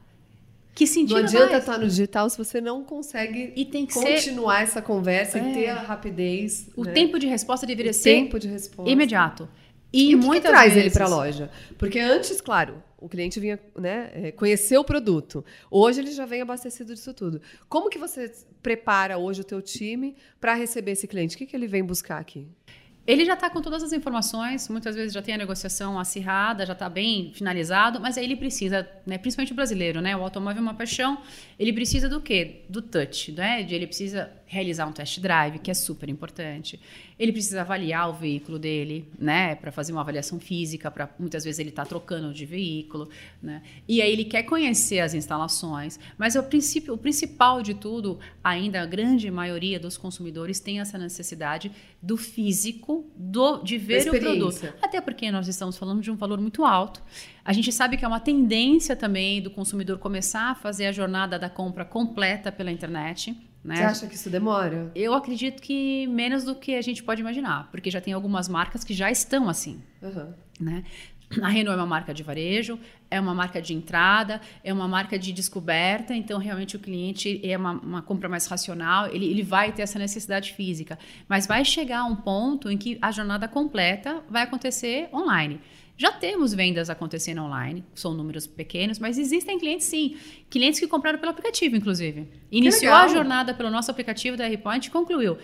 Que 0.77 0.85
sentido 0.85 1.15
Não 1.15 1.23
adianta 1.23 1.57
estar 1.57 1.79
no 1.79 1.87
digital 1.87 2.29
se 2.29 2.37
você 2.37 2.61
não 2.61 2.83
consegue 2.83 3.51
e 3.55 3.65
tem 3.65 3.85
que 3.85 3.95
continuar 3.95 4.57
ser... 4.57 4.63
essa 4.63 4.81
conversa 4.81 5.39
é. 5.39 5.49
e 5.49 5.53
ter 5.53 5.69
a 5.69 5.81
rapidez. 5.81 6.69
O 6.75 6.83
né? 6.83 6.91
tempo 6.91 7.17
de 7.17 7.25
resposta 7.25 7.65
deveria 7.65 7.89
o 7.89 7.93
ser 7.95 8.11
tempo 8.11 8.37
de 8.37 8.47
resposta. 8.47 8.91
imediato. 8.91 9.49
E, 9.91 10.11
e 10.11 10.15
o 10.15 10.19
que, 10.19 10.39
que 10.39 10.41
traz 10.41 10.73
vezes... 10.73 10.85
ele 10.85 10.93
para 10.93 11.05
a 11.05 11.09
loja? 11.09 11.49
Porque 11.79 11.99
antes, 11.99 12.39
claro, 12.41 12.83
o 12.97 13.07
cliente 13.07 13.39
vinha 13.39 13.59
né, 13.77 14.11
é, 14.13 14.31
conhecer 14.31 14.77
o 14.77 14.83
produto. 14.83 15.45
Hoje 15.69 16.01
ele 16.01 16.11
já 16.11 16.25
vem 16.25 16.41
abastecido 16.41 16.93
disso 16.93 17.13
tudo. 17.13 17.41
Como 17.69 17.89
que 17.89 17.99
você 17.99 18.31
prepara 18.61 19.17
hoje 19.17 19.41
o 19.41 19.43
teu 19.43 19.61
time 19.61 20.15
para 20.41 20.53
receber 20.55 20.91
esse 20.91 21.07
cliente? 21.07 21.35
O 21.35 21.37
que, 21.37 21.45
que 21.45 21.55
ele 21.55 21.67
vem 21.67 21.83
buscar 21.83 22.19
aqui? 22.19 22.47
Ele 23.07 23.23
já 23.23 23.35
está 23.35 23.49
com 23.49 23.61
todas 23.61 23.81
as 23.81 23.93
informações, 23.93 24.67
muitas 24.67 24.93
vezes 24.93 25.13
já 25.13 25.21
tem 25.21 25.33
a 25.33 25.37
negociação 25.37 25.97
acirrada, 25.97 26.65
já 26.65 26.73
está 26.73 26.89
bem 26.89 27.31
finalizado, 27.33 28.01
mas 28.01 28.17
aí 28.17 28.25
ele 28.25 28.35
precisa, 28.35 28.85
né, 29.05 29.17
principalmente 29.17 29.53
o 29.53 29.55
brasileiro, 29.55 30.01
né, 30.01 30.13
o 30.13 30.21
automóvel 30.21 30.59
é 30.59 30.61
uma 30.61 30.73
paixão, 30.73 31.17
ele 31.57 31.71
precisa 31.71 32.09
do 32.09 32.19
quê? 32.19 32.65
Do 32.67 32.81
touch, 32.81 33.31
né? 33.31 33.61
Ele 33.61 33.87
precisa 33.87 34.29
realizar 34.45 34.87
um 34.87 34.91
test 34.91 35.19
drive, 35.19 35.59
que 35.59 35.69
é 35.69 35.73
super 35.73 36.07
importante. 36.09 36.79
Ele 37.19 37.31
precisa 37.31 37.61
avaliar 37.61 38.09
o 38.09 38.13
veículo 38.13 38.57
dele, 38.59 39.09
né, 39.17 39.55
para 39.55 39.71
fazer 39.71 39.91
uma 39.91 40.01
avaliação 40.01 40.39
física, 40.39 40.91
para 40.91 41.09
muitas 41.17 41.43
vezes 41.43 41.59
ele 41.59 41.69
está 41.69 41.85
trocando 41.85 42.33
de 42.33 42.45
veículo, 42.45 43.09
né? 43.41 43.61
E 43.87 44.01
aí 44.01 44.11
ele 44.11 44.25
quer 44.25 44.43
conhecer 44.43 44.99
as 44.99 45.13
instalações, 45.13 45.99
mas 46.17 46.35
o 46.35 46.43
princípio, 46.43 46.93
o 46.93 46.97
principal 46.97 47.61
de 47.61 47.73
tudo, 47.73 48.19
ainda 48.43 48.81
a 48.81 48.85
grande 48.85 49.29
maioria 49.31 49.79
dos 49.79 49.97
consumidores 49.97 50.59
tem 50.59 50.79
essa 50.79 50.97
necessidade 50.97 51.71
do 52.01 52.15
físico, 52.15 52.96
do 53.15 53.63
de 53.63 53.77
ver 53.77 54.07
o 54.07 54.19
produto. 54.19 54.73
Até 54.81 55.01
porque 55.01 55.31
nós 55.31 55.47
estamos 55.47 55.77
falando 55.77 56.01
de 56.01 56.11
um 56.11 56.15
valor 56.15 56.39
muito 56.39 56.65
alto. 56.65 57.01
A 57.43 57.53
gente 57.53 57.71
sabe 57.71 57.97
que 57.97 58.05
é 58.05 58.07
uma 58.07 58.19
tendência 58.19 58.95
também 58.95 59.41
do 59.41 59.49
consumidor 59.49 59.97
começar 59.99 60.51
a 60.51 60.55
fazer 60.55 60.87
a 60.87 60.91
jornada 60.91 61.39
da 61.39 61.49
compra 61.49 61.85
completa 61.85 62.51
pela 62.51 62.71
internet. 62.71 63.35
Né? 63.63 63.75
Você 63.75 63.83
acha 63.83 64.07
que 64.07 64.15
isso 64.15 64.29
demora? 64.29 64.91
Eu 64.95 65.13
acredito 65.13 65.61
que 65.61 66.07
menos 66.07 66.43
do 66.43 66.55
que 66.55 66.75
a 66.75 66.81
gente 66.81 67.03
pode 67.03 67.21
imaginar, 67.21 67.69
porque 67.69 67.91
já 67.91 67.99
tem 67.99 68.13
algumas 68.13 68.47
marcas 68.47 68.83
que 68.83 68.93
já 68.93 69.11
estão 69.11 69.49
assim. 69.49 69.81
Uhum. 70.01 70.33
Né? 70.59 70.83
A 71.41 71.49
Renault 71.49 71.77
é 71.77 71.81
uma 71.81 71.85
marca 71.85 72.13
de 72.13 72.23
varejo, 72.23 72.79
é 73.11 73.19
uma 73.19 73.33
marca 73.33 73.61
de 73.61 73.73
entrada, 73.73 74.39
é 74.63 74.71
uma 74.71 74.87
marca 74.87 75.19
de 75.19 75.33
descoberta, 75.33 76.15
então 76.15 76.39
realmente 76.39 76.77
o 76.77 76.79
cliente 76.79 77.41
é 77.43 77.57
uma, 77.57 77.73
uma 77.73 78.01
compra 78.01 78.29
mais 78.29 78.45
racional, 78.45 79.07
ele, 79.07 79.25
ele 79.25 79.43
vai 79.43 79.73
ter 79.73 79.81
essa 79.81 79.99
necessidade 79.99 80.53
física. 80.53 80.97
Mas 81.27 81.45
vai 81.45 81.65
chegar 81.65 81.99
a 81.99 82.05
um 82.05 82.15
ponto 82.15 82.71
em 82.71 82.77
que 82.77 82.97
a 83.01 83.11
jornada 83.11 83.47
completa 83.47 84.23
vai 84.29 84.43
acontecer 84.43 85.09
online. 85.13 85.59
Já 85.97 86.11
temos 86.11 86.53
vendas 86.53 86.91
acontecendo 86.91 87.41
online, 87.41 87.83
são 87.95 88.13
números 88.13 88.45
pequenos, 88.45 88.99
mas 88.99 89.17
existem 89.17 89.57
clientes 89.57 89.87
sim. 89.87 90.15
Clientes 90.47 90.79
que 90.79 90.87
compraram 90.87 91.17
pelo 91.17 91.31
aplicativo, 91.31 91.75
inclusive. 91.75 92.27
Iniciou 92.51 92.93
a 92.93 93.07
jornada 93.07 93.51
pelo 93.53 93.71
nosso 93.71 93.89
aplicativo 93.89 94.37
da 94.37 94.45
R-Point 94.45 94.87
e 94.87 94.91
concluiu. 94.91 95.37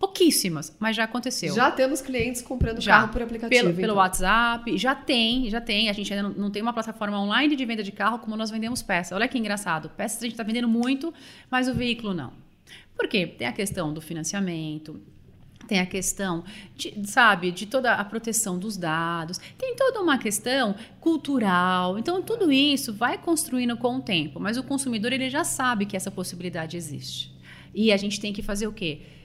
Pouquíssimas, 0.00 0.74
mas 0.80 0.96
já 0.96 1.04
aconteceu. 1.04 1.54
Já 1.54 1.70
temos 1.70 2.00
clientes 2.00 2.40
comprando 2.40 2.80
já, 2.80 2.92
carro 2.92 3.12
por 3.12 3.20
aplicativo. 3.20 3.50
Pelo, 3.50 3.68
então. 3.68 3.80
pelo 3.82 3.94
WhatsApp, 3.96 4.78
já 4.78 4.94
tem, 4.94 5.50
já 5.50 5.60
tem. 5.60 5.90
A 5.90 5.92
gente 5.92 6.10
ainda 6.10 6.26
não, 6.26 6.34
não, 6.34 6.50
tem 6.50 6.62
uma 6.62 6.72
plataforma 6.72 7.20
online 7.20 7.54
de 7.54 7.62
venda 7.66 7.82
de 7.82 7.92
carro 7.92 8.18
como 8.18 8.34
nós 8.34 8.50
vendemos 8.50 8.80
peças. 8.80 9.12
Olha 9.12 9.28
que 9.28 9.36
engraçado. 9.36 9.90
Peças 9.90 10.16
a 10.20 10.22
gente 10.22 10.32
está 10.32 10.42
vendendo 10.42 10.66
muito, 10.66 11.12
mas 11.50 11.68
o 11.68 11.74
veículo 11.74 12.14
não. 12.14 12.32
Por 12.96 13.08
quê? 13.08 13.26
Tem 13.26 13.46
a 13.46 13.52
questão 13.52 13.92
do 13.92 14.00
financiamento, 14.00 14.98
tem 15.68 15.80
a 15.80 15.86
questão, 15.86 16.44
de, 16.74 17.06
sabe, 17.06 17.50
de 17.50 17.66
toda 17.66 17.92
a 17.92 18.02
proteção 18.02 18.58
dos 18.58 18.78
dados, 18.78 19.38
tem 19.58 19.76
toda 19.76 20.00
uma 20.00 20.16
questão 20.16 20.74
cultural. 20.98 21.98
Então, 21.98 22.22
tudo 22.22 22.50
isso 22.50 22.90
vai 22.90 23.18
construindo 23.18 23.76
com 23.76 23.96
o 23.96 24.00
tempo, 24.00 24.40
mas 24.40 24.56
o 24.56 24.62
consumidor 24.62 25.12
ele 25.12 25.28
já 25.28 25.44
sabe 25.44 25.84
que 25.84 25.94
essa 25.94 26.10
possibilidade 26.10 26.74
existe. 26.74 27.30
E 27.74 27.92
a 27.92 27.98
gente 27.98 28.18
tem 28.18 28.32
que 28.32 28.42
fazer 28.42 28.66
o 28.66 28.72
quê? 28.72 29.19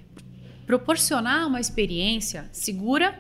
Proporcionar 0.65 1.47
uma 1.47 1.59
experiência 1.59 2.49
segura, 2.51 3.19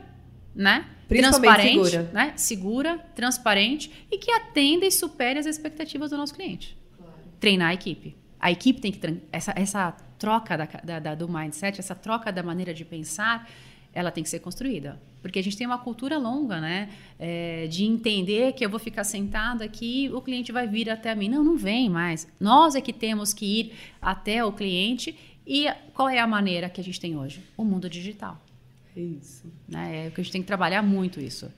né? 0.53 0.85
Transparente, 1.07 1.89
segura. 1.89 2.11
né? 2.13 2.33
Segura, 2.35 2.97
transparente 3.15 3.91
e 4.11 4.17
que 4.17 4.31
atenda 4.31 4.85
e 4.85 4.91
supere 4.91 5.37
as 5.37 5.45
expectativas 5.45 6.09
do 6.09 6.17
nosso 6.17 6.33
cliente. 6.33 6.75
Claro. 6.97 7.13
Treinar 7.39 7.69
a 7.69 7.73
equipe. 7.73 8.15
A 8.39 8.51
equipe 8.51 8.81
tem 8.81 8.91
que 8.91 9.21
essa, 9.31 9.53
essa 9.55 9.91
troca 10.17 10.57
da, 10.57 10.65
da, 10.83 10.99
da, 10.99 11.15
do 11.15 11.27
mindset, 11.27 11.79
essa 11.79 11.95
troca 11.95 12.31
da 12.31 12.41
maneira 12.41 12.73
de 12.73 12.83
pensar, 12.83 13.49
ela 13.93 14.11
tem 14.11 14.23
que 14.23 14.29
ser 14.29 14.39
construída. 14.39 14.99
Porque 15.21 15.39
a 15.39 15.43
gente 15.43 15.57
tem 15.57 15.65
uma 15.65 15.79
cultura 15.79 16.17
longa, 16.17 16.61
né? 16.61 16.89
É, 17.17 17.65
de 17.67 17.83
entender 17.83 18.53
que 18.53 18.63
eu 18.63 18.69
vou 18.69 18.79
ficar 18.79 19.03
sentada 19.03 19.65
aqui, 19.65 20.11
o 20.13 20.21
cliente 20.21 20.51
vai 20.51 20.67
vir 20.67 20.89
até 20.89 21.15
mim. 21.15 21.29
Não, 21.29 21.43
não 21.43 21.57
vem 21.57 21.89
mais. 21.89 22.27
Nós 22.39 22.75
é 22.75 22.81
que 22.81 22.93
temos 22.93 23.33
que 23.33 23.45
ir 23.45 23.73
até 24.01 24.45
o 24.45 24.51
cliente. 24.51 25.17
E 25.45 25.67
qual 25.93 26.09
é 26.09 26.19
a 26.19 26.27
maneira 26.27 26.69
que 26.69 26.81
a 26.81 26.83
gente 26.83 26.99
tem 26.99 27.17
hoje? 27.17 27.43
O 27.55 27.63
mundo 27.63 27.89
digital. 27.89 28.41
É 28.95 28.99
isso. 28.99 29.43
Né? 29.67 30.07
É 30.07 30.09
que 30.09 30.21
a 30.21 30.23
gente 30.23 30.31
tem 30.31 30.41
que 30.41 30.47
trabalhar 30.47 30.81
muito 30.81 31.19
isso. 31.19 31.51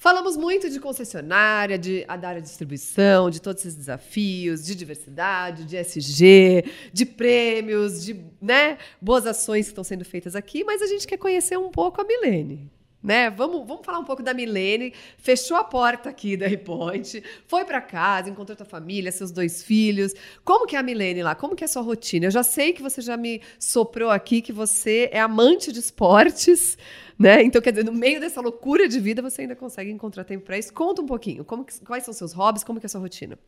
Falamos 0.00 0.36
muito 0.36 0.70
de 0.70 0.78
concessionária, 0.78 1.76
de, 1.76 2.04
da 2.06 2.28
área 2.28 2.40
de 2.40 2.46
distribuição, 2.46 3.28
de 3.28 3.42
todos 3.42 3.62
esses 3.62 3.74
desafios, 3.74 4.64
de 4.64 4.76
diversidade, 4.76 5.64
de 5.64 5.76
SG, 5.76 6.64
de 6.92 7.04
prêmios, 7.04 8.04
de 8.04 8.24
né, 8.40 8.78
boas 9.02 9.26
ações 9.26 9.66
que 9.66 9.72
estão 9.72 9.82
sendo 9.82 10.04
feitas 10.04 10.36
aqui, 10.36 10.62
mas 10.62 10.80
a 10.82 10.86
gente 10.86 11.04
quer 11.04 11.16
conhecer 11.16 11.58
um 11.58 11.68
pouco 11.68 12.00
a 12.00 12.04
Milene. 12.04 12.70
Né? 13.00 13.30
Vamos, 13.30 13.64
vamos 13.64 13.86
falar 13.86 14.00
um 14.00 14.04
pouco 14.04 14.22
da 14.24 14.34
Milene. 14.34 14.92
Fechou 15.18 15.56
a 15.56 15.62
porta 15.62 16.10
aqui 16.10 16.36
da 16.36 16.48
Repoint, 16.48 17.22
foi 17.46 17.64
para 17.64 17.80
casa, 17.80 18.28
encontrou 18.28 18.56
tua 18.56 18.66
família, 18.66 19.12
seus 19.12 19.30
dois 19.30 19.62
filhos. 19.62 20.12
Como 20.44 20.66
que 20.66 20.74
é 20.74 20.80
a 20.80 20.82
Milene 20.82 21.22
lá? 21.22 21.34
Como 21.36 21.54
que 21.54 21.62
é 21.62 21.66
a 21.66 21.68
sua 21.68 21.82
rotina? 21.82 22.26
Eu 22.26 22.30
já 22.30 22.42
sei 22.42 22.72
que 22.72 22.82
você 22.82 23.00
já 23.00 23.16
me 23.16 23.40
soprou 23.58 24.10
aqui 24.10 24.42
que 24.42 24.52
você 24.52 25.08
é 25.12 25.20
amante 25.20 25.72
de 25.72 25.78
esportes, 25.78 26.76
né? 27.16 27.40
Então, 27.42 27.62
quer 27.62 27.70
dizer, 27.70 27.84
no 27.84 27.92
meio 27.92 28.18
dessa 28.18 28.40
loucura 28.40 28.88
de 28.88 28.98
vida, 28.98 29.22
você 29.22 29.42
ainda 29.42 29.54
consegue 29.54 29.90
encontrar 29.90 30.24
tempo 30.24 30.44
para 30.44 30.58
isso. 30.58 30.72
Conta 30.74 31.00
um 31.00 31.06
pouquinho. 31.06 31.44
Como 31.44 31.64
que, 31.64 31.78
quais 31.84 32.04
são 32.04 32.12
seus 32.12 32.32
hobbies? 32.32 32.64
Como 32.64 32.80
que 32.80 32.86
é 32.86 32.88
a 32.88 32.90
sua 32.90 33.00
rotina? 33.00 33.38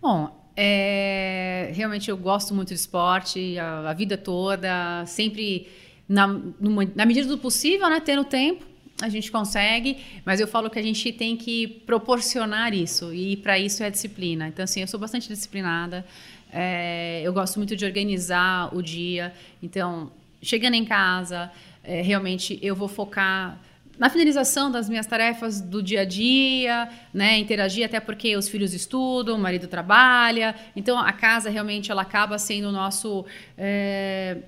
Bom, 0.00 0.50
é, 0.56 1.70
realmente 1.74 2.10
eu 2.10 2.16
gosto 2.16 2.52
muito 2.52 2.68
de 2.68 2.74
esporte 2.74 3.56
a, 3.58 3.90
a 3.90 3.92
vida 3.92 4.18
toda, 4.18 5.04
sempre 5.06 5.68
na, 6.08 6.26
numa, 6.26 6.84
na 6.94 7.06
medida 7.06 7.28
do 7.28 7.38
possível, 7.38 7.88
né? 7.88 8.00
Tendo 8.00 8.24
tempo 8.24 8.75
a 9.00 9.08
gente 9.08 9.30
consegue, 9.30 9.98
mas 10.24 10.40
eu 10.40 10.48
falo 10.48 10.70
que 10.70 10.78
a 10.78 10.82
gente 10.82 11.12
tem 11.12 11.36
que 11.36 11.66
proporcionar 11.86 12.72
isso, 12.72 13.12
e 13.12 13.36
para 13.36 13.58
isso 13.58 13.82
é 13.82 13.90
disciplina. 13.90 14.48
Então, 14.48 14.64
assim, 14.64 14.80
eu 14.80 14.86
sou 14.86 14.98
bastante 14.98 15.28
disciplinada, 15.28 16.04
é, 16.50 17.20
eu 17.22 17.32
gosto 17.32 17.56
muito 17.58 17.76
de 17.76 17.84
organizar 17.84 18.74
o 18.74 18.80
dia. 18.80 19.34
Então, 19.62 20.10
chegando 20.40 20.74
em 20.74 20.84
casa, 20.84 21.50
é, 21.84 22.00
realmente 22.00 22.58
eu 22.62 22.74
vou 22.74 22.88
focar 22.88 23.60
na 23.98 24.10
finalização 24.10 24.70
das 24.70 24.88
minhas 24.88 25.06
tarefas 25.06 25.60
do 25.60 25.82
dia 25.82 26.02
a 26.02 26.04
dia, 26.04 26.88
né, 27.14 27.38
interagir 27.38 27.84
até 27.84 27.98
porque 27.98 28.36
os 28.36 28.48
filhos 28.48 28.74
estudam, 28.74 29.36
o 29.36 29.38
marido 29.38 29.66
trabalha, 29.68 30.54
então 30.74 30.98
a 30.98 31.12
casa 31.12 31.48
realmente 31.48 31.90
ela 31.90 32.02
acaba 32.02 32.38
sendo 32.38 32.68
o 32.68 32.72
nosso 32.72 33.24
é, 33.56 34.38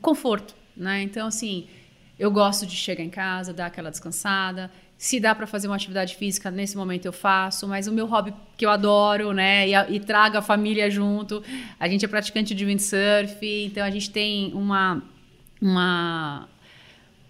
conforto, 0.00 0.54
né? 0.74 1.02
Então 1.02 1.26
assim, 1.26 1.66
eu 2.18 2.30
gosto 2.30 2.66
de 2.66 2.76
chegar 2.76 3.02
em 3.02 3.10
casa, 3.10 3.52
dar 3.52 3.66
aquela 3.66 3.90
descansada. 3.90 4.70
Se 4.96 5.18
dá 5.18 5.34
para 5.34 5.46
fazer 5.46 5.66
uma 5.66 5.76
atividade 5.76 6.16
física, 6.16 6.50
nesse 6.50 6.76
momento 6.76 7.04
eu 7.04 7.12
faço, 7.12 7.66
mas 7.66 7.86
o 7.86 7.92
meu 7.92 8.06
hobby 8.06 8.32
que 8.56 8.64
eu 8.64 8.70
adoro, 8.70 9.32
né, 9.32 9.68
e, 9.68 9.74
a, 9.74 9.90
e 9.90 9.98
trago 10.00 10.38
a 10.38 10.42
família 10.42 10.90
junto. 10.90 11.42
A 11.78 11.88
gente 11.88 12.04
é 12.04 12.08
praticante 12.08 12.54
de 12.54 12.64
windsurf, 12.64 13.38
então 13.42 13.84
a 13.84 13.90
gente 13.90 14.10
tem 14.10 14.52
uma 14.54 15.02
uma 15.60 16.48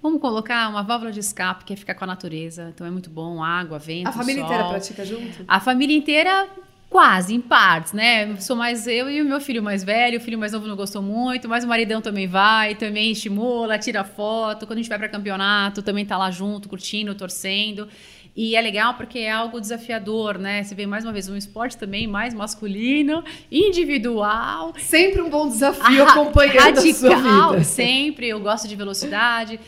Vamos 0.03 0.21
colocar 0.21 0.69
uma 0.69 0.83
válvula 0.83 1.11
de 1.11 1.21
escape 1.21 1.65
que 1.65 1.73
é 1.73 1.77
ficar 1.77 1.95
com 1.95 2.05
a 2.05 2.07
natureza. 2.07 2.71
Então 2.75 2.87
é 2.87 2.91
muito 2.91 3.09
bom, 3.09 3.43
água, 3.43 3.79
vento, 3.79 4.09
A 4.09 4.13
família 4.13 4.43
sol. 4.43 4.53
inteira 4.53 4.69
pratica 4.69 5.03
junto? 5.03 5.45
A 5.49 5.59
família 5.61 5.97
inteira 5.97 6.47
Quase, 6.95 7.35
em 7.35 7.41
partes, 7.41 7.93
né? 7.93 8.37
Sou 8.37 8.55
mais 8.55 8.87
eu 8.87 9.11
e 9.11 9.21
o 9.21 9.25
meu 9.25 9.41
filho 9.41 9.61
mais 9.61 9.83
velho. 9.83 10.19
O 10.19 10.21
filho 10.21 10.39
mais 10.39 10.53
novo 10.53 10.69
não 10.69 10.77
gostou 10.77 11.03
muito, 11.03 11.49
mas 11.49 11.65
o 11.65 11.67
maridão 11.67 12.01
também 12.01 12.29
vai, 12.29 12.77
também 12.77 13.11
estimula, 13.11 13.77
tira 13.77 14.05
foto. 14.05 14.65
Quando 14.65 14.79
a 14.79 14.83
gente 14.83 14.89
vai 14.89 14.97
para 14.97 15.09
campeonato, 15.09 15.83
também 15.83 16.07
tá 16.07 16.17
lá 16.17 16.31
junto, 16.31 16.69
curtindo, 16.69 17.13
torcendo. 17.17 17.89
E 18.37 18.55
é 18.55 18.61
legal 18.61 18.95
porque 18.95 19.19
é 19.19 19.33
algo 19.33 19.61
desafiador, 19.61 20.39
né? 20.39 20.63
Você 20.63 20.73
vê 20.77 20.87
mais 20.87 21.05
uma 21.05 21.13
vez 21.13 21.29
um 21.29 21.37
esporte 21.37 21.77
também 21.77 22.07
mais 22.07 22.33
masculino, 22.33 23.25
individual. 23.51 24.73
Sempre 24.79 25.21
um 25.21 25.29
bom 25.29 25.49
desafio 25.49 26.05
acompanhando 26.07 26.77
radical, 26.77 27.13
a 27.13 27.19
sua 27.19 27.51
vida. 27.51 27.65
sempre. 27.65 28.29
Eu 28.29 28.39
gosto 28.39 28.69
de 28.69 28.77
velocidade. 28.77 29.59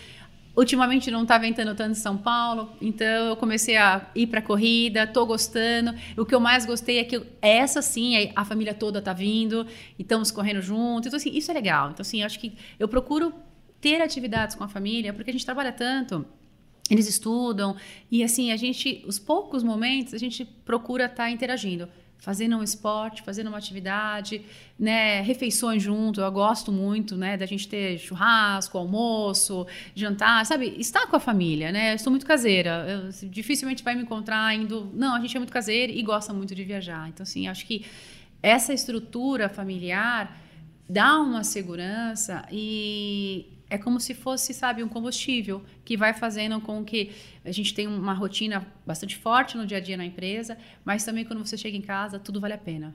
Ultimamente 0.57 1.11
não 1.11 1.23
está 1.23 1.37
ventando 1.37 1.75
tanto 1.75 1.93
em 1.93 2.01
São 2.01 2.17
Paulo, 2.17 2.73
então 2.81 3.29
eu 3.29 3.37
comecei 3.37 3.77
a 3.77 4.11
ir 4.15 4.27
para 4.27 4.41
corrida, 4.41 5.05
estou 5.05 5.27
gostando. 5.27 5.95
O 6.17 6.25
que 6.25 6.35
eu 6.35 6.41
mais 6.41 6.65
gostei 6.65 6.99
é 6.99 7.05
que 7.05 7.23
essa 7.43 7.83
sim, 7.83 8.33
a 8.35 8.45
família 8.45 8.73
toda 8.73 9.01
está 9.01 9.13
vindo 9.13 9.67
e 9.99 10.03
estamos 10.03 10.31
correndo 10.31 10.63
junto. 10.63 11.09
Então 11.09 11.19
assim, 11.19 11.31
isso 11.37 11.51
é 11.51 11.55
legal. 11.55 11.91
Então 11.91 12.01
assim, 12.01 12.23
acho 12.23 12.41
que 12.41 12.57
eu 12.79 12.89
procuro 12.89 13.35
ter 13.83 14.01
atividades 14.01 14.57
com 14.57 14.65
a 14.65 14.69
família, 14.69 15.13
porque 15.13 15.31
a 15.31 15.33
gente 15.33 15.45
trabalha 15.45 15.73
tanto 15.73 16.25
eles 16.89 17.09
estudam 17.09 17.77
e 18.11 18.23
assim 18.23 18.53
a 18.53 18.57
gente 18.57 19.05
os 19.07 19.19
poucos 19.19 19.63
momentos 19.63 20.15
a 20.15 20.19
gente 20.19 20.45
procura 20.45 21.07
estar 21.07 21.25
tá 21.25 21.31
interagindo 21.31 21.89
fazendo 22.19 22.57
um 22.57 22.63
esporte, 22.63 23.23
fazendo 23.23 23.49
uma 23.49 23.59
atividade, 23.59 24.43
né, 24.79 25.21
refeições 25.21 25.83
junto. 25.83 26.21
Eu 26.21 26.33
gosto 26.33 26.73
muito, 26.73 27.17
né, 27.17 27.37
da 27.37 27.47
gente 27.47 27.69
ter 27.69 27.99
churrasco, 27.99 28.77
almoço, 28.77 29.67
jantar, 29.95 30.45
sabe? 30.45 30.75
Estar 30.79 31.07
com 31.07 31.17
a 31.17 31.21
família, 31.21 31.71
né? 31.71 31.95
Eu 31.95 31.99
sou 31.99 32.11
muito 32.11 32.27
caseira. 32.27 32.85
Eu, 32.89 33.29
dificilmente 33.29 33.83
vai 33.83 33.95
me 33.95 34.03
encontrar 34.03 34.55
indo. 34.55 34.91
Não, 34.95 35.15
a 35.15 35.21
gente 35.21 35.37
é 35.37 35.41
muito 35.41 35.53
caseira 35.53 35.93
e 35.93 36.03
gosta 36.03 36.33
muito 36.33 36.55
de 36.55 36.65
viajar. 36.65 37.09
Então, 37.09 37.23
assim, 37.23 37.49
acho 37.49 37.67
que 37.67 37.85
essa 38.43 38.73
estrutura 38.73 39.49
familiar 39.49 40.37
dá 40.89 41.21
uma 41.21 41.43
segurança 41.43 42.47
e 42.51 43.56
é 43.69 43.77
como 43.77 44.01
se 44.01 44.15
fosse, 44.15 44.55
sabe, 44.55 44.83
um 44.83 44.89
combustível 44.89 45.63
que 45.85 45.97
vai 45.97 46.15
fazendo 46.15 46.61
com 46.61 46.85
que 46.85 47.13
a 47.45 47.51
gente 47.51 47.75
tenha 47.75 47.91
uma 47.91 48.15
rotina 48.15 48.67
bastante 48.87 49.17
forte 49.17 49.57
no 49.57 49.67
dia 49.67 49.79
a 49.79 49.81
dia 49.81 49.97
na 49.97 50.05
empresa, 50.05 50.57
mas 50.85 51.05
também 51.05 51.25
quando 51.25 51.45
você 51.45 51.57
chega 51.57 51.77
em 51.77 51.83
casa, 51.83 52.19
tudo 52.19 52.41
vale 52.41 52.55
a 52.55 52.59
pena. 52.59 52.95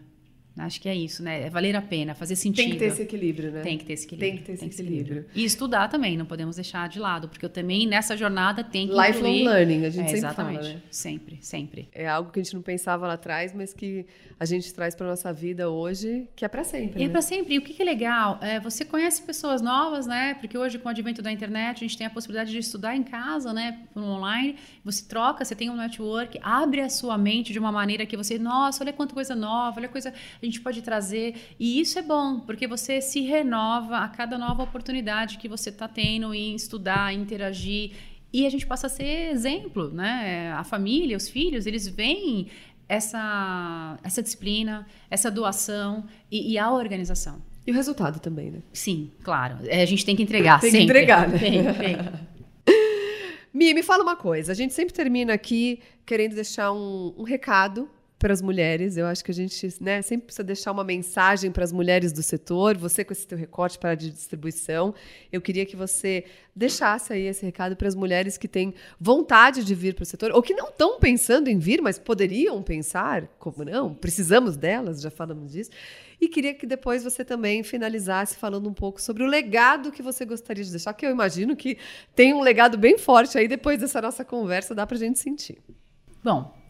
Acho 0.65 0.79
que 0.79 0.89
é 0.89 0.95
isso, 0.95 1.23
né? 1.23 1.47
É 1.47 1.49
valer 1.49 1.75
a 1.75 1.81
pena, 1.81 2.13
fazer 2.13 2.35
sentido. 2.35 2.63
Tem 2.65 2.71
que 2.71 2.79
ter 2.79 2.85
esse 2.85 3.01
equilíbrio, 3.01 3.51
né? 3.51 3.61
Tem 3.61 3.77
que 3.77 3.85
ter 3.85 3.93
esse 3.93 4.05
equilíbrio. 4.05 4.31
Tem 4.31 4.39
que 4.39 4.45
ter 4.45 4.53
esse, 4.53 4.65
esse 4.65 4.81
equilíbrio. 4.81 5.19
equilíbrio. 5.19 5.41
E 5.41 5.45
estudar 5.45 5.87
também, 5.87 6.17
não 6.17 6.25
podemos 6.25 6.55
deixar 6.55 6.87
de 6.89 6.99
lado, 6.99 7.27
porque 7.27 7.45
eu 7.45 7.49
também 7.49 7.87
nessa 7.87 8.15
jornada 8.15 8.63
tem 8.63 8.87
que 8.87 8.93
Lifelong 8.93 9.39
incluir... 9.39 9.43
learning, 9.45 9.85
a 9.85 9.89
gente 9.89 10.03
é, 10.03 10.07
sempre 10.07 10.17
exatamente. 10.17 10.59
fala, 10.59 10.73
né? 10.73 10.81
Sempre, 10.89 11.37
sempre. 11.41 11.89
É 11.93 12.07
algo 12.07 12.31
que 12.31 12.39
a 12.39 12.43
gente 12.43 12.53
não 12.53 12.61
pensava 12.61 13.07
lá 13.07 13.13
atrás, 13.13 13.53
mas 13.53 13.73
que 13.73 14.05
a 14.39 14.45
gente 14.45 14.73
traz 14.73 14.95
para 14.95 15.07
nossa 15.07 15.31
vida 15.31 15.69
hoje, 15.69 16.27
que 16.35 16.43
é 16.43 16.47
para 16.47 16.63
sempre. 16.63 16.99
E 16.99 17.03
é 17.03 17.07
né? 17.07 17.11
para 17.11 17.21
sempre. 17.21 17.55
E 17.55 17.57
o 17.59 17.61
que, 17.61 17.73
que 17.73 17.81
é 17.81 17.85
legal? 17.85 18.39
É, 18.41 18.59
você 18.59 18.83
conhece 18.83 19.21
pessoas 19.21 19.61
novas, 19.61 20.07
né? 20.07 20.33
Porque 20.35 20.57
hoje, 20.57 20.79
com 20.79 20.87
o 20.87 20.91
advento 20.91 21.21
da 21.21 21.31
internet, 21.31 21.77
a 21.77 21.87
gente 21.87 21.97
tem 21.97 22.07
a 22.07 22.09
possibilidade 22.09 22.51
de 22.51 22.57
estudar 22.57 22.95
em 22.95 23.03
casa, 23.03 23.53
né? 23.53 23.83
Por 23.93 24.01
online. 24.01 24.55
Você 24.83 25.05
troca, 25.07 25.45
você 25.45 25.53
tem 25.53 25.69
um 25.69 25.75
network, 25.75 26.39
abre 26.41 26.81
a 26.81 26.89
sua 26.89 27.17
mente 27.17 27.53
de 27.53 27.59
uma 27.59 27.71
maneira 27.71 28.05
que 28.05 28.17
você, 28.17 28.39
nossa, 28.39 28.83
olha 28.83 28.91
quanta 28.91 29.13
coisa 29.13 29.35
nova, 29.35 29.79
olha 29.79 29.89
coisa 29.89 30.11
a 30.41 30.45
gente 30.51 30.61
pode 30.61 30.81
trazer 30.81 31.35
e 31.59 31.79
isso 31.79 31.97
é 31.97 32.01
bom, 32.01 32.41
porque 32.41 32.67
você 32.67 33.01
se 33.01 33.21
renova 33.21 33.99
a 33.99 34.07
cada 34.09 34.37
nova 34.37 34.63
oportunidade 34.63 35.37
que 35.37 35.47
você 35.47 35.69
está 35.69 35.87
tendo 35.87 36.33
em 36.33 36.53
estudar, 36.55 37.13
interagir. 37.13 37.91
E 38.33 38.45
a 38.45 38.49
gente 38.49 38.65
passa 38.65 38.87
a 38.87 38.89
ser 38.89 39.31
exemplo, 39.31 39.89
né? 39.89 40.51
A 40.53 40.63
família, 40.63 41.17
os 41.17 41.27
filhos, 41.27 41.65
eles 41.65 41.87
veem 41.87 42.47
essa, 42.87 43.97
essa 44.03 44.21
disciplina, 44.21 44.85
essa 45.09 45.31
doação 45.31 46.05
e, 46.29 46.53
e 46.53 46.57
a 46.57 46.71
organização. 46.71 47.41
E 47.65 47.71
o 47.71 47.73
resultado 47.73 48.19
também, 48.19 48.51
né? 48.51 48.59
Sim, 48.73 49.11
claro. 49.23 49.57
É, 49.65 49.81
a 49.81 49.85
gente 49.85 50.05
tem 50.05 50.15
que 50.15 50.23
entregar 50.23 50.59
tem 50.59 50.71
sempre. 50.71 50.85
que 50.85 50.91
entregar, 50.91 51.29
né? 51.29 51.37
Tem, 51.37 51.63
tem. 51.73 51.97
Mi, 53.53 53.73
me 53.73 53.83
fala 53.83 54.03
uma 54.03 54.15
coisa. 54.15 54.51
A 54.51 54.55
gente 54.55 54.73
sempre 54.73 54.93
termina 54.93 55.33
aqui 55.33 55.79
querendo 56.05 56.35
deixar 56.35 56.71
um, 56.71 57.13
um 57.17 57.23
recado 57.23 57.89
para 58.21 58.31
as 58.31 58.41
mulheres. 58.41 58.97
Eu 58.97 59.07
acho 59.07 59.25
que 59.25 59.31
a 59.31 59.33
gente 59.33 59.67
né, 59.81 60.01
sempre 60.03 60.27
precisa 60.27 60.43
deixar 60.43 60.71
uma 60.71 60.83
mensagem 60.83 61.51
para 61.51 61.63
as 61.63 61.71
mulheres 61.71 62.13
do 62.13 62.21
setor. 62.21 62.77
Você 62.77 63.03
com 63.03 63.11
esse 63.11 63.27
teu 63.27 63.37
recorte 63.37 63.79
para 63.79 63.95
de 63.95 64.11
distribuição, 64.11 64.93
eu 65.31 65.41
queria 65.41 65.65
que 65.65 65.75
você 65.75 66.25
deixasse 66.55 67.11
aí 67.11 67.23
esse 67.23 67.43
recado 67.43 67.75
para 67.75 67.87
as 67.87 67.95
mulheres 67.95 68.37
que 68.37 68.47
têm 68.47 68.75
vontade 68.99 69.63
de 69.65 69.73
vir 69.73 69.95
para 69.95 70.03
o 70.03 70.05
setor 70.05 70.31
ou 70.31 70.43
que 70.43 70.53
não 70.53 70.69
estão 70.69 70.99
pensando 70.99 71.47
em 71.47 71.57
vir, 71.57 71.81
mas 71.81 71.97
poderiam 71.97 72.61
pensar, 72.61 73.27
como 73.39 73.65
não? 73.65 73.95
Precisamos 73.95 74.55
delas, 74.55 75.01
já 75.01 75.09
falamos 75.09 75.51
disso. 75.51 75.71
E 76.19 76.27
queria 76.27 76.53
que 76.53 76.67
depois 76.67 77.03
você 77.03 77.25
também 77.25 77.63
finalizasse 77.63 78.37
falando 78.37 78.69
um 78.69 78.73
pouco 78.73 79.01
sobre 79.01 79.23
o 79.23 79.25
legado 79.25 79.91
que 79.91 80.03
você 80.03 80.25
gostaria 80.25 80.63
de 80.63 80.69
deixar, 80.69 80.93
que 80.93 81.03
eu 81.03 81.09
imagino 81.09 81.55
que 81.55 81.79
tem 82.15 82.35
um 82.35 82.41
legado 82.41 82.77
bem 82.77 82.99
forte 82.99 83.35
aí 83.39 83.47
depois 83.47 83.79
dessa 83.79 83.99
nossa 83.99 84.23
conversa, 84.23 84.75
dá 84.75 84.85
para 84.85 84.97
a 84.97 84.99
gente 84.99 85.17
sentir. 85.17 85.57
Bom, 86.23 86.60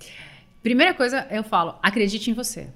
Primeira 0.61 0.93
coisa, 0.93 1.27
eu 1.31 1.43
falo, 1.43 1.75
acredite 1.81 2.29
em 2.29 2.33
você. 2.33 2.69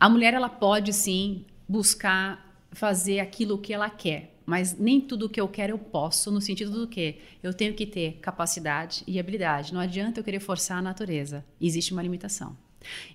A 0.00 0.08
mulher 0.08 0.32
ela 0.32 0.48
pode 0.48 0.92
sim 0.92 1.44
buscar 1.68 2.46
fazer 2.72 3.20
aquilo 3.20 3.58
que 3.58 3.72
ela 3.74 3.90
quer, 3.90 4.34
mas 4.44 4.78
nem 4.78 5.00
tudo 5.00 5.28
que 5.28 5.40
eu 5.40 5.48
quero 5.48 5.72
eu 5.72 5.78
posso, 5.78 6.30
no 6.30 6.40
sentido 6.40 6.70
do 6.70 6.86
que 6.86 7.16
eu 7.42 7.52
tenho 7.52 7.74
que 7.74 7.84
ter 7.84 8.18
capacidade 8.22 9.02
e 9.06 9.18
habilidade. 9.18 9.74
Não 9.74 9.80
adianta 9.80 10.20
eu 10.20 10.24
querer 10.24 10.40
forçar 10.40 10.78
a 10.78 10.82
natureza. 10.82 11.44
Existe 11.60 11.92
uma 11.92 12.02
limitação. 12.02 12.56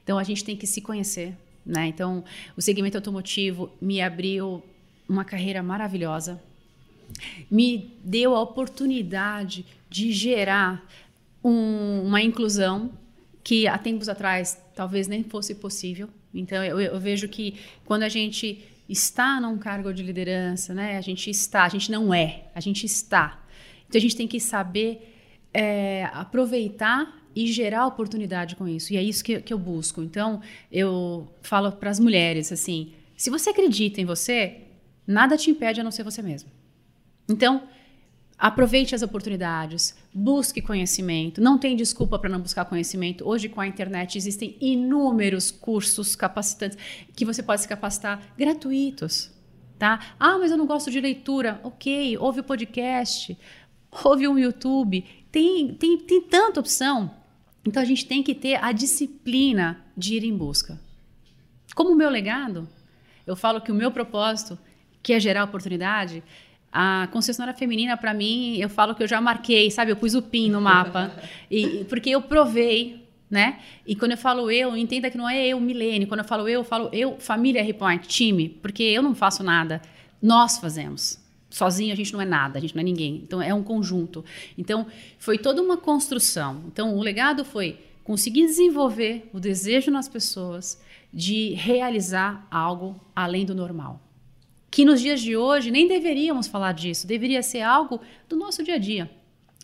Então 0.04 0.20
a 0.20 0.24
gente 0.24 0.44
tem 0.44 0.56
que 0.56 0.68
se 0.68 0.82
conhecer, 0.82 1.36
né? 1.66 1.88
Então 1.88 2.24
o 2.56 2.62
segmento 2.62 2.98
automotivo 2.98 3.72
me 3.82 4.02
abriu 4.02 4.64
uma 5.08 5.26
carreira 5.26 5.64
maravilhosa, 5.64 6.42
me 7.50 7.92
deu 8.04 8.36
a 8.36 8.42
oportunidade 8.42 9.66
de 9.90 10.12
gerar 10.12 10.88
um, 11.44 12.04
uma 12.04 12.22
inclusão 12.22 12.92
que 13.44 13.68
há 13.68 13.78
tempos 13.78 14.08
atrás 14.08 14.62
talvez 14.76 15.08
nem 15.08 15.24
fosse 15.24 15.56
possível. 15.56 16.10
Então 16.34 16.64
eu, 16.64 16.80
eu, 16.80 17.00
vejo 17.00 17.28
que 17.28 17.56
quando 17.86 18.04
a 18.04 18.10
gente 18.10 18.64
está 18.88 19.40
num 19.40 19.58
cargo 19.58 19.94
de 19.94 20.04
liderança, 20.04 20.74
né, 20.74 20.98
a 20.98 21.02
gente 21.02 21.30
está, 21.30 21.64
a 21.64 21.70
gente 21.70 21.92
não 21.92 22.14
é, 22.14 22.46
a 22.54 22.60
gente 22.60 22.86
está. 22.86 23.44
Então 23.88 24.00
a 24.00 24.02
gente 24.02 24.16
tem 24.16 24.28
que 24.28 24.40
saber 24.40 25.16
é, 25.54 26.06
aproveitar 26.14 27.22
e 27.36 27.48
gerar 27.48 27.88
oportunidade 27.88 28.56
com 28.56 28.68
isso. 28.68 28.94
E 28.94 28.98
é 28.98 29.04
isso 29.04 29.24
que, 29.24 29.42
que 29.42 29.54
eu 29.54 29.58
busco. 29.58 30.02
Então 30.02 30.42
eu 30.72 31.34
falo 31.42 31.72
para 31.72 31.90
as 31.90 32.00
mulheres 32.00 32.52
assim: 32.52 32.94
se 33.16 33.30
você 33.30 33.50
acredita 33.50 34.02
em 34.02 34.06
você, 34.06 34.62
nada 35.06 35.38
te 35.38 35.50
impede 35.50 35.82
a 35.82 35.84
não 35.84 35.92
ser 35.92 36.04
você 36.04 36.22
mesmo. 36.22 36.50
Então 37.30 37.68
Aproveite 38.42 38.96
as 38.96 39.04
oportunidades, 39.04 39.96
busque 40.12 40.64
conhecimento. 40.64 41.40
Não 41.40 41.60
tem 41.60 41.76
desculpa 41.76 42.18
para 42.18 42.28
não 42.28 42.42
buscar 42.42 42.66
conhecimento. 42.66 43.24
Hoje, 43.24 43.48
com 43.48 43.62
a 43.62 43.68
internet, 43.68 44.18
existem 44.18 44.58
inúmeros 44.60 45.52
cursos 45.52 46.16
capacitantes 46.16 46.76
que 47.16 47.24
você 47.24 47.44
pode 47.44 47.62
se 47.62 47.68
capacitar 47.68 48.20
gratuitos. 48.36 49.30
Tá? 49.78 50.00
Ah, 50.20 50.40
mas 50.40 50.50
eu 50.50 50.58
não 50.58 50.66
gosto 50.66 50.90
de 50.90 51.00
leitura. 51.00 51.62
Ok, 51.64 52.18
ouve 52.18 52.40
o 52.40 52.44
podcast, 52.44 53.38
ouve 54.04 54.28
um 54.28 54.40
YouTube. 54.40 55.06
Tem, 55.32 55.76
tem, 55.76 56.00
tem 56.00 56.22
tanta 56.24 56.62
opção. 56.62 57.14
Então, 57.64 57.80
a 57.80 57.86
gente 57.86 58.08
tem 58.08 58.24
que 58.24 58.34
ter 58.34 58.56
a 58.56 58.72
disciplina 58.72 59.86
de 59.96 60.16
ir 60.16 60.24
em 60.24 60.36
busca. 60.36 60.82
Como 61.76 61.92
o 61.92 61.96
meu 61.96 62.10
legado, 62.10 62.68
eu 63.28 63.36
falo 63.36 63.62
que 63.62 63.72
o 63.72 63.76
meu 63.76 63.92
propósito, 63.92 64.58
que 65.04 65.14
é 65.14 65.20
gerar 65.20 65.44
oportunidade, 65.44 66.24
a 66.72 67.08
concessionária 67.12 67.58
feminina, 67.58 67.98
para 67.98 68.14
mim, 68.14 68.58
eu 68.58 68.70
falo 68.70 68.96
que 68.96 69.04
eu 69.04 69.08
já 69.08 69.20
marquei, 69.20 69.70
sabe? 69.70 69.92
Eu 69.92 69.98
pus 69.98 70.16
o 70.16 70.22
PIN 70.22 70.50
no 70.50 70.62
mapa. 70.62 71.12
e, 71.52 71.86
porque 71.90 72.10
eu 72.10 72.22
provei, 72.22 73.06
né? 73.30 73.60
E 73.86 73.94
quando 73.94 74.12
eu 74.12 74.18
falo 74.18 74.50
eu, 74.50 74.76
entenda 74.78 75.10
que 75.10 75.18
não 75.18 75.30
é 75.30 75.48
eu, 75.48 75.60
Milene. 75.60 76.06
Quando 76.06 76.22
eu 76.22 76.26
falo 76.26 76.48
eu, 76.48 76.62
eu 76.62 76.64
falo 76.64 76.90
eu, 76.94 77.18
família 77.20 77.62
Repoint, 77.62 78.08
time. 78.08 78.48
Porque 78.48 78.84
eu 78.84 79.02
não 79.02 79.14
faço 79.14 79.44
nada. 79.44 79.82
Nós 80.22 80.60
fazemos. 80.60 81.20
Sozinho 81.50 81.92
a 81.92 81.96
gente 81.96 82.14
não 82.14 82.22
é 82.22 82.26
nada, 82.26 82.58
a 82.58 82.62
gente 82.62 82.74
não 82.74 82.82
é 82.82 82.86
ninguém. 82.86 83.16
Então 83.24 83.42
é 83.42 83.54
um 83.54 83.64
conjunto. 83.64 84.24
Então 84.58 84.88
foi 85.20 85.38
toda 85.38 85.62
uma 85.62 85.76
construção. 85.76 86.64
Então 86.68 86.96
o 86.96 87.02
legado 87.02 87.44
foi 87.44 87.78
conseguir 88.06 88.46
desenvolver 88.46 89.30
o 89.34 89.40
desejo 89.42 89.92
nas 89.92 90.08
pessoas 90.08 90.82
de 91.14 91.54
realizar 91.56 92.48
algo 92.50 92.98
além 93.14 93.46
do 93.46 93.54
normal 93.54 94.00
que 94.72 94.86
nos 94.86 95.02
dias 95.02 95.20
de 95.22 95.36
hoje 95.36 95.70
nem 95.70 95.86
deveríamos 95.86 96.48
falar 96.48 96.72
disso, 96.72 97.06
deveria 97.06 97.44
ser 97.44 97.62
algo 97.62 98.00
do 98.30 98.38
nosso 98.38 98.64
dia 98.64 98.76
a 98.76 98.80
dia. 98.80 99.12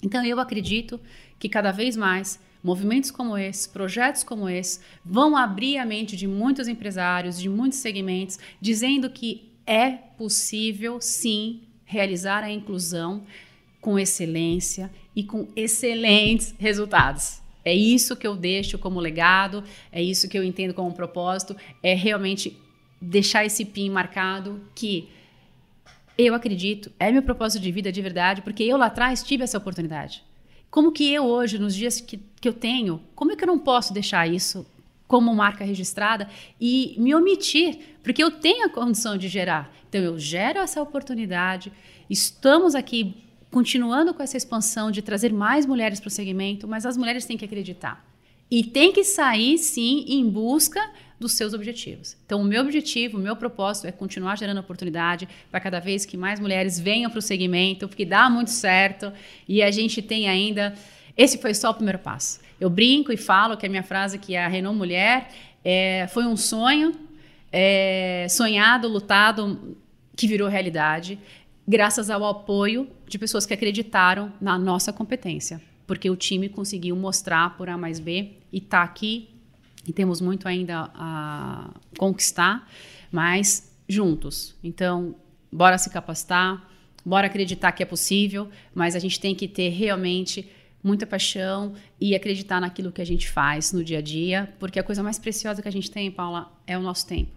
Então 0.04 0.24
eu 0.26 0.38
acredito 0.40 1.00
que 1.40 1.48
cada 1.48 1.72
vez 1.72 1.96
mais 1.96 2.40
movimentos 2.62 3.10
como 3.10 3.38
esse, 3.38 3.70
projetos 3.70 4.24
como 4.24 4.50
esse, 4.50 4.82
vão 5.06 5.38
abrir 5.38 5.78
a 5.78 5.86
mente 5.86 6.18
de 6.18 6.28
muitos 6.28 6.68
empresários, 6.68 7.40
de 7.40 7.48
muitos 7.48 7.80
segmentos, 7.80 8.38
dizendo 8.60 9.10
que 9.10 9.54
é 9.66 9.92
possível 9.92 11.00
sim 11.00 11.62
realizar 11.86 12.44
a 12.44 12.52
inclusão 12.52 13.24
com 13.80 13.98
excelência 13.98 14.92
e 15.16 15.24
com 15.24 15.48
excelentes 15.56 16.54
resultados. 16.60 17.42
É 17.64 17.74
isso 17.74 18.16
que 18.16 18.28
eu 18.28 18.36
deixo 18.36 18.78
como 18.78 19.00
legado, 19.00 19.64
é 19.92 20.02
isso 20.02 20.28
que 20.28 20.38
eu 20.38 20.44
entendo 20.44 20.74
como 20.74 20.94
propósito, 20.94 21.56
é 21.82 21.94
realmente 21.94 22.58
deixar 23.02 23.46
esse 23.46 23.64
PIN 23.66 23.90
marcado 23.90 24.62
que 24.76 25.10
eu 26.18 26.34
acredito, 26.34 26.92
é 27.00 27.12
meu 27.12 27.22
propósito 27.22 27.62
de 27.62 27.72
vida 27.72 27.92
de 27.92 28.02
verdade, 28.02 28.42
porque 28.42 28.64
eu 28.64 28.76
lá 28.78 28.88
atrás 28.88 29.22
tive 29.22 29.44
essa 29.44 29.58
oportunidade. 29.58 30.24
como 30.70 30.92
que 30.92 31.12
eu 31.14 31.24
hoje, 31.26 31.58
nos 31.58 31.74
dias 31.74 32.02
que, 32.02 32.20
que 32.42 32.48
eu 32.48 32.54
tenho, 32.54 33.02
como 33.16 33.32
é 33.32 33.36
que 33.36 33.44
eu 33.44 33.48
não 33.48 33.58
posso 33.58 33.94
deixar 33.94 34.28
isso 34.28 34.66
como 35.08 35.34
marca 35.34 35.64
registrada 35.64 36.28
e 36.60 36.96
me 36.98 37.16
omitir, 37.16 37.80
porque 38.04 38.22
eu 38.22 38.30
tenho 38.30 38.66
a 38.66 38.70
condição 38.70 39.18
de 39.18 39.30
gerar. 39.30 39.74
Então 39.88 40.02
eu 40.02 40.20
gero 40.20 40.60
essa 40.60 40.82
oportunidade, 40.82 41.72
estamos 42.10 42.76
aqui 42.76 43.16
continuando 43.50 44.14
com 44.14 44.22
essa 44.22 44.36
expansão 44.36 44.92
de 44.92 45.02
trazer 45.02 45.32
mais 45.32 45.66
mulheres 45.66 46.00
para 46.00 46.10
o 46.10 46.12
segmento, 46.12 46.68
mas 46.68 46.86
as 46.86 46.98
mulheres 46.98 47.26
têm 47.26 47.38
que 47.38 47.46
acreditar. 47.46 48.06
E 48.52 48.64
tem 48.64 48.92
que 48.92 49.04
sair, 49.04 49.58
sim, 49.58 50.06
em 50.08 50.30
busca 50.30 50.82
dos 51.20 51.34
seus 51.34 51.54
objetivos. 51.54 52.16
Então, 52.26 52.42
o 52.42 52.44
meu 52.44 52.62
objetivo, 52.62 53.18
o 53.18 53.22
meu 53.22 53.36
propósito 53.36 53.88
é 53.88 53.92
continuar 53.92 54.38
gerando 54.38 54.60
oportunidade 54.60 55.28
para 55.50 55.60
cada 55.60 55.80
vez 55.80 56.06
que 56.06 56.16
mais 56.16 56.40
mulheres 56.40 56.80
venham 56.80 57.10
para 57.10 57.20
o 57.20 57.22
segmento, 57.22 57.88
porque 57.88 58.06
dá 58.06 58.30
muito 58.30 58.52
certo 58.52 59.12
e 59.48 59.64
a 59.64 59.72
gente 59.72 60.02
tem 60.02 60.30
ainda. 60.30 60.74
Esse 61.18 61.40
foi 61.40 61.54
só 61.54 61.72
o 61.72 61.74
primeiro 61.74 62.00
passo. 62.00 62.40
Eu 62.60 62.70
brinco 62.70 63.12
e 63.12 63.18
falo 63.18 63.58
que 63.58 63.66
a 63.66 63.70
minha 63.70 63.84
frase, 63.84 64.20
que 64.20 64.36
é 64.36 64.46
a 64.46 64.48
Renault 64.48 64.78
Mulher, 64.78 65.30
é, 65.64 66.08
foi 66.14 66.26
um 66.26 66.38
sonho 66.38 66.94
é, 67.52 68.28
sonhado, 68.30 68.88
lutado, 68.88 69.78
que 70.16 70.28
virou 70.28 70.48
realidade, 70.48 71.20
graças 71.68 72.10
ao 72.10 72.24
apoio 72.26 72.88
de 73.08 73.18
pessoas 73.18 73.46
que 73.46 73.54
acreditaram 73.54 74.32
na 74.40 74.58
nossa 74.58 74.94
competência. 74.94 75.62
Porque 75.86 76.10
o 76.10 76.16
time 76.16 76.50
conseguiu 76.50 76.96
mostrar 76.96 77.56
por 77.58 77.70
A 77.70 77.78
mais 77.78 78.00
B 78.00 78.32
e 78.52 78.58
está 78.58 78.84
aqui 78.84 79.30
e 79.88 79.94
temos 79.94 80.20
muito 80.20 80.48
ainda 80.48 80.92
a 80.94 81.74
conquistar, 81.98 82.70
mas 83.10 83.74
juntos. 83.88 84.54
Então, 84.62 85.16
bora 85.50 85.78
se 85.78 85.90
capacitar, 85.90 86.70
bora 87.06 87.28
acreditar 87.28 87.72
que 87.72 87.82
é 87.82 87.86
possível, 87.86 88.50
mas 88.76 88.96
a 88.96 89.00
gente 89.00 89.18
tem 89.18 89.34
que 89.34 89.48
ter 89.48 89.70
realmente 89.70 90.52
muita 90.84 91.08
paixão 91.08 91.74
e 92.00 92.14
acreditar 92.14 92.60
naquilo 92.60 92.92
que 92.92 93.02
a 93.02 93.06
gente 93.06 93.30
faz 93.30 93.72
no 93.72 93.84
dia 93.84 94.00
a 94.00 94.02
dia, 94.02 94.54
porque 94.60 94.78
a 94.78 94.84
coisa 94.84 95.02
mais 95.02 95.18
preciosa 95.18 95.62
que 95.62 95.68
a 95.68 95.72
gente 95.72 95.90
tem, 95.90 96.12
Paula, 96.12 96.52
é 96.68 96.78
o 96.78 96.82
nosso 96.82 97.08
tempo. 97.08 97.32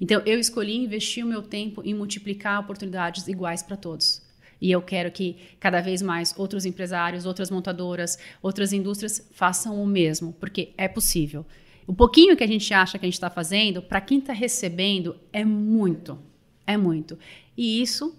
Então, 0.00 0.22
eu 0.24 0.38
escolhi 0.38 0.76
investir 0.76 1.24
o 1.24 1.28
meu 1.28 1.42
tempo 1.42 1.82
em 1.84 1.94
multiplicar 1.94 2.60
oportunidades 2.60 3.26
iguais 3.26 3.62
para 3.62 3.76
todos. 3.76 4.22
E 4.60 4.70
eu 4.70 4.82
quero 4.82 5.10
que 5.10 5.36
cada 5.58 5.80
vez 5.80 6.02
mais 6.02 6.34
outros 6.36 6.66
empresários, 6.66 7.24
outras 7.24 7.50
montadoras, 7.50 8.18
outras 8.42 8.72
indústrias 8.72 9.26
façam 9.32 9.82
o 9.82 9.86
mesmo, 9.86 10.34
porque 10.34 10.72
é 10.76 10.86
possível. 10.86 11.46
O 11.90 11.92
pouquinho 11.92 12.36
que 12.36 12.44
a 12.44 12.46
gente 12.46 12.72
acha 12.72 13.00
que 13.00 13.04
a 13.04 13.08
gente 13.08 13.14
está 13.14 13.28
fazendo, 13.28 13.82
para 13.82 14.00
quem 14.00 14.20
está 14.20 14.32
recebendo, 14.32 15.16
é 15.32 15.44
muito. 15.44 16.16
É 16.64 16.76
muito. 16.76 17.18
E 17.56 17.82
isso 17.82 18.16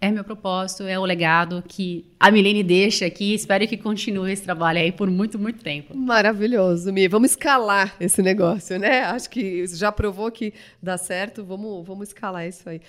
é 0.00 0.10
meu 0.10 0.24
propósito, 0.24 0.82
é 0.82 0.98
o 0.98 1.04
legado 1.04 1.62
que 1.68 2.04
a 2.18 2.28
Milene 2.32 2.64
deixa 2.64 3.06
aqui. 3.06 3.32
Espero 3.32 3.68
que 3.68 3.76
continue 3.76 4.32
esse 4.32 4.42
trabalho 4.42 4.80
aí 4.80 4.90
por 4.90 5.08
muito, 5.08 5.38
muito 5.38 5.62
tempo. 5.62 5.96
Maravilhoso, 5.96 6.92
Mi. 6.92 7.06
Vamos 7.06 7.30
escalar 7.30 7.94
esse 8.00 8.20
negócio, 8.20 8.80
né? 8.80 9.02
Acho 9.02 9.30
que 9.30 9.64
já 9.68 9.92
provou 9.92 10.28
que 10.32 10.52
dá 10.82 10.98
certo. 10.98 11.44
Vamos, 11.44 11.86
vamos 11.86 12.08
escalar 12.08 12.48
isso 12.48 12.68
aí. 12.68 12.80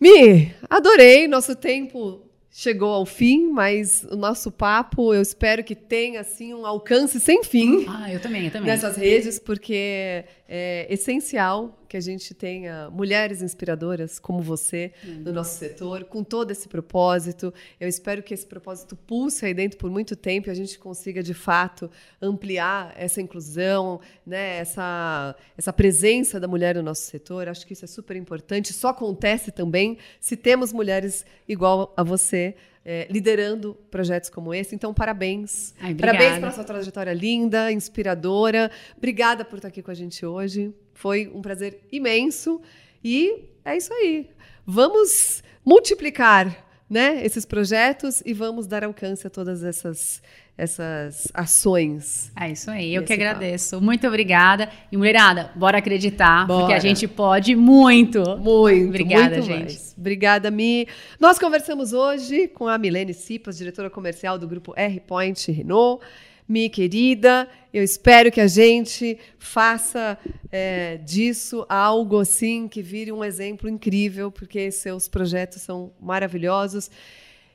Mi, 0.00 0.50
adorei. 0.70 1.28
Nosso 1.28 1.54
tempo 1.54 2.25
chegou 2.56 2.88
ao 2.88 3.04
fim, 3.04 3.50
mas 3.50 4.02
o 4.10 4.16
nosso 4.16 4.50
papo 4.50 5.12
eu 5.12 5.20
espero 5.20 5.62
que 5.62 5.74
tenha 5.74 6.22
assim 6.22 6.54
um 6.54 6.64
alcance 6.64 7.20
sem 7.20 7.44
fim. 7.44 7.84
Ah, 7.86 8.10
eu 8.10 8.18
também, 8.18 8.46
eu 8.46 8.50
também. 8.50 8.66
Nessas 8.66 8.96
redes, 8.96 9.38
porque 9.38 10.24
é 10.48 10.86
essencial 10.92 11.76
que 11.88 11.96
a 11.96 12.00
gente 12.00 12.34
tenha 12.34 12.90
mulheres 12.90 13.42
inspiradoras 13.42 14.18
como 14.18 14.42
você 14.42 14.92
uhum. 15.04 15.22
no 15.24 15.32
nosso 15.32 15.58
setor, 15.58 16.04
com 16.04 16.22
todo 16.22 16.50
esse 16.50 16.68
propósito. 16.68 17.52
Eu 17.80 17.88
espero 17.88 18.22
que 18.22 18.34
esse 18.34 18.46
propósito 18.46 18.96
pulse 18.96 19.46
aí 19.46 19.54
dentro 19.54 19.78
por 19.78 19.90
muito 19.90 20.16
tempo 20.16 20.48
e 20.48 20.50
a 20.50 20.54
gente 20.54 20.78
consiga, 20.78 21.22
de 21.22 21.34
fato, 21.34 21.90
ampliar 22.20 22.92
essa 22.96 23.20
inclusão, 23.20 24.00
né, 24.26 24.58
essa, 24.58 25.34
essa 25.56 25.72
presença 25.72 26.40
da 26.40 26.48
mulher 26.48 26.74
no 26.74 26.82
nosso 26.82 27.02
setor. 27.02 27.48
Acho 27.48 27.66
que 27.66 27.72
isso 27.72 27.84
é 27.84 27.88
super 27.88 28.16
importante. 28.16 28.72
Só 28.72 28.88
acontece 28.88 29.50
também 29.50 29.98
se 30.20 30.36
temos 30.36 30.72
mulheres 30.72 31.24
igual 31.48 31.92
a 31.96 32.02
você 32.02 32.54
é, 32.88 33.08
liderando 33.10 33.76
projetos 33.90 34.30
como 34.30 34.54
esse. 34.54 34.72
Então, 34.72 34.94
parabéns. 34.94 35.74
Ai, 35.80 35.92
parabéns 35.92 36.38
pela 36.38 36.52
sua 36.52 36.62
trajetória 36.62 37.12
linda, 37.12 37.72
inspiradora. 37.72 38.70
Obrigada 38.96 39.44
por 39.44 39.56
estar 39.56 39.66
aqui 39.66 39.82
com 39.82 39.90
a 39.90 39.94
gente 39.94 40.24
hoje. 40.24 40.72
Foi 40.94 41.28
um 41.34 41.42
prazer 41.42 41.80
imenso. 41.90 42.62
E 43.02 43.50
é 43.64 43.76
isso 43.76 43.92
aí. 43.92 44.30
Vamos 44.64 45.42
multiplicar 45.64 46.65
né, 46.88 47.24
esses 47.24 47.44
projetos 47.44 48.22
e 48.24 48.32
vamos 48.32 48.66
dar 48.66 48.84
alcance 48.84 49.26
a 49.26 49.30
todas 49.30 49.64
essas 49.64 50.22
essas 50.58 51.28
ações. 51.34 52.32
É 52.34 52.50
isso 52.50 52.70
aí, 52.70 52.94
eu 52.94 53.02
que 53.02 53.12
agradeço. 53.12 53.78
Muito 53.80 54.06
obrigada. 54.06 54.70
E 54.90 54.96
mulherada, 54.96 55.50
bora 55.54 55.78
acreditar, 55.78 56.46
bora. 56.46 56.60
porque 56.60 56.74
a 56.74 56.78
gente 56.78 57.06
pode 57.06 57.54
muito. 57.54 58.20
Muito. 58.38 58.88
Obrigada, 58.88 59.36
muito 59.36 59.46
gente. 59.46 59.60
Mais. 59.64 59.94
Obrigada, 59.98 60.50
Mi. 60.50 60.88
Nós 61.20 61.38
conversamos 61.38 61.92
hoje 61.92 62.48
com 62.48 62.66
a 62.66 62.78
Milene 62.78 63.12
Cipas, 63.12 63.58
diretora 63.58 63.90
comercial 63.90 64.38
do 64.38 64.48
grupo 64.48 64.72
R 64.76 64.98
Point 65.00 65.52
Renault. 65.52 66.02
Mi 66.48 66.70
querida, 66.70 67.48
eu 67.74 67.82
espero 67.82 68.30
que 68.30 68.40
a 68.40 68.46
gente 68.46 69.18
faça 69.36 70.16
é, 70.50 70.96
disso 70.98 71.66
algo 71.68 72.20
assim 72.20 72.68
que 72.68 72.80
vire 72.80 73.10
um 73.10 73.24
exemplo 73.24 73.68
incrível, 73.68 74.30
porque 74.30 74.70
seus 74.70 75.08
projetos 75.08 75.62
são 75.62 75.92
maravilhosos. 76.00 76.88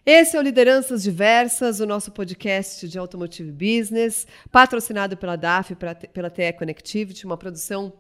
Esse 0.05 0.35
é 0.35 0.39
o 0.39 0.43
Lideranças 0.43 1.03
Diversas, 1.03 1.79
o 1.79 1.85
nosso 1.85 2.11
podcast 2.11 2.87
de 2.87 2.97
Automotive 2.97 3.51
Business, 3.51 4.27
patrocinado 4.51 5.15
pela 5.15 5.35
DAF, 5.35 5.75
pela 6.11 6.29
TE 6.29 6.51
Connectivity, 6.53 7.25
uma 7.25 7.37
produção 7.37 7.93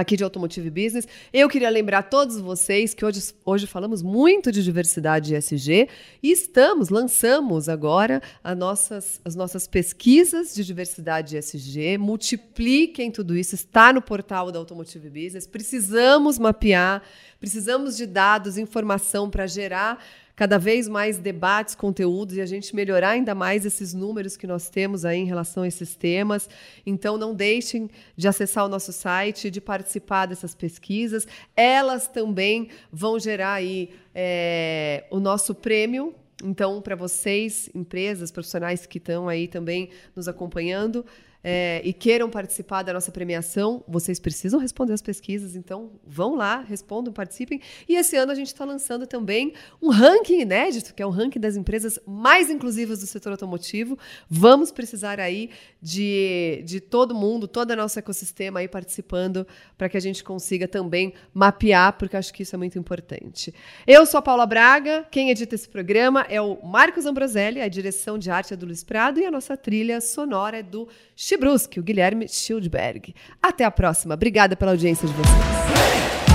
aqui 0.00 0.14
de 0.14 0.22
Automotive 0.22 0.68
Business. 0.68 1.08
Eu 1.32 1.48
queria 1.48 1.70
lembrar 1.70 1.98
a 1.98 2.02
todos 2.02 2.38
vocês 2.38 2.92
que 2.92 3.02
hoje, 3.02 3.32
hoje 3.44 3.66
falamos 3.66 4.02
muito 4.02 4.52
de 4.52 4.62
diversidade 4.62 5.34
ESG 5.34 5.88
e 6.22 6.30
estamos, 6.30 6.90
lançamos 6.90 7.66
agora 7.66 8.20
as 8.44 8.56
nossas, 8.56 9.20
as 9.24 9.34
nossas 9.34 9.66
pesquisas 9.66 10.54
de 10.54 10.64
diversidade 10.64 11.36
ESG. 11.38 11.96
Multipliquem 11.96 13.10
tudo 13.10 13.34
isso, 13.34 13.54
está 13.54 13.90
no 13.90 14.02
portal 14.02 14.52
da 14.52 14.58
Automotive 14.58 15.08
Business. 15.08 15.46
Precisamos 15.46 16.38
mapear, 16.38 17.02
precisamos 17.40 17.96
de 17.96 18.04
dados, 18.04 18.58
informação 18.58 19.30
para 19.30 19.46
gerar 19.46 19.98
cada 20.36 20.58
vez 20.58 20.86
mais 20.86 21.18
debates, 21.18 21.74
conteúdos 21.74 22.36
e 22.36 22.42
a 22.42 22.46
gente 22.46 22.76
melhorar 22.76 23.10
ainda 23.10 23.34
mais 23.34 23.64
esses 23.64 23.94
números 23.94 24.36
que 24.36 24.46
nós 24.46 24.68
temos 24.68 25.06
aí 25.06 25.18
em 25.18 25.24
relação 25.24 25.62
a 25.62 25.68
esses 25.68 25.96
temas. 25.96 26.48
Então, 26.84 27.16
não 27.16 27.34
deixem 27.34 27.90
de 28.14 28.28
acessar 28.28 28.66
o 28.66 28.68
nosso 28.68 28.92
site, 28.92 29.50
de 29.50 29.60
participar 29.60 30.26
dessas 30.26 30.54
pesquisas. 30.54 31.26
Elas 31.56 32.06
também 32.06 32.68
vão 32.92 33.18
gerar 33.18 33.54
aí 33.54 33.90
é, 34.14 35.04
o 35.10 35.18
nosso 35.18 35.54
prêmio 35.54 36.14
então, 36.44 36.82
para 36.82 36.94
vocês, 36.94 37.70
empresas, 37.74 38.30
profissionais 38.30 38.84
que 38.84 38.98
estão 38.98 39.28
aí 39.28 39.48
também 39.48 39.88
nos 40.14 40.28
acompanhando, 40.28 41.04
é, 41.48 41.80
e 41.84 41.92
queiram 41.92 42.28
participar 42.28 42.82
da 42.82 42.92
nossa 42.92 43.12
premiação, 43.12 43.84
vocês 43.86 44.18
precisam 44.18 44.58
responder 44.58 44.92
as 44.92 45.00
pesquisas, 45.00 45.54
então 45.54 45.92
vão 46.04 46.34
lá, 46.34 46.60
respondam, 46.60 47.12
participem. 47.12 47.60
E 47.88 47.94
esse 47.94 48.16
ano 48.16 48.32
a 48.32 48.34
gente 48.34 48.48
está 48.48 48.64
lançando 48.64 49.06
também 49.06 49.52
um 49.80 49.90
ranking 49.90 50.40
inédito, 50.40 50.92
que 50.92 51.00
é 51.00 51.06
o 51.06 51.10
ranking 51.10 51.38
das 51.38 51.54
empresas 51.54 52.00
mais 52.04 52.50
inclusivas 52.50 52.98
do 52.98 53.06
setor 53.06 53.30
automotivo. 53.30 53.96
Vamos 54.28 54.72
precisar 54.72 55.20
aí 55.20 55.50
de, 55.80 56.64
de 56.64 56.80
todo 56.80 57.14
mundo, 57.14 57.46
todo 57.46 57.70
o 57.70 57.76
nosso 57.76 57.96
ecossistema 57.96 58.58
aí 58.58 58.66
participando 58.66 59.46
para 59.78 59.88
que 59.88 59.96
a 59.96 60.00
gente 60.00 60.24
consiga 60.24 60.66
também 60.66 61.14
mapear, 61.32 61.92
porque 61.92 62.16
acho 62.16 62.34
que 62.34 62.42
isso 62.42 62.56
é 62.56 62.58
muito 62.58 62.76
importante. 62.76 63.54
Eu 63.86 64.04
sou 64.04 64.18
a 64.18 64.22
Paula 64.22 64.46
Braga, 64.46 65.06
quem 65.12 65.30
edita 65.30 65.54
esse 65.54 65.68
programa 65.68 66.26
é 66.28 66.40
o 66.40 66.60
Marcos 66.66 67.06
Ambroselli, 67.06 67.60
a 67.60 67.68
direção 67.68 68.18
de 68.18 68.32
arte 68.32 68.52
é 68.52 68.56
do 68.56 68.66
Luiz 68.66 68.82
Prado 68.82 69.20
e 69.20 69.24
a 69.24 69.30
nossa 69.30 69.56
trilha 69.56 70.00
sonora 70.00 70.58
é 70.58 70.62
do 70.64 70.88
Chico 71.14 71.35
Brusque, 71.36 71.80
o 71.80 71.82
Guilherme 71.82 72.28
Schildberg. 72.28 73.14
Até 73.42 73.64
a 73.64 73.70
próxima. 73.70 74.14
Obrigada 74.14 74.56
pela 74.56 74.72
audiência 74.72 75.06
de 75.06 75.14
vocês. 75.14 76.25